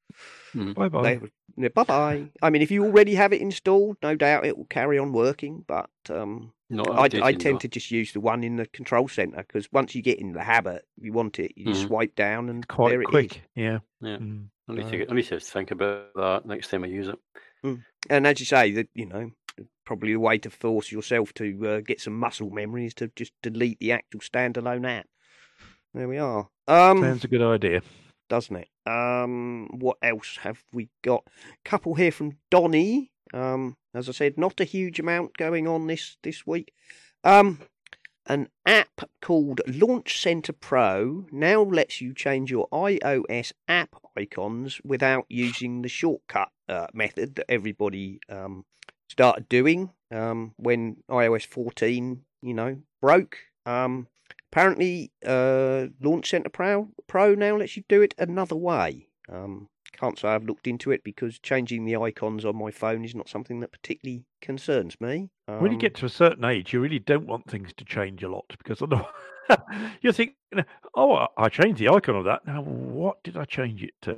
Bye 0.55 0.87
bye. 0.89 1.19
Bye 1.57 1.83
bye. 1.83 2.25
I 2.41 2.49
mean, 2.49 2.61
if 2.61 2.71
you 2.71 2.85
already 2.85 3.15
have 3.15 3.33
it 3.33 3.41
installed, 3.41 3.97
no 4.01 4.15
doubt 4.15 4.45
it 4.45 4.57
will 4.57 4.65
carry 4.65 4.97
on 4.97 5.11
working. 5.11 5.65
But 5.67 5.89
um, 6.09 6.53
Not 6.69 6.89
I, 6.89 7.03
I 7.03 7.09
updating, 7.09 7.39
tend 7.39 7.55
though. 7.55 7.59
to 7.59 7.67
just 7.67 7.91
use 7.91 8.13
the 8.13 8.19
one 8.19 8.43
in 8.43 8.55
the 8.55 8.65
control 8.67 9.07
center 9.07 9.37
because 9.37 9.67
once 9.71 9.93
you 9.95 10.01
get 10.01 10.19
in 10.19 10.31
the 10.33 10.43
habit, 10.43 10.85
you 10.99 11.11
want 11.13 11.39
it, 11.39 11.53
you 11.55 11.65
just 11.65 11.83
Mhm. 11.83 11.87
swipe 11.87 12.15
down 12.15 12.49
and 12.49 12.67
Quite 12.67 12.89
there 12.91 13.01
it 13.01 13.05
is. 13.05 13.09
quick. 13.09 13.41
Yeah. 13.55 13.79
Yeah. 14.01 14.17
Mm. 14.17 14.47
I 14.69 14.73
need, 14.73 14.77
to, 14.81 14.83
Right. 14.87 14.97
get- 14.99 15.11
I 15.11 15.15
need 15.15 15.25
to 15.25 15.39
think 15.39 15.71
about 15.71 16.13
that 16.15 16.45
next 16.45 16.69
time 16.69 16.83
I 16.83 16.87
use 16.87 17.07
it. 17.07 17.79
And 18.09 18.27
as 18.27 18.39
you 18.39 18.45
say, 18.45 18.71
that 18.71 18.87
you 18.93 19.05
know, 19.07 19.31
probably 19.85 20.13
the 20.13 20.19
way 20.19 20.37
to 20.39 20.49
force 20.49 20.91
yourself 20.91 21.33
to 21.35 21.67
uh, 21.67 21.79
get 21.81 21.99
some 22.01 22.17
muscle 22.17 22.49
memory 22.49 22.85
is 22.85 22.93
to 22.95 23.07
just 23.15 23.33
delete 23.41 23.79
the 23.79 23.91
actual 23.91 24.19
standalone 24.21 24.87
app. 24.87 25.07
There 25.97 26.07
we 26.07 26.19
are. 26.19 26.47
Um, 26.67 27.01
Sounds 27.01 27.23
a 27.23 27.27
good 27.27 27.41
idea. 27.41 27.81
doesn't 28.29 28.55
it? 28.55 28.67
Um, 28.85 29.67
what 29.79 29.97
else 30.03 30.37
have 30.41 30.63
we 30.71 30.89
got? 31.03 31.25
Couple 31.65 31.95
here 31.95 32.11
from 32.11 32.37
Donny. 32.51 33.09
Um, 33.33 33.77
as 33.95 34.07
I 34.07 34.11
said, 34.11 34.37
not 34.37 34.59
a 34.59 34.63
huge 34.63 34.99
amount 34.99 35.37
going 35.37 35.67
on 35.67 35.87
this 35.87 36.17
this 36.21 36.45
week. 36.45 36.71
Um, 37.23 37.61
an 38.27 38.49
app 38.63 39.09
called 39.23 39.61
Launch 39.65 40.21
Center 40.21 40.53
Pro 40.53 41.25
now 41.31 41.63
lets 41.63 41.99
you 41.99 42.13
change 42.13 42.51
your 42.51 42.67
iOS 42.69 43.53
app 43.67 43.95
icons 44.15 44.79
without 44.83 45.25
using 45.29 45.81
the 45.81 45.89
shortcut 45.89 46.49
uh, 46.69 46.85
method 46.93 47.33
that 47.37 47.49
everybody 47.49 48.19
um, 48.29 48.65
started 49.09 49.49
doing 49.49 49.89
um, 50.11 50.53
when 50.57 50.97
iOS 51.09 51.47
14, 51.47 52.21
you 52.43 52.53
know, 52.53 52.77
broke. 53.01 53.39
Um, 53.65 54.07
apparently, 54.51 55.11
uh, 55.25 55.87
Launch 56.01 56.29
Center 56.29 56.49
Pro 56.49 56.89
Pro 57.07 57.35
now 57.35 57.57
lets 57.57 57.77
you 57.77 57.83
do 57.87 58.01
it 58.01 58.13
another 58.17 58.55
way. 58.55 59.07
Um, 59.29 59.69
can't 59.93 60.17
say 60.19 60.27
I've 60.27 60.45
looked 60.45 60.67
into 60.67 60.91
it 60.91 61.03
because 61.03 61.39
changing 61.39 61.85
the 61.85 61.95
icons 61.95 62.45
on 62.45 62.55
my 62.55 62.69
phone 62.71 63.03
is 63.03 63.15
not 63.15 63.27
something 63.29 63.61
that 63.61 63.71
particularly 63.71 64.25
concerns 64.41 64.99
me. 65.01 65.29
Um, 65.47 65.59
when 65.61 65.71
you 65.71 65.77
get 65.79 65.95
to 65.95 66.05
a 66.05 66.09
certain 66.09 66.45
age, 66.45 66.71
you 66.71 66.79
really 66.79 66.99
don't 66.99 67.25
want 67.25 67.49
things 67.49 67.71
to 67.77 67.85
change 67.85 68.21
a 68.21 68.29
lot 68.29 68.45
because 68.59 68.81
otherwise 68.81 69.05
you 70.01 70.11
think, 70.11 70.35
oh, 70.93 71.13
I- 71.13 71.27
I 71.37 71.49
changed 71.49 71.79
the 71.79 71.89
icon 71.89 72.15
of 72.15 72.25
that. 72.25 72.45
Now, 72.45 72.61
what 72.61 73.23
did 73.23 73.37
I 73.37 73.45
change 73.45 73.81
it 73.81 73.93
to? 74.03 74.17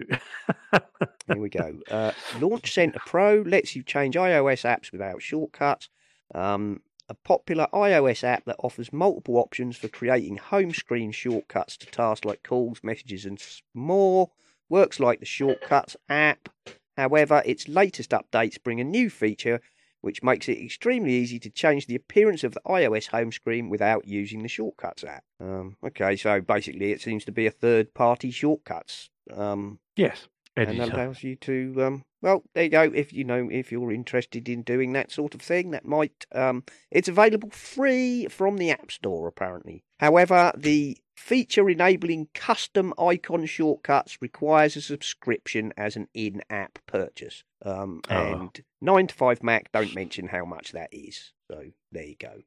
Here 1.28 1.38
we 1.38 1.50
go. 1.50 1.80
Uh, 1.90 2.12
Launch 2.42 2.74
Center 2.74 3.00
Pro 3.06 3.42
lets 3.46 3.76
you 3.76 3.84
change 3.84 4.16
iOS 4.16 4.66
apps 4.66 4.92
without 4.92 5.22
shortcuts. 5.22 5.88
Um, 6.36 6.82
a 7.10 7.14
popular 7.14 7.68
iOS 7.74 8.24
app 8.24 8.46
that 8.46 8.56
offers 8.60 8.94
multiple 8.94 9.38
options 9.38 9.78
for 9.78 9.88
creating 9.88 10.38
home 10.38 10.74
screen 10.74 11.12
shortcuts 11.12 11.76
to 11.78 11.88
tasks 11.88 12.26
like 12.26 12.44
calls, 12.44 12.80
messages, 12.84 13.26
and 13.26 13.44
more. 13.74 14.32
Works 14.70 15.00
like 15.00 15.20
the 15.20 15.26
Shortcuts 15.26 15.98
app. 16.08 16.50
However, 16.96 17.42
its 17.46 17.68
latest 17.68 18.12
updates 18.12 18.62
bring 18.62 18.80
a 18.80 18.84
new 18.84 19.10
feature 19.10 19.62
which 20.02 20.24
makes 20.24 20.48
it 20.48 20.64
extremely 20.64 21.14
easy 21.14 21.40
to 21.40 21.50
change 21.50 21.86
the 21.86 21.96
appearance 21.96 22.46
of 22.46 22.54
the 22.54 22.62
iOS 22.66 23.08
home 23.08 23.34
screen 23.34 23.68
without 23.68 24.08
using 24.08 24.44
the 24.44 24.48
Shortcuts 24.48 25.04
app. 25.04 25.26
Um, 25.42 25.76
okay, 25.84 26.16
so 26.16 26.40
basically, 26.40 26.94
it 26.94 27.02
seems 27.02 27.26
to 27.26 27.34
be 27.34 27.46
a 27.46 27.52
third 27.52 27.94
party 27.94 28.32
shortcuts 28.32 29.10
um, 29.36 29.80
yes, 29.96 30.28
and 30.68 30.80
editor. 30.80 30.96
allows 30.96 31.24
you 31.24 31.36
to 31.36 31.74
um 31.80 32.04
well 32.22 32.44
there 32.54 32.64
you 32.66 32.70
go 32.70 32.84
if 32.84 33.14
you 33.14 33.24
know 33.24 33.48
if 33.52 33.72
you're 33.72 33.92
interested 33.92 34.48
in 34.50 34.62
doing 34.64 34.94
that 34.94 35.12
sort 35.12 35.34
of 35.34 35.42
thing 35.42 35.72
that 35.72 35.86
might 35.86 36.26
um 36.34 36.64
it's 36.92 37.08
available 37.08 37.50
free 37.50 38.28
from 38.28 38.58
the 38.58 38.72
app 38.72 38.92
store 38.92 39.28
apparently. 39.28 39.84
However 40.00 40.52
the 40.56 40.98
feature 41.16 41.70
enabling 41.70 42.30
custom 42.34 42.94
icon 42.98 43.46
shortcuts 43.46 44.18
requires 44.22 44.76
a 44.78 44.82
subscription 44.82 45.74
as 45.78 45.96
an 45.96 46.08
in-app 46.14 46.80
purchase. 46.88 47.44
Um 47.66 48.02
Oh. 48.10 48.16
and 48.16 48.62
9 48.82 49.08
to 49.08 49.16
5 49.16 49.44
mac 49.44 49.72
don't 49.72 49.94
mention 49.96 50.28
how 50.30 50.46
much 50.46 50.72
that 50.72 50.90
is. 50.94 51.34
So 51.52 51.66
there 51.92 52.06
you 52.06 52.16
go. 52.20 52.42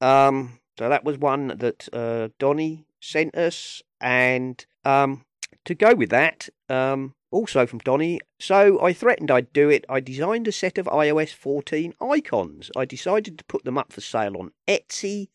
Um 0.00 0.58
so 0.78 0.88
that 0.88 1.04
was 1.04 1.18
one 1.18 1.48
that 1.48 1.88
uh 1.92 2.28
donny 2.38 2.86
sent 3.00 3.34
us. 3.36 3.82
And 4.00 4.64
um 4.84 5.24
to 5.64 5.74
go 5.74 5.94
with 5.94 6.10
that, 6.10 6.48
um, 6.68 7.14
also 7.36 7.66
from 7.66 7.78
Donny, 7.80 8.20
so 8.40 8.80
I 8.82 8.92
threatened 8.92 9.30
I'd 9.30 9.52
do 9.52 9.68
it. 9.68 9.84
I 9.88 10.00
designed 10.00 10.48
a 10.48 10.52
set 10.52 10.78
of 10.78 10.86
iOS 10.86 11.32
14 11.34 11.94
icons. 12.00 12.70
I 12.76 12.84
decided 12.84 13.38
to 13.38 13.44
put 13.44 13.64
them 13.64 13.78
up 13.78 13.92
for 13.92 14.00
sale 14.00 14.36
on 14.38 14.52
Etsy. 14.66 15.28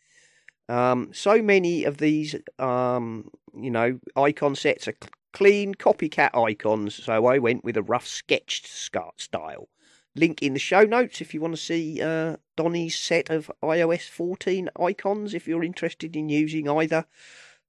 Um, 0.68 1.10
so 1.14 1.41
many 1.41 1.84
of 1.84 1.97
these, 1.97 2.36
um, 2.60 3.30
you 3.56 3.70
know, 3.72 3.99
icon 4.16 4.56
sets 4.56 4.88
are 4.88 4.95
cl- 5.02 5.12
clean 5.34 5.76
copycat 5.76 6.36
icons, 6.36 6.95
so 7.04 7.26
I 7.26 7.38
went 7.39 7.64
with 7.64 7.78
a 7.78 7.84
rough 7.84 8.08
sketched 8.08 8.68
style. 8.68 9.68
Link 10.16 10.41
in 10.41 10.54
the 10.54 10.60
show 10.60 10.84
notes 10.84 11.22
if 11.22 11.34
you 11.34 11.39
want 11.41 11.56
to 11.56 11.62
see 11.62 12.02
uh, 12.02 12.36
Donny's 12.58 12.97
set 12.97 13.30
of 13.30 13.49
iOS 13.64 14.10
14 14.10 14.70
icons 14.80 15.34
if 15.34 15.47
you're 15.47 15.64
interested 15.64 16.16
in 16.16 16.28
using 16.30 16.68
either 16.68 17.06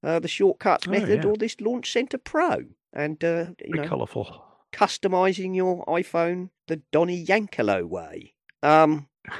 uh, 0.03 0.19
the 0.19 0.27
shortcuts 0.27 0.87
Oh, 0.87 0.91
method 0.91 1.23
yeah. 1.23 1.29
or 1.29 1.37
this 1.37 1.59
Launch 1.61 1.91
Center 1.91 2.17
Pro. 2.17 2.63
And 2.93 3.23
uh, 3.23 3.47
you 3.65 3.75
know, 3.75 3.87
colourful. 3.87 4.43
customizing 4.71 5.55
your 5.55 5.83
iPhone 5.85 6.49
the 6.67 6.81
Donny 6.91 7.25
Yankelo 7.25 7.83
way. 7.85 8.35
Um, 8.61 9.07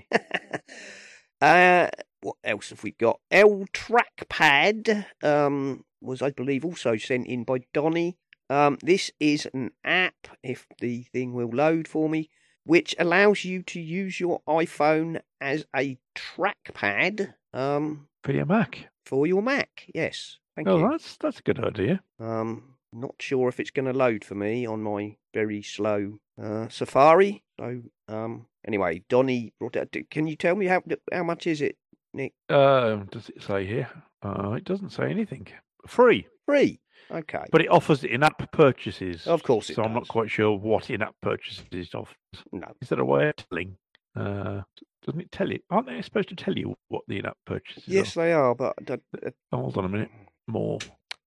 uh, 1.40 1.88
what 2.20 2.36
else 2.44 2.70
have 2.70 2.82
we 2.82 2.92
got? 2.92 3.20
L 3.30 3.64
Trackpad 3.72 5.06
um, 5.22 5.84
was, 6.00 6.22
I 6.22 6.30
believe, 6.30 6.64
also 6.64 6.96
sent 6.96 7.26
in 7.26 7.44
by 7.44 7.58
Donny. 7.72 8.18
Um, 8.48 8.78
this 8.82 9.10
is 9.18 9.48
an 9.52 9.72
app, 9.84 10.28
if 10.42 10.66
the 10.80 11.02
thing 11.12 11.34
will 11.34 11.50
load 11.50 11.88
for 11.88 12.08
me, 12.08 12.30
which 12.64 12.94
allows 12.98 13.44
you 13.44 13.62
to 13.64 13.80
use 13.80 14.20
your 14.20 14.40
iPhone 14.48 15.20
as 15.40 15.66
a 15.74 15.98
trackpad 16.14 17.34
um, 17.52 18.08
For 18.22 18.32
your 18.32 18.46
Mac. 18.46 18.88
For 19.06 19.26
your 19.26 19.40
Mac. 19.42 19.86
Yes, 19.94 20.38
thank 20.54 20.68
Oh, 20.68 20.78
you. 20.78 20.90
that's 20.90 21.16
that's 21.16 21.38
a 21.38 21.42
good 21.42 21.64
idea. 21.64 22.02
Um, 22.20 22.74
not 22.92 23.14
sure 23.20 23.48
if 23.48 23.60
it's 23.60 23.70
going 23.70 23.86
to 23.92 23.92
load 23.98 24.24
for 24.24 24.34
me 24.34 24.66
on 24.66 24.82
my 24.82 25.16
very 25.32 25.62
slow 25.62 26.18
uh, 26.42 26.68
Safari. 26.68 27.42
So, 27.58 27.82
um, 28.08 28.46
anyway, 28.66 29.02
Donny 29.08 29.52
brought 29.58 29.76
it. 29.76 30.10
Can 30.10 30.26
you 30.26 30.36
tell 30.36 30.54
me 30.54 30.66
how 30.66 30.82
how 31.12 31.22
much 31.22 31.46
is 31.46 31.60
it, 31.62 31.76
Nick? 32.12 32.34
Uh, 32.48 32.96
does 33.10 33.28
it 33.28 33.42
say 33.42 33.64
here? 33.66 33.88
Uh, 34.22 34.52
it 34.52 34.64
doesn't 34.64 34.90
say 34.90 35.10
anything. 35.10 35.46
Free, 35.86 36.26
Free. 36.46 36.80
Okay. 37.08 37.44
but 37.52 37.60
it 37.60 37.68
offers 37.70 38.02
in-app 38.02 38.50
purchases. 38.50 39.26
Of 39.28 39.44
course 39.44 39.70
it 39.70 39.76
So 39.76 39.84
I'm 39.84 39.94
not 39.94 40.08
quite 40.08 40.28
sure 40.28 40.56
what 40.58 40.90
in-app 40.90 41.14
purchases 41.22 41.64
it 41.70 41.94
offers. 41.94 42.16
No. 42.50 42.66
Is 42.82 42.88
there 42.88 42.98
a 43.00 43.04
way 43.04 43.28
of 43.28 43.36
telling? 43.36 43.76
Uh, 44.16 44.62
doesn't 45.06 45.20
it 45.20 45.32
tell 45.32 45.50
you? 45.50 45.60
Aren't 45.70 45.86
they 45.86 46.00
supposed 46.02 46.28
to 46.30 46.36
tell 46.36 46.56
you 46.56 46.76
what 46.88 47.02
the 47.08 47.18
in-app 47.18 47.36
purchases 47.46 47.84
Yes, 47.86 48.16
are? 48.16 48.22
they 48.24 48.32
are, 48.32 48.54
but 48.54 48.74
I 48.88 48.94
uh, 48.94 49.30
Oh, 49.52 49.58
hold 49.58 49.78
on 49.78 49.84
a 49.84 49.88
minute. 49.88 50.10
More. 50.48 50.78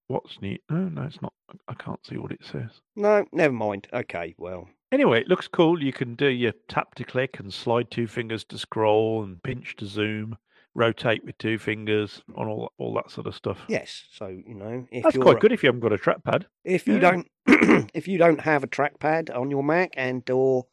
What's 0.07 0.41
new? 0.41 0.57
No, 0.69 0.89
no, 0.89 1.03
it's 1.03 1.21
not. 1.21 1.33
I 1.67 1.73
can't 1.75 2.03
see 2.05 2.17
what 2.17 2.31
it 2.31 2.41
says. 2.43 2.69
no, 2.95 3.25
never 3.31 3.53
mind. 3.53 3.87
Okay, 3.93 4.35
well, 4.37 4.67
Anyway, 4.91 5.21
it 5.21 5.27
looks 5.27 5.47
cool. 5.47 5.83
You 5.83 5.93
can 5.93 6.15
do 6.15 6.27
your 6.27 6.53
tap 6.67 6.95
to 6.95 7.03
click 7.03 7.39
and 7.39 7.53
slide 7.53 7.91
two 7.91 8.07
fingers 8.07 8.43
to 8.45 8.57
scroll 8.57 9.21
and 9.23 9.41
pinch 9.43 9.75
to 9.75 9.85
zoom, 9.85 10.35
rotate 10.73 11.23
with 11.23 11.37
two 11.37 11.59
fingers, 11.59 12.23
on 12.35 12.47
all 12.47 12.71
all 12.79 12.95
that 12.95 13.11
sort 13.11 13.27
of 13.27 13.35
stuff. 13.35 13.59
yes. 13.67 14.05
So 14.11 14.27
you 14.27 14.55
know, 14.55 14.87
if 14.91 15.03
That's 15.03 15.17
quite 15.17 15.39
good 15.41 15.51
if 15.51 15.61
you 15.61 15.67
haven't 15.67 15.81
got 15.81 15.93
a 15.93 15.97
trackpad. 15.99 16.45
if 16.65 16.87
you 16.87 16.95
Yeah. 16.95 17.21
don't 17.21 17.27
if 17.93 18.07
you 18.07 18.17
don't 18.17 18.41
have 18.41 18.63
a 18.63 18.67
trackpad 18.67 19.29
on 19.35 19.51
your 19.51 19.63
Mac 19.63 19.91
and 19.95 20.27
or 20.31 20.65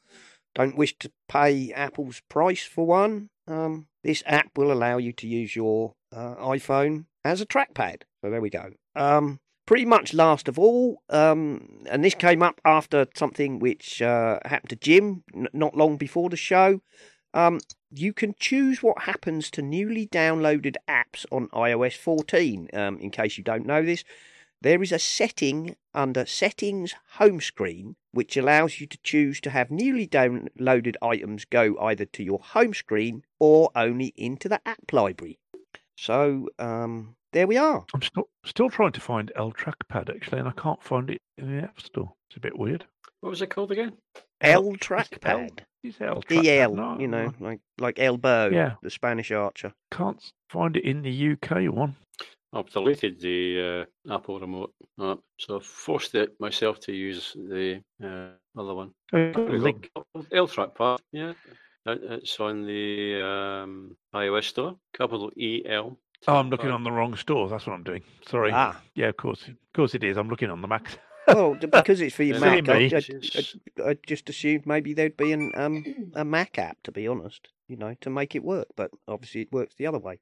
don't 0.57 0.77
wish 0.77 0.99
to 0.99 1.13
pay 1.29 1.71
Apple's 1.73 2.23
price 2.31 2.65
for 2.65 2.87
one, 2.87 3.29
um, 3.47 3.87
this 4.03 4.23
app 4.27 4.57
will 4.57 4.73
allow 4.73 4.97
you 4.97 5.13
to 5.13 5.29
use 5.29 5.55
your 5.55 5.93
uh, 6.15 6.35
iPhone 6.37 7.05
as 7.25 7.41
a 7.41 7.47
trackpad. 7.47 8.03
So 8.23 8.31
there 8.31 8.41
we 8.41 8.49
go. 8.49 8.71
Um, 8.95 9.39
pretty 9.67 9.85
much 9.85 10.15
last 10.15 10.49
of 10.49 10.59
all, 10.59 11.03
um, 11.11 11.85
and 11.91 12.03
this 12.03 12.15
came 12.15 12.43
up 12.43 12.61
after 12.65 13.07
something 13.15 13.59
which 13.59 14.01
uh, 14.01 14.39
happened 14.47 14.71
to 14.71 14.77
Jim 14.77 15.25
n- 15.35 15.49
not 15.53 15.77
long 15.77 15.99
before 15.99 16.31
the 16.31 16.37
show. 16.37 16.81
Um, 17.35 17.61
you 17.91 18.15
can 18.15 18.35
choose 18.41 18.83
what 18.83 19.03
happens 19.03 19.51
to 19.51 19.63
newly 19.63 20.07
downloaded 20.07 20.77
apps 20.89 21.27
on 21.31 21.49
iOS 21.49 21.97
14. 21.97 22.71
Um, 22.73 22.99
in 22.99 23.11
case 23.11 23.37
you 23.37 23.45
don't 23.45 23.67
know 23.67 23.85
this, 23.85 24.05
there 24.63 24.83
is 24.83 24.93
a 24.93 24.99
setting 24.99 25.77
under 25.95 26.25
Settings 26.27 26.95
Home 27.15 27.41
Screen 27.41 27.97
which 28.13 28.37
allows 28.37 28.81
you 28.81 28.87
to 28.87 28.99
choose 29.03 29.41
to 29.43 29.51
have 29.51 29.71
newly 29.71 30.07
downloaded 30.07 30.95
items 31.03 31.45
go 31.45 31.77
either 31.81 32.05
to 32.07 32.23
your 32.23 32.39
home 32.41 32.73
screen 32.73 33.23
or 33.39 33.71
only 33.77 34.13
into 34.17 34.49
the 34.49 34.61
app 34.67 34.91
library. 34.93 35.39
So 35.99 36.49
um, 36.59 37.17
there 37.33 37.47
we 37.47 37.57
are. 37.59 37.85
I'm 37.95 38.03
still 38.03 38.29
still 38.45 38.71
trying 38.71 38.93
to 38.93 39.01
find 39.01 39.31
L 39.37 39.53
trackpad 39.53 40.09
actually, 40.15 40.39
and 40.39 40.49
I 40.49 40.53
can't 40.53 40.83
find 40.83 41.11
it 41.11 41.21
in 41.37 41.55
the 41.55 41.63
App 41.63 41.81
Store. 41.81 42.13
It's 42.31 42.37
a 42.37 42.41
bit 42.41 42.59
weird. 42.59 42.87
What 43.21 43.31
was 43.31 43.43
it 43.43 43.51
called 43.51 43.73
again? 43.73 43.95
L 44.41 44.73
It's 44.73 44.87
trackpad. 44.87 45.61
It's 45.83 46.01
L 46.01 46.23
trackpad. 46.23 46.75
No, 46.75 46.99
you 46.99 47.09
know, 47.09 47.33
I 47.41 47.45
like 47.45 47.61
like 47.79 47.99
elbow, 47.99 48.49
Yeah. 48.49 48.75
the 48.83 48.91
Spanish 48.91 49.31
archer. 49.31 49.73
can't 49.91 50.23
find 50.51 50.77
it 50.77 50.85
in 50.85 51.03
the 51.03 51.33
UK 51.33 51.73
one. 51.73 51.97
I've 52.53 52.71
deleted 52.71 53.21
the 53.21 53.87
uh, 54.09 54.15
Apple 54.15 54.41
remote 54.41 54.73
app, 55.01 55.19
so 55.39 55.57
I've 55.57 55.65
forced 55.67 56.15
it 56.15 56.39
myself 56.41 56.81
to 56.81 56.93
use 56.93 57.33
the 57.35 57.83
uh, 58.03 58.31
other 58.61 58.75
one. 58.75 58.93
Uh, 59.13 59.33
There 59.35 59.45
we 59.47 59.59
go. 59.59 59.65
link. 59.65 59.91
L 60.33 60.49
trackpad, 60.49 60.99
yeah. 61.13 61.33
It's 61.87 62.41
on 62.41 62.67
the 62.67 63.23
um, 63.23 63.97
iOS 64.15 64.45
store. 64.45 64.77
Capital 64.97 65.31
E 65.37 65.63
L. 65.67 65.99
Oh, 66.27 66.37
I'm 66.37 66.51
looking 66.51 66.71
trackpad. 66.71 66.75
on 66.75 66.85
the 66.85 66.91
wrong 66.93 67.15
store. 67.17 67.49
That's 67.49 67.67
what 67.67 67.75
I'm 67.75 67.85
doing. 67.85 68.03
Sorry. 68.27 68.51
Ah, 68.53 68.81
Yeah, 68.95 69.09
of 69.09 69.17
course, 69.17 69.47
of 69.49 69.55
course 69.75 69.95
it 69.95 70.03
is. 70.03 70.17
I'm 70.17 70.29
looking 70.29 70.51
on 70.51 70.61
the 70.63 70.69
Mac. 70.69 70.99
well, 71.29 71.55
because 71.61 72.01
it's 72.01 72.15
for 72.15 72.23
your 72.23 72.39
Yeah, 72.39 72.61
Mac, 72.61 72.69
I. 72.69 72.91
I, 72.93 73.03
I, 73.85 73.91
I 73.91 73.99
just 74.07 74.29
assumed 74.31 74.67
maybe 74.67 74.95
there'd 74.95 75.17
be 75.17 75.33
an 75.33 75.53
um 75.55 75.85
a 76.15 76.25
Mac 76.25 76.59
app. 76.59 76.79
To 76.85 76.93
be 76.93 77.07
honest, 77.07 77.49
you 77.69 77.77
know, 77.77 77.95
to 78.01 78.11
make 78.11 78.35
it 78.35 78.43
work, 78.45 78.69
but 78.77 78.91
obviously 79.07 79.43
it 79.43 79.53
works 79.53 79.75
the 79.77 79.87
other 79.87 79.99
way. 79.99 80.21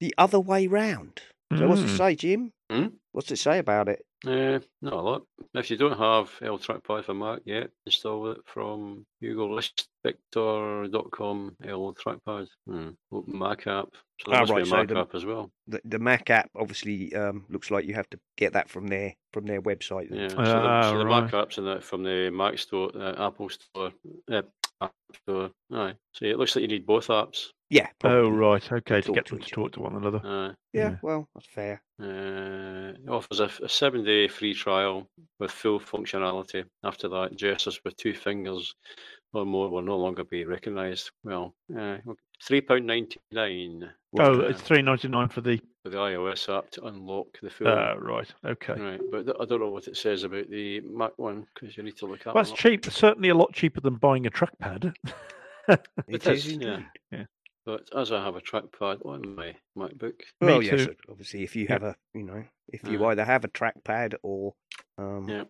The 0.00 0.14
other 0.18 0.40
way 0.40 0.66
round. 0.66 1.22
So 1.58 1.68
what's 1.68 1.80
it 1.82 1.86
Mm. 1.88 1.96
say, 1.98 2.14
Jim? 2.16 2.52
Hmm? 2.70 2.86
What's 3.12 3.30
it 3.30 3.36
say 3.38 3.58
about 3.58 3.88
it? 3.88 4.04
Uh, 4.26 4.58
not 4.80 4.92
a 4.94 5.00
lot. 5.00 5.22
If 5.54 5.70
you 5.70 5.76
don't 5.76 5.98
have 5.98 6.30
L 6.42 6.58
trackpad 6.58 7.04
for 7.04 7.14
Mac 7.14 7.40
yet, 7.44 7.70
install 7.84 8.30
it 8.32 8.38
from 8.46 9.04
Google 9.20 9.54
List 9.54 9.86
Victor.com 10.02 11.56
L 11.64 11.94
trackpad. 11.94 12.48
Hmm. 12.66 12.90
Open 13.12 13.38
Mac 13.38 13.66
app. 13.66 13.88
So 14.20 14.30
there 14.30 14.36
Ah, 14.36 14.40
must 14.40 14.52
right, 14.52 14.64
be 14.64 14.70
so 14.70 14.74
a 14.76 14.78
Mac 14.78 14.88
the- 14.88 14.98
app 14.98 15.14
as 15.14 15.24
well. 15.24 15.50
The, 15.66 15.80
the 15.84 15.98
Mac 15.98 16.30
app 16.30 16.50
obviously 16.56 17.14
um, 17.14 17.44
looks 17.50 17.70
like 17.70 17.84
you 17.86 17.94
have 17.94 18.08
to 18.10 18.18
get 18.36 18.54
that 18.54 18.68
from 18.70 18.86
their 18.88 19.14
from 19.32 19.44
their 19.46 19.60
website. 19.62 20.08
then. 20.10 20.20
Yeah. 20.20 20.28
So, 20.28 20.36
Ah, 20.38 20.82
the, 20.82 20.90
so 20.92 20.98
the 20.98 21.04
Mac 21.04 21.32
right. 21.32 21.42
app's 21.42 21.58
in 21.58 21.64
that 21.66 21.82
from 21.84 22.02
the 22.02 22.30
Mac 22.30 22.58
store, 22.58 22.90
uh, 22.96 23.26
Apple 23.26 23.48
store, 23.50 23.92
App 24.84 24.92
Store. 25.22 25.50
Aye. 25.72 25.94
So 26.12 26.24
it 26.26 26.38
looks 26.38 26.54
like 26.56 26.62
you 26.62 26.68
need 26.68 26.86
both 26.86 27.08
apps. 27.08 27.46
Yeah. 27.70 27.88
Oh, 28.04 28.28
right. 28.28 28.62
Okay, 28.72 29.00
to 29.00 29.06
talk 29.06 29.14
get 29.14 29.26
to 29.26 29.34
them 29.34 29.42
to 29.42 29.50
talk 29.50 29.72
to 29.72 29.80
one 29.80 29.96
another. 29.96 30.18
Uh, 30.24 30.48
Yeah, 30.72 30.90
yeah. 30.90 30.96
Well, 31.02 31.26
that's 31.34 31.46
fair. 31.46 31.82
Uh, 32.00 32.92
it 33.02 33.08
offers 33.08 33.40
a, 33.40 33.50
a 33.62 33.68
seven 33.68 34.04
day 34.04 34.28
free 34.28 34.54
trial 34.54 35.08
with 35.40 35.50
full 35.50 35.80
functionality. 35.80 36.64
After 36.82 37.08
that, 37.08 37.36
gestures 37.36 37.80
with 37.84 37.96
two 37.96 38.14
fingers 38.14 38.74
or 39.32 39.44
more 39.44 39.68
will 39.68 39.82
no 39.82 39.96
longer 39.96 40.24
be 40.24 40.44
recognised. 40.44 41.10
Well, 41.24 41.54
uh, 41.76 41.98
£3.99 42.48 43.90
Oh, 44.20 44.40
uh, 44.40 44.44
it's 44.44 44.60
three 44.60 44.80
ninety 44.80 45.08
nine 45.08 45.28
for 45.28 45.40
the. 45.40 45.60
for 45.82 45.90
the 45.90 45.96
iOS 45.96 46.48
app 46.56 46.70
to 46.72 46.84
unlock 46.84 47.26
the 47.42 47.50
full. 47.50 47.66
Uh, 47.66 47.96
right. 47.96 48.32
Okay. 48.44 48.74
Right, 48.74 49.00
but 49.10 49.24
th- 49.24 49.36
I 49.40 49.44
don't 49.44 49.58
know 49.60 49.70
what 49.70 49.88
it 49.88 49.96
says 49.96 50.22
about 50.22 50.48
the 50.50 50.80
Mac 50.82 51.12
one 51.18 51.46
because 51.52 51.76
you 51.76 51.82
need 51.82 51.96
to 51.96 52.06
look 52.06 52.24
at 52.26 52.34
Well, 52.34 52.42
it's 52.42 52.52
cheap. 52.52 52.84
Certainly 52.86 53.30
a 53.30 53.34
lot 53.34 53.52
cheaper 53.52 53.80
than 53.80 53.96
buying 53.96 54.26
a 54.26 54.30
trackpad. 54.30 54.94
It 55.68 55.88
It 56.08 56.26
is 56.28 56.46
is, 56.46 56.52
yeah. 56.60 56.80
indeed. 57.10 57.26
But 57.66 57.88
as 57.96 58.12
I 58.12 58.22
have 58.22 58.36
a 58.36 58.40
trackpad 58.40 59.04
on 59.04 59.34
my 59.34 59.56
MacBook, 59.76 60.20
Me 60.40 60.46
Well, 60.46 60.62
yes. 60.62 60.86
Obviously, 61.10 61.42
if 61.42 61.56
you 61.56 61.62
Yeah. 61.64 61.72
have 61.72 61.82
a, 61.82 61.96
you 62.14 62.22
know, 62.22 62.44
if 62.68 62.86
you 62.86 63.04
Uh. 63.04 63.08
either 63.08 63.24
have 63.24 63.44
a 63.44 63.48
trackpad 63.48 64.14
or, 64.22 64.54
um, 64.98 65.28
Yeah. 65.28 65.44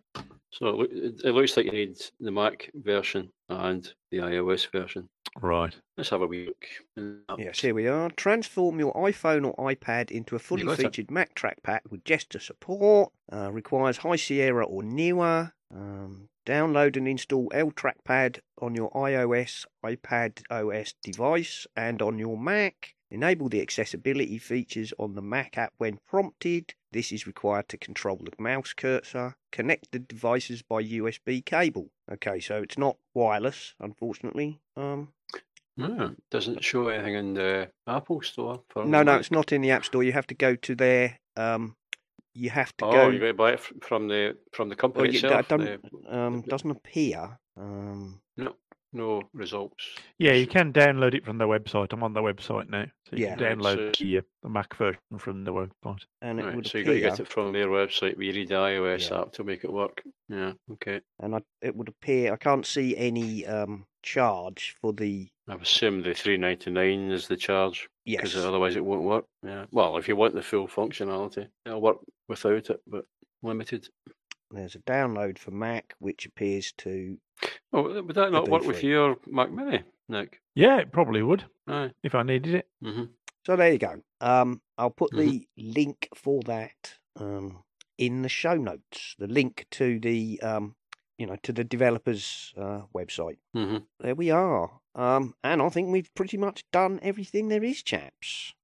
So 0.54 0.82
it, 0.82 0.90
it, 0.92 1.20
it 1.24 1.32
looks 1.32 1.56
like 1.56 1.66
you 1.66 1.72
need 1.72 2.00
the 2.20 2.30
Mac 2.30 2.70
version 2.74 3.28
and 3.48 3.92
the 4.10 4.18
iOS 4.18 4.70
version. 4.70 5.08
right. 5.40 5.74
Let's 5.96 6.10
have 6.10 6.22
a 6.22 6.26
wee 6.26 6.46
look. 6.46 7.38
Yes, 7.38 7.60
here 7.60 7.74
we 7.74 7.88
are. 7.88 8.10
Transform 8.10 8.78
your 8.78 8.94
iPhone 8.94 9.44
or 9.46 9.74
iPad 9.74 10.10
into 10.10 10.36
a 10.36 10.38
fully 10.38 10.64
got 10.64 10.78
it. 10.78 10.82
featured 10.82 11.10
Mac 11.10 11.34
trackpad 11.34 11.80
with 11.90 12.04
gesture 12.04 12.40
support. 12.40 13.12
Uh, 13.32 13.50
requires 13.50 13.98
High 13.98 14.16
Sierra 14.16 14.64
or 14.64 14.82
newer. 14.82 15.52
Um, 15.74 16.28
download 16.46 16.96
and 16.96 17.08
install 17.08 17.50
L 17.52 17.70
Trackpad 17.72 18.38
on 18.60 18.74
your 18.74 18.90
iOS, 18.92 19.66
iPad 19.84 20.42
OS 20.50 20.94
device, 21.02 21.66
and 21.76 22.00
on 22.00 22.18
your 22.18 22.38
Mac. 22.38 22.94
Enable 23.14 23.48
the 23.48 23.62
accessibility 23.62 24.38
features 24.38 24.92
on 24.98 25.14
the 25.14 25.22
Mac 25.22 25.56
app 25.56 25.72
when 25.78 26.00
prompted. 26.10 26.74
This 26.90 27.12
is 27.12 27.28
required 27.28 27.68
to 27.68 27.76
control 27.76 28.16
the 28.16 28.32
mouse 28.42 28.72
cursor. 28.72 29.36
Connect 29.52 29.92
the 29.92 30.00
devices 30.00 30.62
by 30.62 30.82
USB 30.82 31.40
cable. 31.44 31.90
Okay, 32.10 32.40
so 32.40 32.56
it's 32.60 32.76
not 32.76 32.96
wireless, 33.14 33.74
unfortunately. 33.78 34.58
Um, 34.76 35.12
Ah, 35.80 36.10
doesn't 36.32 36.64
show 36.64 36.88
anything 36.88 37.14
in 37.14 37.34
the 37.34 37.70
Apple 37.86 38.20
Store. 38.22 38.62
For 38.68 38.84
No, 38.84 39.04
no, 39.04 39.12
Mac. 39.12 39.20
it's 39.20 39.30
not 39.30 39.52
in 39.52 39.60
the 39.60 39.70
App 39.70 39.84
Store. 39.84 40.02
You 40.02 40.12
have 40.12 40.26
to 40.26 40.34
go 40.34 40.56
to 40.56 40.74
their. 40.74 41.20
Um, 41.36 41.76
you 42.34 42.50
have 42.50 42.76
to 42.78 42.84
Oh, 42.84 42.90
go. 42.92 43.08
you 43.10 43.20
got 43.20 43.26
to 43.26 43.34
buy 43.34 43.52
it 43.52 43.60
from 43.84 44.08
the 44.08 44.36
from 44.52 44.68
the 44.70 44.76
company 44.76 45.08
well, 45.22 45.38
itself. 45.38 45.52
um, 46.08 46.42
doesn't 46.48 46.70
appear. 46.70 47.38
Um, 47.56 48.20
no 48.36 48.56
results. 48.98 49.84
Yeah, 50.18 50.32
you 50.32 50.46
can 50.46 50.72
download 50.72 51.14
it 51.14 51.24
from 51.24 51.38
their 51.38 51.46
website. 51.48 51.92
I'm 51.92 52.02
on 52.02 52.12
their 52.14 52.22
website 52.22 52.68
now, 52.68 52.84
so 53.08 53.16
you 53.16 53.24
Yeah. 53.26 53.36
can 53.36 53.58
download 53.58 53.96
So- 53.96 54.04
the, 54.04 54.18
uh, 54.18 54.22
the 54.42 54.48
Mac 54.48 54.74
version 54.76 55.00
from 55.18 55.44
the 55.44 55.52
website. 55.52 56.04
and 56.22 56.40
it 56.40 56.44
Right, 56.44 56.56
would 56.56 56.66
so 56.66 56.78
you 56.78 56.84
got 56.84 56.90
to 56.92 56.96
appear, 56.98 57.10
get 57.10 57.20
it 57.20 57.28
from 57.28 57.52
their 57.52 57.66
website. 57.68 58.16
We 58.16 58.30
read 58.32 58.48
the 58.48 58.54
iOS 58.54 59.10
Yeah. 59.10 59.20
app 59.22 59.32
to 59.32 59.44
make 59.44 59.64
it 59.64 59.72
work. 59.72 60.02
Yeah. 60.28 60.52
Okay. 60.72 61.00
and 61.20 61.34
I, 61.36 61.42
it 61.60 61.76
would 61.76 61.88
appear. 61.88 62.32
I 62.32 62.36
can't 62.36 62.64
see 62.64 62.96
any 62.96 63.44
um, 63.46 63.86
charge 64.02 64.74
for 64.80 64.92
the. 64.92 65.28
I 65.48 65.54
assume 65.56 66.02
the 66.02 66.14
three 66.14 66.38
ninety 66.38 66.70
nine 66.70 67.10
is 67.10 67.28
the 67.28 67.36
charge 67.36 67.88
Yes, 68.06 68.22
because 68.22 68.36
otherwise 68.44 68.76
it 68.76 68.84
won't 68.84 69.02
work. 69.02 69.26
Yeah. 69.42 69.66
Well, 69.70 69.98
if 69.98 70.08
you 70.08 70.16
want 70.16 70.34
the 70.34 70.42
full 70.42 70.66
functionality, 70.66 71.48
it'll 71.66 71.80
work 71.82 71.98
without 72.28 72.70
it, 72.70 72.80
but 72.86 73.04
limited. 73.42 73.88
There's 74.56 74.74
a 74.74 74.80
download 74.80 75.38
for 75.38 75.50
Mac, 75.50 75.94
which 75.98 76.26
appears 76.26 76.72
to. 76.78 77.18
Oh, 77.72 78.02
would 78.02 78.14
that 78.14 78.32
not 78.32 78.46
be 78.46 78.50
work 78.50 78.64
with 78.64 78.82
your 78.82 79.16
Mac 79.26 79.50
Mini, 79.50 79.82
Nick? 80.08 80.40
Yeah, 80.54 80.78
it 80.78 80.92
probably 80.92 81.22
would 81.22 81.44
Aye. 81.66 81.90
if 82.02 82.14
I 82.14 82.22
needed 82.22 82.54
it. 82.54 82.68
hmm 82.82 83.04
So 83.46 83.56
there 83.56 83.72
you 83.72 83.78
go. 83.78 84.02
Um, 84.20 84.60
I'll 84.78 84.90
put 84.90 85.12
Mhm. 85.12 85.18
the 85.18 85.48
link 85.56 86.08
for 86.14 86.40
that 86.46 86.94
um, 87.16 87.64
in 87.98 88.22
the 88.22 88.28
show 88.28 88.54
notes. 88.54 89.14
The 89.18 89.26
link 89.26 89.66
to 89.72 89.98
the 90.00 90.40
um, 90.42 90.76
you 91.18 91.26
know, 91.26 91.36
to 91.44 91.52
the 91.52 91.62
developers' 91.64 92.52
uh, 92.56 92.82
website. 92.94 93.38
hmm 93.52 93.78
There 94.00 94.14
we 94.16 94.30
are. 94.30 94.80
Um, 94.96 95.34
and 95.44 95.60
I 95.62 95.68
think 95.68 95.90
we've 95.92 96.12
pretty 96.14 96.36
much 96.36 96.64
done 96.72 96.98
everything 97.02 97.48
there 97.48 97.62
is, 97.64 97.82
chaps. 97.82 98.54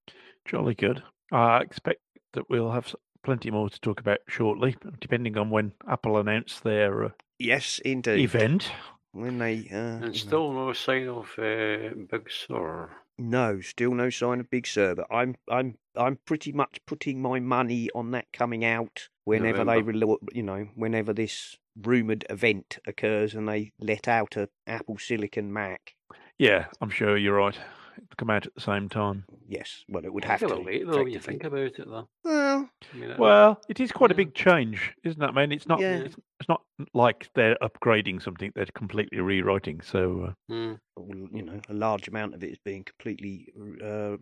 Jolly 0.45 0.75
good. 0.75 1.03
I 1.33 1.59
expect 1.61 2.01
that 2.33 2.49
we'll 2.49 2.71
have 2.73 2.87
s- 2.87 2.95
plenty 3.23 3.51
more 3.51 3.71
to 3.71 3.81
talk 3.81 4.01
about 4.01 4.19
shortly, 4.29 4.77
depending 5.01 5.37
on 5.37 5.51
when 5.51 5.73
Apple 5.89 6.19
announce 6.19 6.61
their 6.61 7.05
uh, 7.05 7.11
Yes, 7.39 7.79
indeed. 7.85 8.21
event. 8.21 8.71
When 9.13 9.39
they 9.39 9.69
uh, 9.73 10.05
And 10.07 10.17
still 10.17 10.53
no 10.53 10.73
sign 10.73 11.09
of 11.09 11.27
uh, 11.39 11.95
Big 12.11 12.31
Sur. 12.31 12.91
No, 13.19 13.61
still 13.61 13.93
no 13.93 14.09
sign 14.09 14.41
of 14.41 14.49
Big 14.51 14.67
Sur. 14.67 14.95
But 14.95 15.07
I'm 15.11 15.37
I'm 15.51 15.77
I'm 15.97 16.19
pretty 16.25 16.53
much 16.53 16.79
putting 16.87 17.21
my 17.21 17.41
money 17.41 17.91
on 17.95 18.13
that 18.13 18.27
coming 18.33 18.65
out 18.65 19.09
whenever 19.25 19.65
they 19.65 19.83
relo- 19.83 20.19
you 20.33 20.43
know 20.43 20.69
whenever 20.75 21.13
this 21.13 21.59
rumored 21.81 22.25
event 22.31 22.79
occurs 22.87 23.35
and 23.35 23.49
they 23.49 23.73
let 23.81 24.07
out 24.09 24.37
a 24.37 24.49
Apple 24.67 24.99
Silicon 24.99 25.53
Mac. 25.53 25.95
Yeah, 26.39 26.67
I'm 26.81 26.91
sure 26.91 27.17
you're 27.17 27.37
right. 27.37 27.59
It'll 27.97 28.17
come 28.17 28.31
out 28.31 28.47
at 28.47 28.55
the 28.55 28.61
same 28.61 28.89
time. 28.89 29.25
Yes, 29.49 29.85
well 29.89 30.05
it 30.05 30.13
would 30.13 30.25
It's 30.25 30.31
have 30.31 30.43
a 30.43 30.49
to. 30.49 30.55
bit 30.57 30.65
late 30.65 30.87
though 30.87 31.03
when 31.03 31.13
you 31.13 31.19
think 31.19 31.45
about 31.45 31.61
it 31.61 31.77
though. 31.79 32.09
Well, 32.25 32.71
I 32.93 32.97
mean, 32.97 33.15
Well, 33.19 33.61
it 33.69 33.81
is 33.81 33.93
quite 33.93 34.11
a 34.11 34.15
big 34.15 34.35
change, 34.35 34.93
isn't 35.05 35.23
it? 35.23 35.27
I 35.27 35.33
mean, 35.33 35.53
it's 35.53 35.67
not. 35.67 35.81
Yeah. 35.81 35.99
It's, 35.99 36.17
it's 36.39 36.49
not 36.49 36.63
like 36.95 37.29
they're 37.35 37.57
upgrading 37.63 38.23
something; 38.23 38.53
they're 38.55 38.67
completely 38.67 39.21
rewriting. 39.21 39.81
So, 39.83 40.29
uh, 40.51 40.53
mm, 40.53 40.79
well, 40.97 41.29
you 41.33 41.43
know, 41.43 41.61
a 41.69 41.75
large 41.75 42.09
amount 42.09 42.35
of 42.35 42.43
it 42.43 42.51
is 42.53 42.59
being 42.65 42.85
completely 42.85 43.53
uh, 43.85 44.17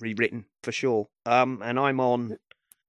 rewritten 0.00 0.44
for 0.62 0.72
sure. 0.72 1.06
Um, 1.26 1.60
and 1.62 1.78
I'm 1.78 2.00
on. 2.00 2.36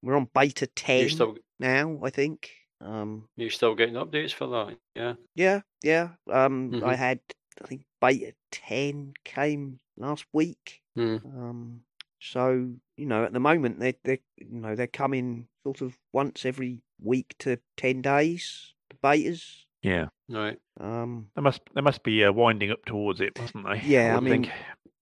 We're 0.01 0.15
on 0.17 0.29
beta 0.33 0.65
ten 0.67 1.09
still 1.09 1.37
now, 1.59 1.99
I 2.03 2.09
think. 2.09 2.49
Um, 2.83 3.27
you 3.37 3.51
still 3.51 3.75
getting 3.75 3.93
updates 3.95 4.33
for 4.33 4.47
that? 4.47 4.77
Yeah. 4.95 5.13
Yeah, 5.35 5.61
yeah. 5.83 6.09
Um, 6.27 6.71
I 6.83 6.95
Mhm. 6.95 6.97
had, 6.97 7.19
I 7.63 7.67
think 7.67 7.83
beta 8.01 8.33
ten 8.49 9.13
came 9.23 9.79
last 10.01 10.25
week. 10.33 10.81
Mm. 10.97 11.23
Um, 11.25 11.81
so 12.19 12.71
you 12.97 13.05
know, 13.05 13.23
at 13.23 13.33
the 13.33 13.39
moment 13.39 13.79
they 13.79 13.95
they 14.03 14.19
you 14.37 14.59
know 14.59 14.75
they're 14.75 14.87
coming 14.87 15.47
sort 15.63 15.81
of 15.81 15.97
once 16.13 16.45
every 16.45 16.83
week 17.01 17.35
to 17.39 17.59
ten 17.77 18.01
days. 18.01 18.73
The 18.89 18.97
betas. 18.97 19.43
yeah, 19.81 20.07
Right. 20.29 20.59
Um, 20.79 21.27
they 21.35 21.41
must 21.41 21.61
they 21.75 21.81
must 21.81 22.03
be 22.03 22.23
uh, 22.23 22.31
winding 22.31 22.71
up 22.71 22.85
towards 22.85 23.21
it, 23.21 23.37
mustn't 23.39 23.65
they? 23.65 23.81
Yeah, 23.85 24.11
I 24.11 24.15
would 24.15 24.23
mean, 24.23 24.43
think. 24.43 24.53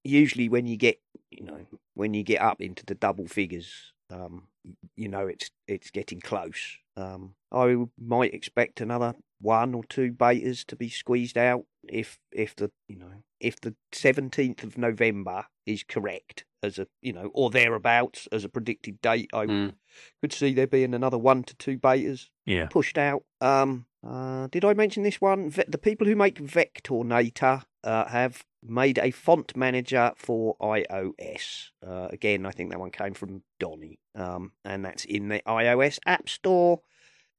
usually 0.03 0.49
when 0.49 0.65
you 0.65 0.77
get 0.77 0.99
you 1.31 1.43
know 1.45 1.59
when 1.93 2.13
you 2.13 2.23
get 2.23 2.41
up 2.41 2.61
into 2.61 2.85
the 2.85 2.95
double 2.95 3.27
figures, 3.27 3.93
um, 4.09 4.47
you 4.95 5.07
know 5.07 5.27
it's 5.27 5.51
it's 5.67 5.91
getting 5.91 6.19
close. 6.19 6.77
Um, 6.99 7.35
I 7.51 7.75
might 7.97 8.33
expect 8.33 8.81
another 8.81 9.15
one 9.41 9.73
or 9.73 9.83
two 9.85 10.11
betas 10.11 10.65
to 10.65 10.75
be 10.75 10.89
squeezed 10.89 11.37
out 11.37 11.63
if 11.87 12.19
if 12.31 12.55
the 12.55 12.71
you 12.87 12.97
know 12.97 13.23
if 13.39 13.59
the 13.61 13.73
seventeenth 13.93 14.63
of 14.63 14.77
November 14.77 15.45
is 15.65 15.83
correct 15.83 16.43
as 16.61 16.77
a 16.77 16.87
you 17.01 17.13
know 17.13 17.31
or 17.33 17.49
thereabouts 17.49 18.27
as 18.31 18.43
a 18.43 18.49
predicted 18.49 19.01
date. 19.01 19.29
I 19.33 19.45
Mm. 19.45 19.73
could 20.21 20.33
see 20.33 20.53
there 20.53 20.67
being 20.67 20.93
another 20.93 21.17
one 21.17 21.43
to 21.43 21.55
two 21.55 21.77
betas 21.79 22.29
yeah, 22.45 22.67
pushed 22.67 22.97
out. 22.97 23.23
Um, 23.41 23.85
uh, 24.05 24.47
did 24.47 24.65
I 24.65 24.73
mention 24.73 25.03
this 25.03 25.21
one? 25.21 25.49
The 25.67 25.77
people 25.77 26.05
who 26.07 26.15
make 26.15 26.35
Vectornator 26.39 27.63
uh, 27.83 28.05
have 28.09 28.43
made 28.61 28.97
a 28.97 29.11
font 29.11 29.55
manager 29.55 30.11
for 30.17 30.55
iOS. 30.61 31.69
Uh, 31.85 32.07
again, 32.11 32.45
I 32.45 32.51
think 32.51 32.71
that 32.71 32.79
one 32.79 32.91
came 32.91 33.13
from 33.13 33.43
Donny, 33.59 33.99
um, 34.15 34.51
and 34.65 34.83
that's 34.85 35.05
in 35.05 35.29
the 35.29 35.41
iOS 35.47 35.99
App 36.05 36.27
Store, 36.29 36.81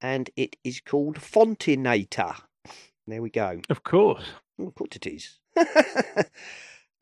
and 0.00 0.30
it 0.36 0.56
is 0.64 0.80
called 0.80 1.16
Fontinator. 1.18 2.36
There 3.06 3.22
we 3.22 3.30
go. 3.30 3.60
of 3.68 3.82
course. 3.82 4.24
Of 4.58 4.74
course 4.74 4.90
it 4.96 5.06
is. 5.06 5.38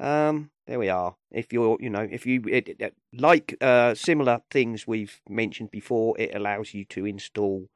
um, 0.00 0.50
there 0.66 0.78
we 0.78 0.88
are. 0.88 1.16
If 1.30 1.52
you're, 1.52 1.76
you 1.80 1.90
know, 1.90 2.06
if 2.10 2.24
you 2.26 2.42
it, 2.48 2.68
it- 2.80 2.94
like 3.12 3.56
uh, 3.60 3.94
similar 3.94 4.40
things 4.50 4.86
we've 4.86 5.20
mentioned 5.28 5.70
before, 5.70 6.18
it 6.18 6.34
allows 6.34 6.74
you 6.74 6.84
to 6.86 7.04
install 7.06 7.68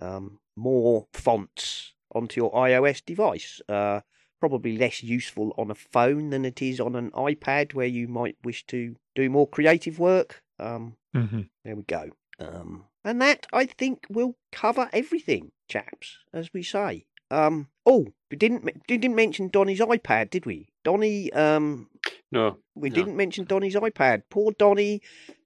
um, 0.00 0.38
more 0.56 1.06
fonts 1.12 1.94
onto 2.14 2.40
your 2.40 2.52
iOS 2.52 3.04
device. 3.04 3.60
Uh, 3.68 4.00
probably 4.40 4.76
less 4.76 5.02
useful 5.02 5.54
on 5.56 5.70
a 5.70 5.74
phone 5.74 6.30
than 6.30 6.44
it 6.44 6.60
is 6.60 6.78
on 6.80 6.94
an 6.96 7.10
iPad, 7.12 7.74
where 7.74 7.86
you 7.86 8.06
might 8.06 8.36
wish 8.44 8.64
to 8.66 8.94
do 9.14 9.28
more 9.30 9.48
creative 9.48 9.98
work. 9.98 10.42
Um, 10.58 10.96
hmm 11.14 11.42
there 11.64 11.76
we 11.76 11.82
go. 11.84 12.10
Um, 12.38 12.84
and 13.04 13.20
that 13.20 13.46
I 13.52 13.66
think 13.66 14.06
will 14.08 14.36
cover 14.52 14.88
everything, 14.92 15.52
chaps, 15.68 16.18
as 16.32 16.52
we 16.52 16.62
say. 16.62 17.06
Um, 17.30 17.68
oh, 17.86 18.06
we 18.30 18.36
didn't 18.36 18.86
didn't 18.86 19.14
mention 19.14 19.48
Donny's 19.48 19.80
iPad, 19.80 20.30
did 20.30 20.46
we? 20.46 20.68
Donny, 20.84 21.32
um, 21.32 21.88
No. 22.30 22.58
we 22.74 22.88
No. 22.90 22.94
didn't 22.94 23.16
mention 23.16 23.44
Donny's 23.44 23.74
iPad. 23.74 24.22
Poor 24.30 24.52
Donny, 24.52 25.02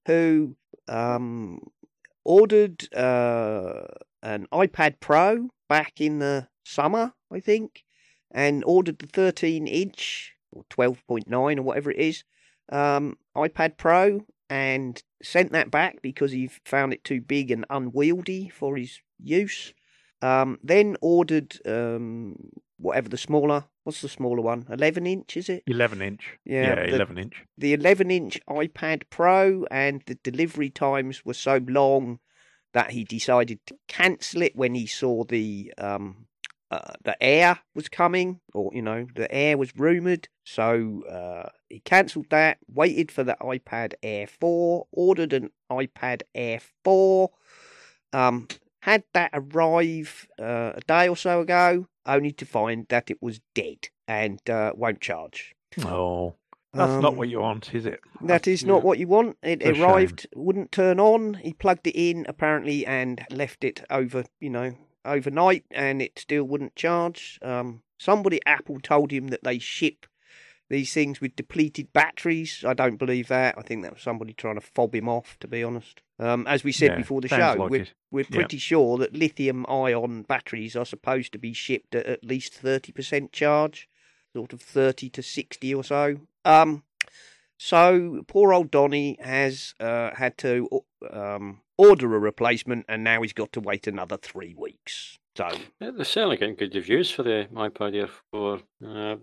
who 0.06 0.56
um 0.88 1.60
ordered 2.24 2.92
uh 2.94 3.82
an 4.22 4.46
iPad 4.52 5.00
Pro 5.00 5.48
back 5.68 6.00
in 6.00 6.18
the 6.18 6.48
summer, 6.64 7.14
I 7.32 7.40
think, 7.40 7.84
and 8.30 8.64
ordered 8.64 8.98
the 8.98 9.06
13 9.06 9.66
inch 9.66 10.34
or 10.50 10.64
12.9 10.70 11.58
or 11.58 11.62
whatever 11.62 11.90
it 11.90 11.98
is 11.98 12.24
um 12.70 13.16
iPad 13.36 13.76
Pro 13.76 14.26
and 14.50 15.02
sent 15.22 15.52
that 15.52 15.70
back 15.70 16.00
because 16.02 16.32
he 16.32 16.50
found 16.64 16.92
it 16.92 17.04
too 17.04 17.20
big 17.20 17.50
and 17.50 17.66
unwieldy 17.70 18.48
for 18.48 18.76
his 18.76 19.00
use. 19.22 19.74
Um, 20.20 20.58
then 20.62 20.96
ordered 21.00 21.58
um, 21.66 22.50
whatever 22.78 23.08
the 23.08 23.18
smaller. 23.18 23.64
What's 23.84 24.00
the 24.00 24.08
smaller 24.08 24.42
one? 24.42 24.66
Eleven 24.70 25.06
inch, 25.06 25.36
is 25.36 25.48
it? 25.48 25.62
Eleven 25.66 26.02
inch. 26.02 26.38
Yeah, 26.44 26.62
yeah 26.62 26.74
the- 26.74 26.94
eleven 26.94 27.18
inch. 27.18 27.44
The 27.56 27.72
eleven 27.72 28.10
inch 28.10 28.38
iPad 28.48 29.04
Pro, 29.10 29.64
and 29.70 30.02
the 30.06 30.16
delivery 30.16 30.70
times 30.70 31.24
were 31.24 31.34
so 31.34 31.60
long 31.68 32.18
that 32.74 32.90
he 32.90 33.04
decided 33.04 33.60
to 33.66 33.76
cancel 33.88 34.42
it 34.42 34.54
when 34.54 34.74
he 34.74 34.86
saw 34.86 35.24
the 35.24 35.72
um, 35.78 36.26
uh, 36.70 36.92
the 37.02 37.16
Air 37.22 37.58
was 37.74 37.88
coming, 37.88 38.40
or 38.54 38.70
you 38.74 38.82
know, 38.82 39.06
the 39.14 39.30
Air 39.34 39.56
was 39.56 39.76
rumored. 39.76 40.28
So 40.44 41.02
uh, 41.04 41.48
he 41.68 41.80
cancelled 41.80 42.26
that. 42.30 42.58
Waited 42.72 43.10
for 43.12 43.24
the 43.24 43.36
iPad 43.40 43.94
Air 44.02 44.26
four. 44.26 44.86
Ordered 44.92 45.32
an 45.32 45.50
iPad 45.70 46.22
Air 46.34 46.60
four. 46.84 47.30
Um, 48.12 48.48
had 48.80 49.04
that 49.12 49.30
arrive 49.34 50.26
uh, 50.40 50.72
a 50.74 50.80
day 50.86 51.08
or 51.08 51.16
so 51.16 51.40
ago, 51.40 51.86
only 52.06 52.32
to 52.32 52.46
find 52.46 52.86
that 52.88 53.10
it 53.10 53.18
was 53.20 53.40
dead 53.54 53.88
and 54.06 54.40
uh, 54.48 54.72
won't 54.74 55.00
charge. 55.00 55.54
Oh, 55.84 56.34
that's 56.72 57.02
not 57.02 57.12
Um, 57.12 57.18
what 57.18 57.28
you 57.28 57.40
want, 57.40 57.74
is 57.74 57.84
it? 57.86 58.00
that 58.22 58.46
is 58.48 58.64
not 58.64 58.78
Yeah. 58.78 58.82
what 58.84 58.98
you 58.98 59.08
want. 59.08 59.36
It 59.42 59.62
It's 59.62 59.78
arrived, 59.78 60.26
wouldn't 60.34 60.72
turn 60.72 60.98
on. 61.00 61.34
He 61.34 61.52
plugged 61.52 61.86
it 61.86 61.96
in 61.96 62.24
apparently 62.28 62.86
and 62.86 63.24
left 63.30 63.64
it 63.64 63.84
over, 63.90 64.24
you 64.40 64.50
know, 64.50 64.74
overnight, 65.08 65.64
and 65.70 66.00
it 66.02 66.18
still 66.18 66.44
wouldn't 66.44 66.76
charge. 66.76 67.38
Um, 67.42 67.82
somebody 67.98 68.40
at 68.46 68.58
Apple 68.58 68.80
told 68.80 69.10
him 69.10 69.28
that 69.28 69.42
they 69.44 69.58
ship 69.58 70.06
these 70.70 70.92
things 70.92 71.20
with 71.20 71.34
depleted 71.34 71.92
batteries. 71.92 72.64
I 72.66 72.74
don't 72.74 72.96
believe 72.96 73.28
that. 73.28 73.56
I 73.56 73.62
think 73.62 73.82
that 73.82 73.94
was 73.94 74.02
somebody 74.02 74.34
trying 74.34 74.56
to 74.56 74.60
fob 74.60 74.94
him 74.94 75.08
off, 75.08 75.38
to 75.40 75.48
be 75.48 75.64
honest. 75.64 76.02
Um, 76.18 76.46
as 76.46 76.62
we 76.62 76.72
said 76.72 76.90
Yeah, 76.90 76.96
before 76.96 77.20
the 77.20 77.28
show, 77.28 77.54
like 77.58 77.70
we're, 77.70 77.82
it. 77.82 77.94
we're 78.10 78.26
Yeah. 78.28 78.36
pretty 78.40 78.58
sure 78.58 78.98
that 78.98 79.14
lithium 79.14 79.64
ion 79.68 80.22
batteries 80.22 80.76
are 80.76 80.84
supposed 80.84 81.32
to 81.32 81.38
be 81.38 81.52
shipped 81.52 81.94
at 81.94 82.06
at 82.06 82.24
least 82.24 82.60
30% 82.62 83.32
charge, 83.32 83.88
sort 84.34 84.52
of 84.52 84.60
30 84.60 85.08
to 85.10 85.22
60 85.22 85.74
or 85.74 85.84
so. 85.84 86.18
Um, 86.44 86.82
so 87.58 88.22
poor 88.28 88.52
old 88.52 88.70
Donny 88.70 89.18
has 89.20 89.74
uh, 89.80 90.14
had 90.14 90.38
to 90.38 90.68
um, 91.10 91.60
order 91.76 92.14
a 92.14 92.18
replacement, 92.18 92.86
and 92.88 93.04
now 93.04 93.22
he's 93.22 93.32
got 93.32 93.52
to 93.52 93.60
wait 93.60 93.86
another 93.86 94.16
three 94.16 94.54
weeks. 94.56 95.18
So 95.36 95.48
Yeah, 95.80 95.90
they're 95.92 96.04
certainly 96.04 96.36
getting 96.36 96.56
good 96.56 96.74
reviews 96.74 97.10
for 97.10 97.22
the 97.22 97.48
iPad 97.54 97.94
Air 97.94 98.08
4. 98.32 98.54
Uh, 98.54 98.58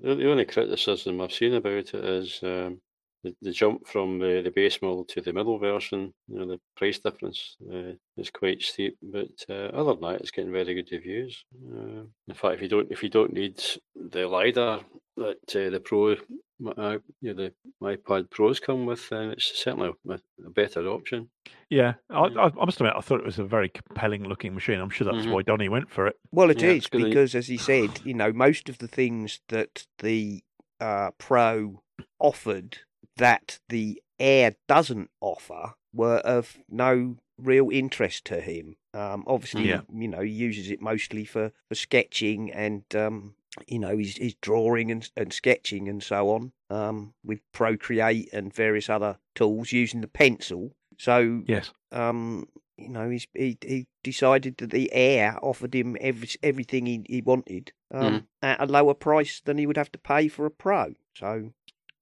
the, 0.02 0.32
only 0.32 0.46
criticism 0.46 1.20
I've 1.20 1.34
seen 1.34 1.54
about 1.54 1.74
it 1.74 1.94
is 1.94 2.40
um, 2.42 2.80
the, 3.26 3.36
the 3.42 3.52
jump 3.52 3.86
from 3.86 4.20
the, 4.20 4.42
the 4.42 4.52
base 4.52 4.82
model 4.82 5.04
to 5.06 5.20
the 5.20 5.34
middle 5.34 5.60
version. 5.60 6.14
You 6.30 6.40
know, 6.40 6.46
the 6.48 6.60
price 6.78 7.00
difference 7.00 7.58
uh, 7.70 7.94
is 8.18 8.30
quite 8.30 8.62
steep, 8.62 8.98
but 9.02 9.46
uh, 9.50 9.72
other 9.74 9.94
than 9.94 10.02
that, 10.02 10.22
it's 10.22 10.32
getting 10.32 10.54
very 10.54 10.74
good 10.74 10.90
reviews. 10.92 11.44
Uh, 11.70 12.04
in 12.30 12.34
fact, 12.34 12.56
if 12.56 12.62
you 12.62 12.70
don't 12.70 12.92
if 12.92 13.04
you 13.04 13.10
don't 13.10 13.34
need 13.34 13.62
the 13.96 14.26
lidar 14.26 14.82
that 15.18 15.56
uh, 15.56 15.70
the 15.70 15.82
Pro 15.84 16.16
my, 16.60 16.72
uh, 16.72 16.98
you 17.22 17.34
know, 17.34 17.50
the 17.50 17.54
iPad 17.82 18.30
Pros 18.30 18.60
come 18.60 18.86
with, 18.86 19.12
and 19.12 19.34
it's 19.34 19.52
certainly 19.62 19.92
a, 20.10 20.14
a 20.14 20.50
better 20.50 20.88
option. 20.88 21.30
Yeah, 21.70 21.94
I, 22.10 22.24
I, 22.26 22.46
I 22.48 22.66
must 22.66 22.80
admit, 22.80 22.94
I 22.96 23.02
thought 23.02 23.20
it 23.20 23.26
was 23.26 23.40
a 23.40 23.44
very 23.44 23.70
compelling 23.70 24.24
looking 24.24 24.54
machine. 24.54 24.80
I'm 24.80 24.90
sure 24.90 25.06
that's 25.06 25.26
Mhm. 25.26 25.32
why 25.34 25.42
Donny 25.42 25.70
went 25.70 25.90
for 25.92 26.08
it. 26.08 26.16
Well, 26.32 26.50
it 26.50 26.58
is 26.58 26.64
Yeah, 26.64 26.70
it's 26.72 26.88
good 26.88 27.02
that 27.04 27.10
because, 27.10 27.36
as 27.36 27.48
he 27.48 27.58
said, 27.58 28.02
you 28.06 28.14
know, 28.14 28.32
most 28.32 28.70
of 28.70 28.78
the 28.78 28.88
things 28.88 29.42
that 29.50 29.86
the 30.00 30.44
uh, 30.80 31.12
Pro 31.18 31.84
offered 32.20 32.80
that 33.18 33.60
the 33.70 34.02
Air 34.20 34.56
doesn't 34.68 35.10
offer 35.22 35.74
were 35.94 36.18
of 36.18 36.58
no 36.70 37.18
real 37.38 37.70
interest 37.70 38.26
to 38.26 38.40
him. 38.40 38.78
Um, 38.96 39.24
obviously, 39.28 39.68
Yeah. 39.68 39.82
you 39.94 40.08
know, 40.08 40.22
he 40.22 40.32
uses 40.32 40.72
it 40.72 40.82
mostly 40.82 41.26
for, 41.26 41.52
for 41.68 41.76
sketching 41.76 42.52
and, 42.54 42.84
um, 42.96 43.36
you 43.68 43.80
know, 43.80 43.98
he's, 43.98 44.16
he's 44.16 44.36
drawing 44.42 44.90
and, 44.90 45.10
and 45.18 45.34
sketching 45.34 45.90
and 45.90 46.02
so 46.02 46.30
on 46.30 46.54
um, 46.70 47.14
with 47.24 47.42
Procreate 47.52 48.30
and 48.32 48.54
various 48.54 48.90
other 48.90 49.18
tools 49.34 49.72
using 49.74 50.00
the 50.02 50.08
pencil. 50.08 50.76
So 50.98 51.44
Yes. 51.46 51.72
um, 51.92 52.48
you 52.78 52.90
know, 52.90 53.10
he's, 53.10 53.26
he 53.34 53.58
he 53.62 53.88
decided 54.04 54.58
that 54.58 54.72
the 54.72 54.92
Air 54.94 55.38
offered 55.42 55.74
him 55.74 55.96
every, 56.02 56.28
everything 56.44 56.86
he, 56.86 57.04
he 57.08 57.22
wanted 57.22 57.72
um, 57.92 58.28
at 58.42 58.60
a 58.62 58.66
lower 58.66 58.94
price 58.94 59.42
than 59.46 59.58
he 59.58 59.66
would 59.66 59.78
have 59.78 59.92
to 59.94 60.00
pay 60.00 60.28
for 60.28 60.46
a 60.46 60.52
Pro. 60.52 60.94
So, 61.18 61.54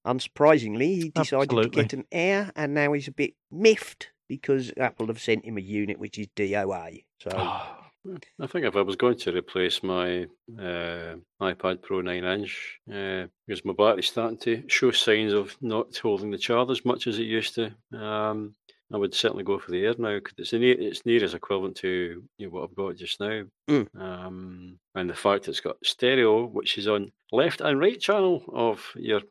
unsurprisingly, 0.05 0.95
he 0.95 1.09
decided 1.09 1.49
to 1.49 1.69
get 1.69 1.93
an 1.93 2.05
Air, 2.11 2.51
and 2.55 2.73
now 2.73 2.93
he's 2.93 3.07
a 3.07 3.11
bit 3.11 3.33
miffed 3.51 4.09
because 4.27 4.71
Apple 4.77 5.07
have 5.07 5.21
sent 5.21 5.45
him 5.45 5.57
a 5.57 5.61
unit 5.61 5.99
which 5.99 6.17
is 6.17 6.27
DOA. 6.35 7.03
So, 7.19 7.29
Oh, 7.33 8.17
I 8.41 8.47
think 8.47 8.65
if 8.65 8.75
I 8.75 8.81
was 8.81 8.97
going 8.97 9.17
to 9.19 9.31
replace 9.31 9.81
my 9.81 10.23
uh, 10.59 11.15
iPad 11.41 11.81
Pro 11.81 12.01
9 12.01 12.23
inch, 12.23 12.79
uh, 12.91 13.27
because 13.47 13.63
my 13.63 13.73
battery's 13.73 14.07
starting 14.07 14.37
to 14.39 14.63
show 14.67 14.91
signs 14.91 15.31
of 15.31 15.55
not 15.61 15.95
holding 15.97 16.31
the 16.31 16.37
charge 16.37 16.69
as 16.69 16.83
much 16.83 17.07
as 17.07 17.17
it 17.17 17.23
used 17.23 17.55
to, 17.55 17.73
um, 17.97 18.55
I 18.93 18.97
would 18.97 19.13
certainly 19.15 19.43
go 19.43 19.57
for 19.57 19.71
the 19.71 19.83
Air 19.85 19.95
now 19.97 20.15
because 20.19 20.35
it's 20.37 20.53
near, 20.53 20.75
it's 20.79 21.03
near 21.05 21.23
as 21.23 21.33
equivalent 21.33 21.75
to 21.77 22.23
you 22.37 22.45
know, 22.45 22.51
what 22.53 22.63
I've 22.69 22.75
got 22.75 22.95
just 22.95 23.19
now. 23.19 23.43
Mm. 23.69 23.87
Um, 23.99 24.77
and 24.93 25.09
the 25.09 25.15
fact 25.15 25.47
it's 25.47 25.59
got 25.61 25.77
stereo, 25.83 26.45
which 26.45 26.77
is 26.77 26.87
on 26.87 27.11
left 27.31 27.61
and 27.61 27.79
right 27.79 27.99
channel 27.99 28.43
of 28.53 28.85
your 28.95 29.21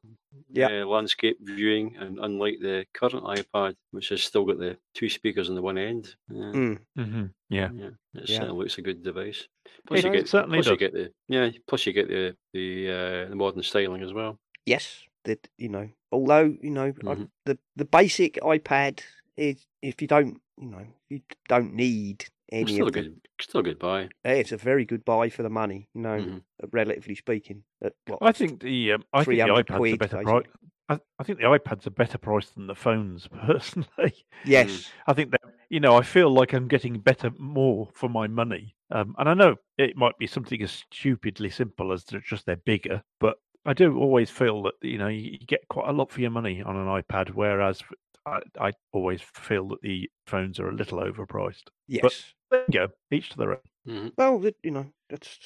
Yeah. 0.50 0.82
uh, 0.82 0.86
landscape 0.86 1.36
viewing, 1.40 1.96
and 1.98 2.18
unlike 2.18 2.58
the 2.60 2.86
current 2.92 3.22
iPad, 3.24 3.74
which 3.92 4.08
has 4.08 4.22
still 4.22 4.44
got 4.44 4.58
the 4.58 4.76
two 4.94 5.08
speakers 5.08 5.48
on 5.48 5.54
the 5.54 5.62
one 5.62 5.78
end. 5.78 6.14
Uh, 6.30 6.34
mm, 6.34 6.78
hmm 6.96 7.24
Yeah. 7.48 7.70
yeah, 7.72 7.90
it 8.14 8.28
Yeah. 8.28 8.38
certainly 8.38 8.58
looks 8.64 8.78
a 8.78 8.82
good 8.82 9.02
device. 9.04 9.46
Plus 9.86 10.00
It 10.00 10.06
you 10.06 10.12
get 10.12 10.28
certainly 10.28 10.56
plus 10.58 10.66
you 10.66 10.72
does. 10.72 10.78
get 10.80 10.92
the 10.92 11.12
yeah, 11.28 11.50
plus 11.68 11.86
you 11.86 11.92
get 11.92 12.08
the 12.08 12.36
the 12.52 12.90
uh, 12.90 13.28
the 13.28 13.36
modern 13.36 13.62
styling 13.62 14.02
as 14.02 14.12
well. 14.12 14.38
yes, 14.66 15.04
that 15.24 15.46
you 15.58 15.68
know, 15.68 15.88
although 16.10 16.56
you 16.60 16.70
know, 16.70 16.92
I, 17.06 17.14
Mhm. 17.14 17.28
the 17.46 17.58
the 17.76 17.84
basic 17.84 18.34
iPad 18.42 18.98
is 19.00 19.04
if 19.36 20.00
you 20.00 20.08
don't, 20.08 20.40
you 20.58 20.66
know, 20.68 20.86
you 21.08 21.20
don't 21.48 21.74
need 21.74 22.26
It's 22.60 22.70
any 22.70 22.74
still 22.74 22.86
of 22.86 22.92
the 22.92 23.02
good 23.02 23.20
still 23.40 23.60
a 23.60 23.64
good 23.64 23.78
buy. 23.78 24.08
It's 24.24 24.52
a 24.52 24.56
very 24.56 24.84
good 24.84 25.04
buy 25.04 25.28
for 25.30 25.42
the 25.42 25.50
money, 25.50 25.88
you 25.94 26.00
know, 26.02 26.20
Mhm. 26.22 26.42
relatively 26.72 27.14
speaking. 27.14 27.64
At 27.82 27.94
what? 28.06 28.22
I 28.22 28.32
think 28.32 28.60
the 28.60 28.92
um, 28.92 29.04
I 29.12 29.24
think 29.24 29.40
the 29.42 29.48
iPad's 29.48 29.76
quid, 29.76 29.92
a 29.92 29.96
better 29.96 30.16
basically. 30.16 30.24
price. 30.24 30.46
I, 30.88 31.00
I 31.18 31.24
think 31.24 31.38
the 31.38 31.44
iPad's 31.44 31.86
a 31.86 31.90
better 31.90 32.18
price 32.18 32.50
than 32.50 32.66
the 32.66 32.74
phones, 32.74 33.26
personally. 33.46 34.14
yes, 34.44 34.94
I 35.06 35.12
think 35.12 35.30
that 35.32 35.40
you 35.70 35.80
know 35.80 35.96
I 35.96 36.02
feel 36.02 36.30
like 36.30 36.52
I'm 36.52 36.68
getting 36.68 36.98
better 37.00 37.30
more 37.38 37.88
for 37.94 38.08
my 38.08 38.26
money, 38.26 38.76
um, 38.90 39.14
and 39.18 39.28
I 39.28 39.34
know 39.34 39.56
it 39.78 39.96
might 39.96 40.18
be 40.18 40.26
something 40.26 40.60
as 40.62 40.70
stupidly 40.72 41.50
simple 41.50 41.92
as 41.92 42.04
they're 42.04 42.20
just 42.20 42.46
they're 42.46 42.56
bigger, 42.56 43.02
but 43.20 43.38
I 43.64 43.72
do 43.72 43.96
always 43.98 44.30
feel 44.30 44.62
that 44.64 44.74
you 44.82 44.98
know 44.98 45.08
you, 45.08 45.32
you 45.32 45.46
get 45.46 45.66
quite 45.68 45.88
a 45.88 45.92
lot 45.92 46.10
for 46.10 46.20
your 46.20 46.30
money 46.30 46.62
on 46.62 46.76
an 46.76 46.86
iPad, 46.86 47.30
whereas 47.30 47.82
I, 48.26 48.40
I 48.60 48.72
always 48.92 49.20
feel 49.20 49.68
that 49.68 49.82
the 49.82 50.08
phones 50.26 50.58
are 50.60 50.68
a 50.68 50.74
little 50.74 50.98
overpriced. 51.00 51.64
yes. 51.88 52.34
There 52.50 52.64
you 52.68 52.72
go, 52.80 52.88
each 53.10 53.30
to 53.30 53.38
their 53.38 53.50
own. 53.52 53.58
Mhm. 53.88 54.12
Well, 54.16 54.44
you 54.62 54.70
know, 54.70 54.86
that's 55.08 55.38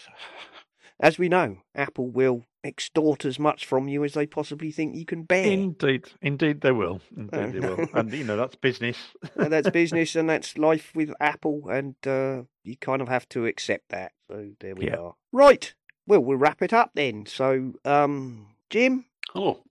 as 1.01 1.19
we 1.19 1.29
know, 1.29 1.59
Apple 1.75 2.09
will 2.11 2.45
extort 2.65 3.25
as 3.25 3.39
much 3.39 3.65
from 3.65 3.87
you 3.89 4.03
as 4.05 4.15
they 4.15 4.27
possibly 4.27 4.73
think 4.73 4.97
you 4.97 5.05
can 5.07 5.23
bear. 5.23 5.47
Indeed, 5.47 6.07
indeed 6.21 6.61
they 6.63 6.73
will. 6.73 7.01
Indeed 7.17 7.53
they 7.53 7.61
Oh. 7.61 7.77
will, 7.77 7.89
and 7.95 8.13
you 8.13 8.25
know 8.25 8.37
that's 8.37 8.57
business. 8.57 8.99
and 9.37 9.53
that's 9.53 9.71
business, 9.83 10.17
and 10.17 10.29
that's 10.29 10.59
life 10.59 10.93
with 10.95 11.13
Apple, 11.21 11.69
and 11.71 11.95
uh, 12.07 12.43
you 12.65 12.77
kind 12.77 13.01
of 13.01 13.09
have 13.09 13.29
to 13.31 13.47
accept 13.47 13.89
that. 13.91 14.13
So 14.29 14.51
there 14.61 14.75
we 14.75 14.87
Yeah. 14.89 14.97
are. 14.97 15.15
Right. 15.33 15.73
Well, 16.09 16.21
we'll 16.21 16.39
wrap 16.39 16.61
it 16.63 16.73
up 16.73 16.91
then. 16.95 17.27
So, 17.27 17.75
um, 17.85 18.49
Jim. 18.71 19.07
Hello, 19.33 19.63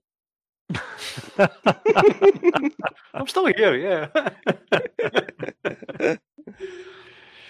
I'm 3.14 3.26
still 3.26 3.46
here. 3.46 3.76
Yeah. 3.76 4.08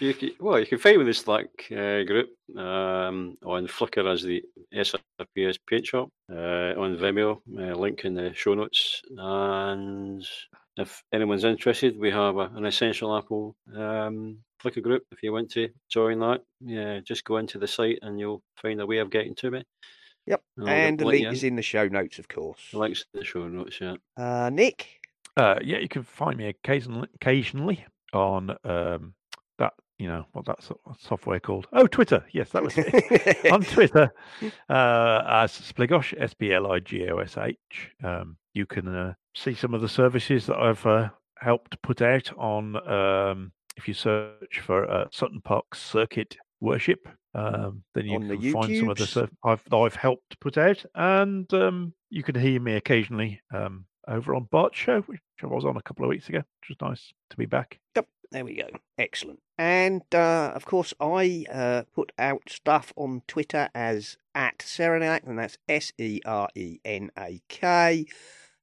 you 0.01 0.15
can, 0.15 0.31
well, 0.41 0.61
you 0.61 0.67
can 0.67 0.79
find 0.79 0.97
me 0.97 1.03
in 1.03 1.07
the 1.07 1.15
Slack 1.15 1.47
uh, 1.71 2.03
group 2.05 2.31
um, 2.57 3.37
on 3.45 3.67
Flickr 3.67 4.11
as 4.13 4.23
the 4.23 4.43
SRPS 4.75 5.59
Paint 5.69 5.87
Shop, 5.87 6.09
uh, 6.31 6.75
on 6.77 6.97
Vimeo, 6.97 7.41
uh, 7.59 7.75
link 7.75 8.05
in 8.05 8.15
the 8.15 8.35
show 8.35 8.55
notes. 8.55 9.03
And 9.17 10.25
if 10.77 11.03
anyone's 11.13 11.45
interested, 11.45 11.99
we 11.99 12.11
have 12.11 12.37
a, 12.37 12.51
an 12.55 12.67
Essential 12.67 13.17
Apple 13.17 13.57
um, 13.75 14.39
Flickr 14.63 14.83
group. 14.83 15.05
If 15.11 15.23
you 15.23 15.33
want 15.33 15.51
to 15.53 15.69
join 15.91 16.21
that, 16.21 16.43
yeah, 16.61 17.01
just 17.01 17.25
go 17.25 17.39
into 17.39 17.59
the 17.59 17.67
site 17.67 17.99
and 18.03 18.21
you'll 18.21 18.43
find 18.57 18.81
a 18.81 18.87
way 18.87 18.99
of 18.99 19.11
getting 19.11 19.35
to 19.37 19.51
me. 19.51 19.65
Yep. 20.27 20.43
And 20.57 20.69
I'll 20.69 20.75
and 20.75 20.99
the 20.99 21.05
link 21.07 21.33
is 21.33 21.45
in. 21.45 21.51
in 21.51 21.57
the 21.57 21.63
show 21.63 21.87
notes, 21.89 22.19
of 22.19 22.29
course. 22.29 22.59
The 22.73 22.79
link's 22.79 23.05
in 23.15 23.21
the 23.21 23.27
show 23.27 23.47
notes, 23.49 23.81
yeah. 23.81 23.97
Uh, 24.17 24.51
Nick. 24.51 25.01
Uh, 25.37 25.57
yeah, 25.63 25.79
you 25.79 25.89
can 25.89 26.03
find 26.03 26.37
me 26.37 26.49
occasionally, 26.49 27.09
occasionally 27.15 27.85
on 28.13 28.51
um, 28.65 29.15
that, 29.59 29.75
you 29.99 30.09
know, 30.09 30.25
what 30.33 30.47
that 30.47 30.59
software 30.99 31.39
called? 31.39 31.67
Oh, 31.73 31.87
Twitter. 31.87 32.25
Yes, 32.33 32.51
that 32.51 32.63
was 32.63 32.75
it. 32.77 33.47
on 33.53 33.63
Twitter 33.63 34.13
uh, 34.69 35.23
as 35.29 35.53
Spligosh, 35.53 36.15
S 36.19 36.35
P 36.35 36.53
L 36.53 36.73
I 36.73 36.81
G 36.81 37.09
O 37.11 37.19
S 37.19 37.37
H. 37.37 37.91
Um, 38.03 38.37
you 38.55 38.67
can 38.67 38.89
uh, 38.89 39.15
see 39.35 39.55
some 39.55 39.75
of 39.75 39.83
the 39.83 39.89
services 39.89 40.47
that 40.47 40.57
I've 40.57 40.85
uh, 40.87 41.11
helped 41.39 41.81
put 41.83 42.01
out 42.01 42.33
on. 42.39 42.77
Um, 42.89 43.53
if 43.77 43.87
you 43.87 43.95
search 43.95 44.61
for 44.61 44.91
uh, 44.91 45.05
Sutton 45.13 45.43
Park 45.43 45.75
Circuit 45.75 46.37
Worship, 46.61 47.07
um, 47.37 47.85
then 47.95 48.07
you 48.07 48.17
On 48.17 48.29
can 48.29 48.53
find 48.53 48.77
some 48.79 48.89
of 48.89 48.97
the 48.97 49.07
stuff 49.07 49.31
I've 49.45 49.63
that 49.69 49.77
I've 49.77 49.95
helped 49.95 50.41
put 50.41 50.57
out, 50.57 50.83
and 50.95 51.53
um, 51.53 51.93
you 52.09 52.23
can 52.23 52.35
hear 52.35 52.59
me 52.61 52.73
occasionally 52.75 53.43
um, 53.53 53.85
over 54.09 54.35
on 54.35 54.49
Bart's 54.51 54.79
show, 54.79 55.03
which 55.03 55.21
I 55.43 55.47
was 55.47 55.67
on 55.67 55.77
a 55.77 55.83
couple 55.83 56.07
of 56.07 56.09
weeks 56.09 56.31
ago, 56.31 56.39
which 56.39 56.71
was 56.71 56.79
nice 56.81 57.13
to 57.31 57.37
be 57.37 57.45
back. 57.45 57.79
Yep, 57.95 58.09
there 58.33 58.47
we 58.47 58.57
go. 58.57 58.69
Excellent. 58.97 59.41
And 59.59 60.03
uh, 60.15 60.53
of 60.55 60.65
course, 60.65 60.95
I 60.99 61.45
uh, 61.53 61.83
put 61.95 62.13
out 62.19 62.45
stuff 62.49 62.95
on 62.97 63.21
Twitter 63.29 63.69
as 63.75 64.17
at 64.35 64.61
Serenak, 64.61 65.27
and 65.27 65.39
that's 65.39 65.59
S 65.69 65.93
E 65.99 66.23
R 66.25 66.49
E 66.55 66.79
N 66.87 67.11
A 67.19 67.43
K. 67.49 68.07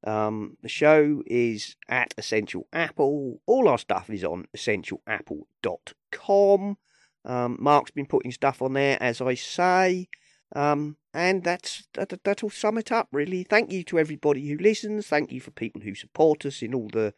Um, 0.06 0.58
the 0.64 0.70
show 0.70 1.22
is 1.28 1.76
at 1.88 2.16
Essential 2.18 2.66
Apple. 2.74 3.40
All 3.46 3.70
our 3.70 3.78
stuff 3.78 4.10
is 4.10 4.24
on 4.24 4.48
essentialapple.com. 4.58 6.78
Um, 7.26 7.58
Mark's 7.60 7.92
been 7.92 8.06
putting 8.06 8.32
stuff 8.32 8.62
on 8.62 8.74
there, 8.74 8.98
as 9.02 9.22
I 9.22 9.36
say. 9.36 10.08
Um, 10.56 10.98
and 11.14 11.44
that's 11.44 11.88
that, 11.94 12.24
that'll 12.24 12.50
sum 12.50 12.78
it 12.78 12.92
up, 12.92 13.08
really. 13.12 13.44
Thank 13.44 13.72
you 13.72 13.84
to 13.86 14.00
everybody 14.00 14.48
who 14.48 14.58
listens. 14.58 15.08
Thank 15.08 15.32
you 15.32 15.42
for 15.42 15.52
people 15.52 15.82
who 15.82 15.96
support 15.96 16.46
us 16.46 16.62
in 16.62 16.74
all 16.74 16.90
the 16.92 17.14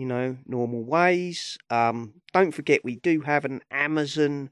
you 0.00 0.06
know, 0.06 0.38
normal 0.46 0.82
ways. 0.82 1.58
Um, 1.68 2.14
don't 2.32 2.52
forget 2.52 2.82
we 2.82 2.96
do 2.96 3.20
have 3.20 3.44
an 3.44 3.60
Amazon 3.70 4.48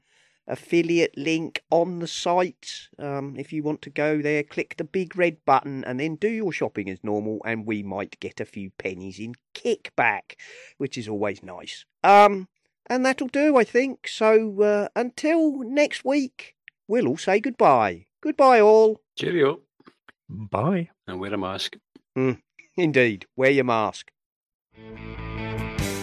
affiliate 0.47 1.17
link 1.17 1.63
on 1.71 1.97
the 1.97 2.07
site. 2.07 2.89
Um, 2.99 3.35
if 3.35 3.51
you 3.51 3.63
want 3.63 3.81
to 3.81 3.89
go 3.89 4.21
there, 4.21 4.43
click 4.43 4.75
the 4.77 4.83
big 4.83 5.17
red 5.17 5.43
button 5.45 5.83
and 5.85 5.99
then 5.99 6.17
do 6.17 6.29
your 6.29 6.51
shopping 6.51 6.87
as 6.87 7.03
normal, 7.03 7.41
and 7.45 7.65
we 7.65 7.81
might 7.81 8.19
get 8.19 8.39
a 8.39 8.45
few 8.45 8.69
pennies 8.77 9.17
in 9.17 9.33
kickback, 9.55 10.35
which 10.77 10.99
is 10.99 11.09
always 11.09 11.41
nice. 11.41 11.83
Um, 12.03 12.47
and 12.89 13.05
that'll 13.05 13.27
do, 13.27 13.57
I 13.57 13.63
think. 13.63 14.07
So 14.07 14.61
uh, 14.61 14.87
until 14.95 15.59
next 15.59 16.03
week, 16.03 16.55
we'll 16.87 17.07
all 17.07 17.17
say 17.17 17.39
goodbye. 17.39 18.05
Goodbye, 18.21 18.59
all. 18.59 19.01
Cheerio. 19.17 19.61
Bye. 20.27 20.89
And 21.07 21.19
wear 21.19 21.33
a 21.33 21.37
mask. 21.37 21.77
Indeed, 22.75 23.25
wear 23.35 23.51
your 23.51 23.65
mask. 23.65 24.11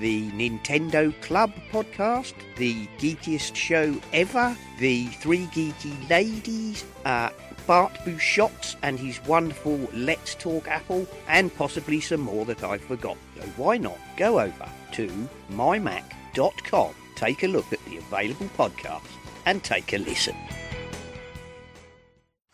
the 0.00 0.30
Nintendo 0.30 1.12
Club 1.20 1.52
podcast, 1.70 2.32
the 2.56 2.86
geekiest 2.98 3.54
show 3.54 3.94
ever, 4.12 4.56
the 4.78 5.06
Three 5.06 5.46
Geeky 5.46 6.08
Ladies, 6.08 6.84
uh, 7.04 7.30
Bart 7.66 7.92
Busschots 8.04 8.76
and 8.82 8.98
his 8.98 9.22
wonderful 9.26 9.78
Let's 9.92 10.34
Talk 10.34 10.66
Apple, 10.68 11.06
and 11.28 11.54
possibly 11.54 12.00
some 12.00 12.22
more 12.22 12.44
that 12.46 12.64
I've 12.64 12.82
forgotten. 12.82 13.20
So 13.36 13.42
why 13.56 13.76
not 13.76 13.98
go 14.16 14.40
over 14.40 14.68
to 14.92 15.28
mymac.com, 15.52 16.94
take 17.14 17.42
a 17.42 17.48
look 17.48 17.70
at 17.72 17.84
the 17.84 17.98
available 17.98 18.48
podcasts, 18.56 19.12
and 19.44 19.62
take 19.62 19.92
a 19.92 19.98
listen. 19.98 20.34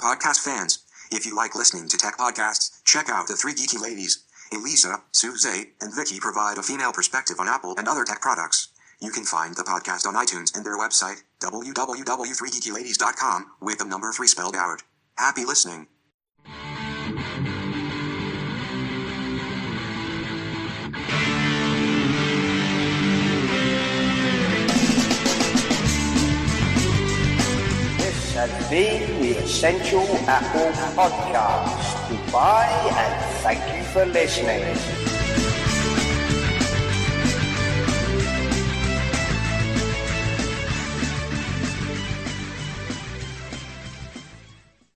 Podcast 0.01 0.41
fans, 0.41 0.85
if 1.13 1.25
you 1.25 1.35
like 1.35 1.55
listening 1.55 1.89
to 1.89 1.97
tech 1.97 2.19
podcasts, 2.19 2.83
check 2.85 3.09
out 3.09 3.29
the 3.29 3.37
Three 3.37 3.55
Geeky 3.55 3.81
Ladies. 3.81 4.26
Elisa, 4.53 5.03
Suze, 5.13 5.47
and 5.81 5.95
Vicky 5.95 6.21
provide 6.21 6.59
a 6.59 6.63
female 6.63 6.93
perspective 6.93 7.41
on 7.41 7.49
Apple 7.49 7.75
and 7.79 7.89
other 7.89 8.05
tech 8.05 8.21
products. 8.21 8.69
You 9.01 9.11
can 9.11 9.25
find 9.25 9.55
the 9.55 9.63
podcast 9.63 10.07
on 10.07 10.15
iTunes 10.15 10.55
and 10.57 10.65
their 10.65 10.79
website, 10.79 11.23
www.3geekyladies.com, 11.43 13.47
with 13.61 13.79
the 13.79 13.85
number 13.85 14.11
3 14.13 14.27
spelled 14.27 14.57
out. 14.57 14.83
Happy 15.19 15.45
listening. 15.45 15.87
This 27.99 28.35
has 28.35 28.71
been 28.71 29.21
the 29.21 29.33
Essential 29.39 30.07
Apple 30.27 30.73
Podcast. 30.95 32.26
Goodbye 32.37 32.69
and 32.99 33.25
thank 33.41 33.75
you 33.75 33.83
for 33.83 34.05
listening. 34.05 35.06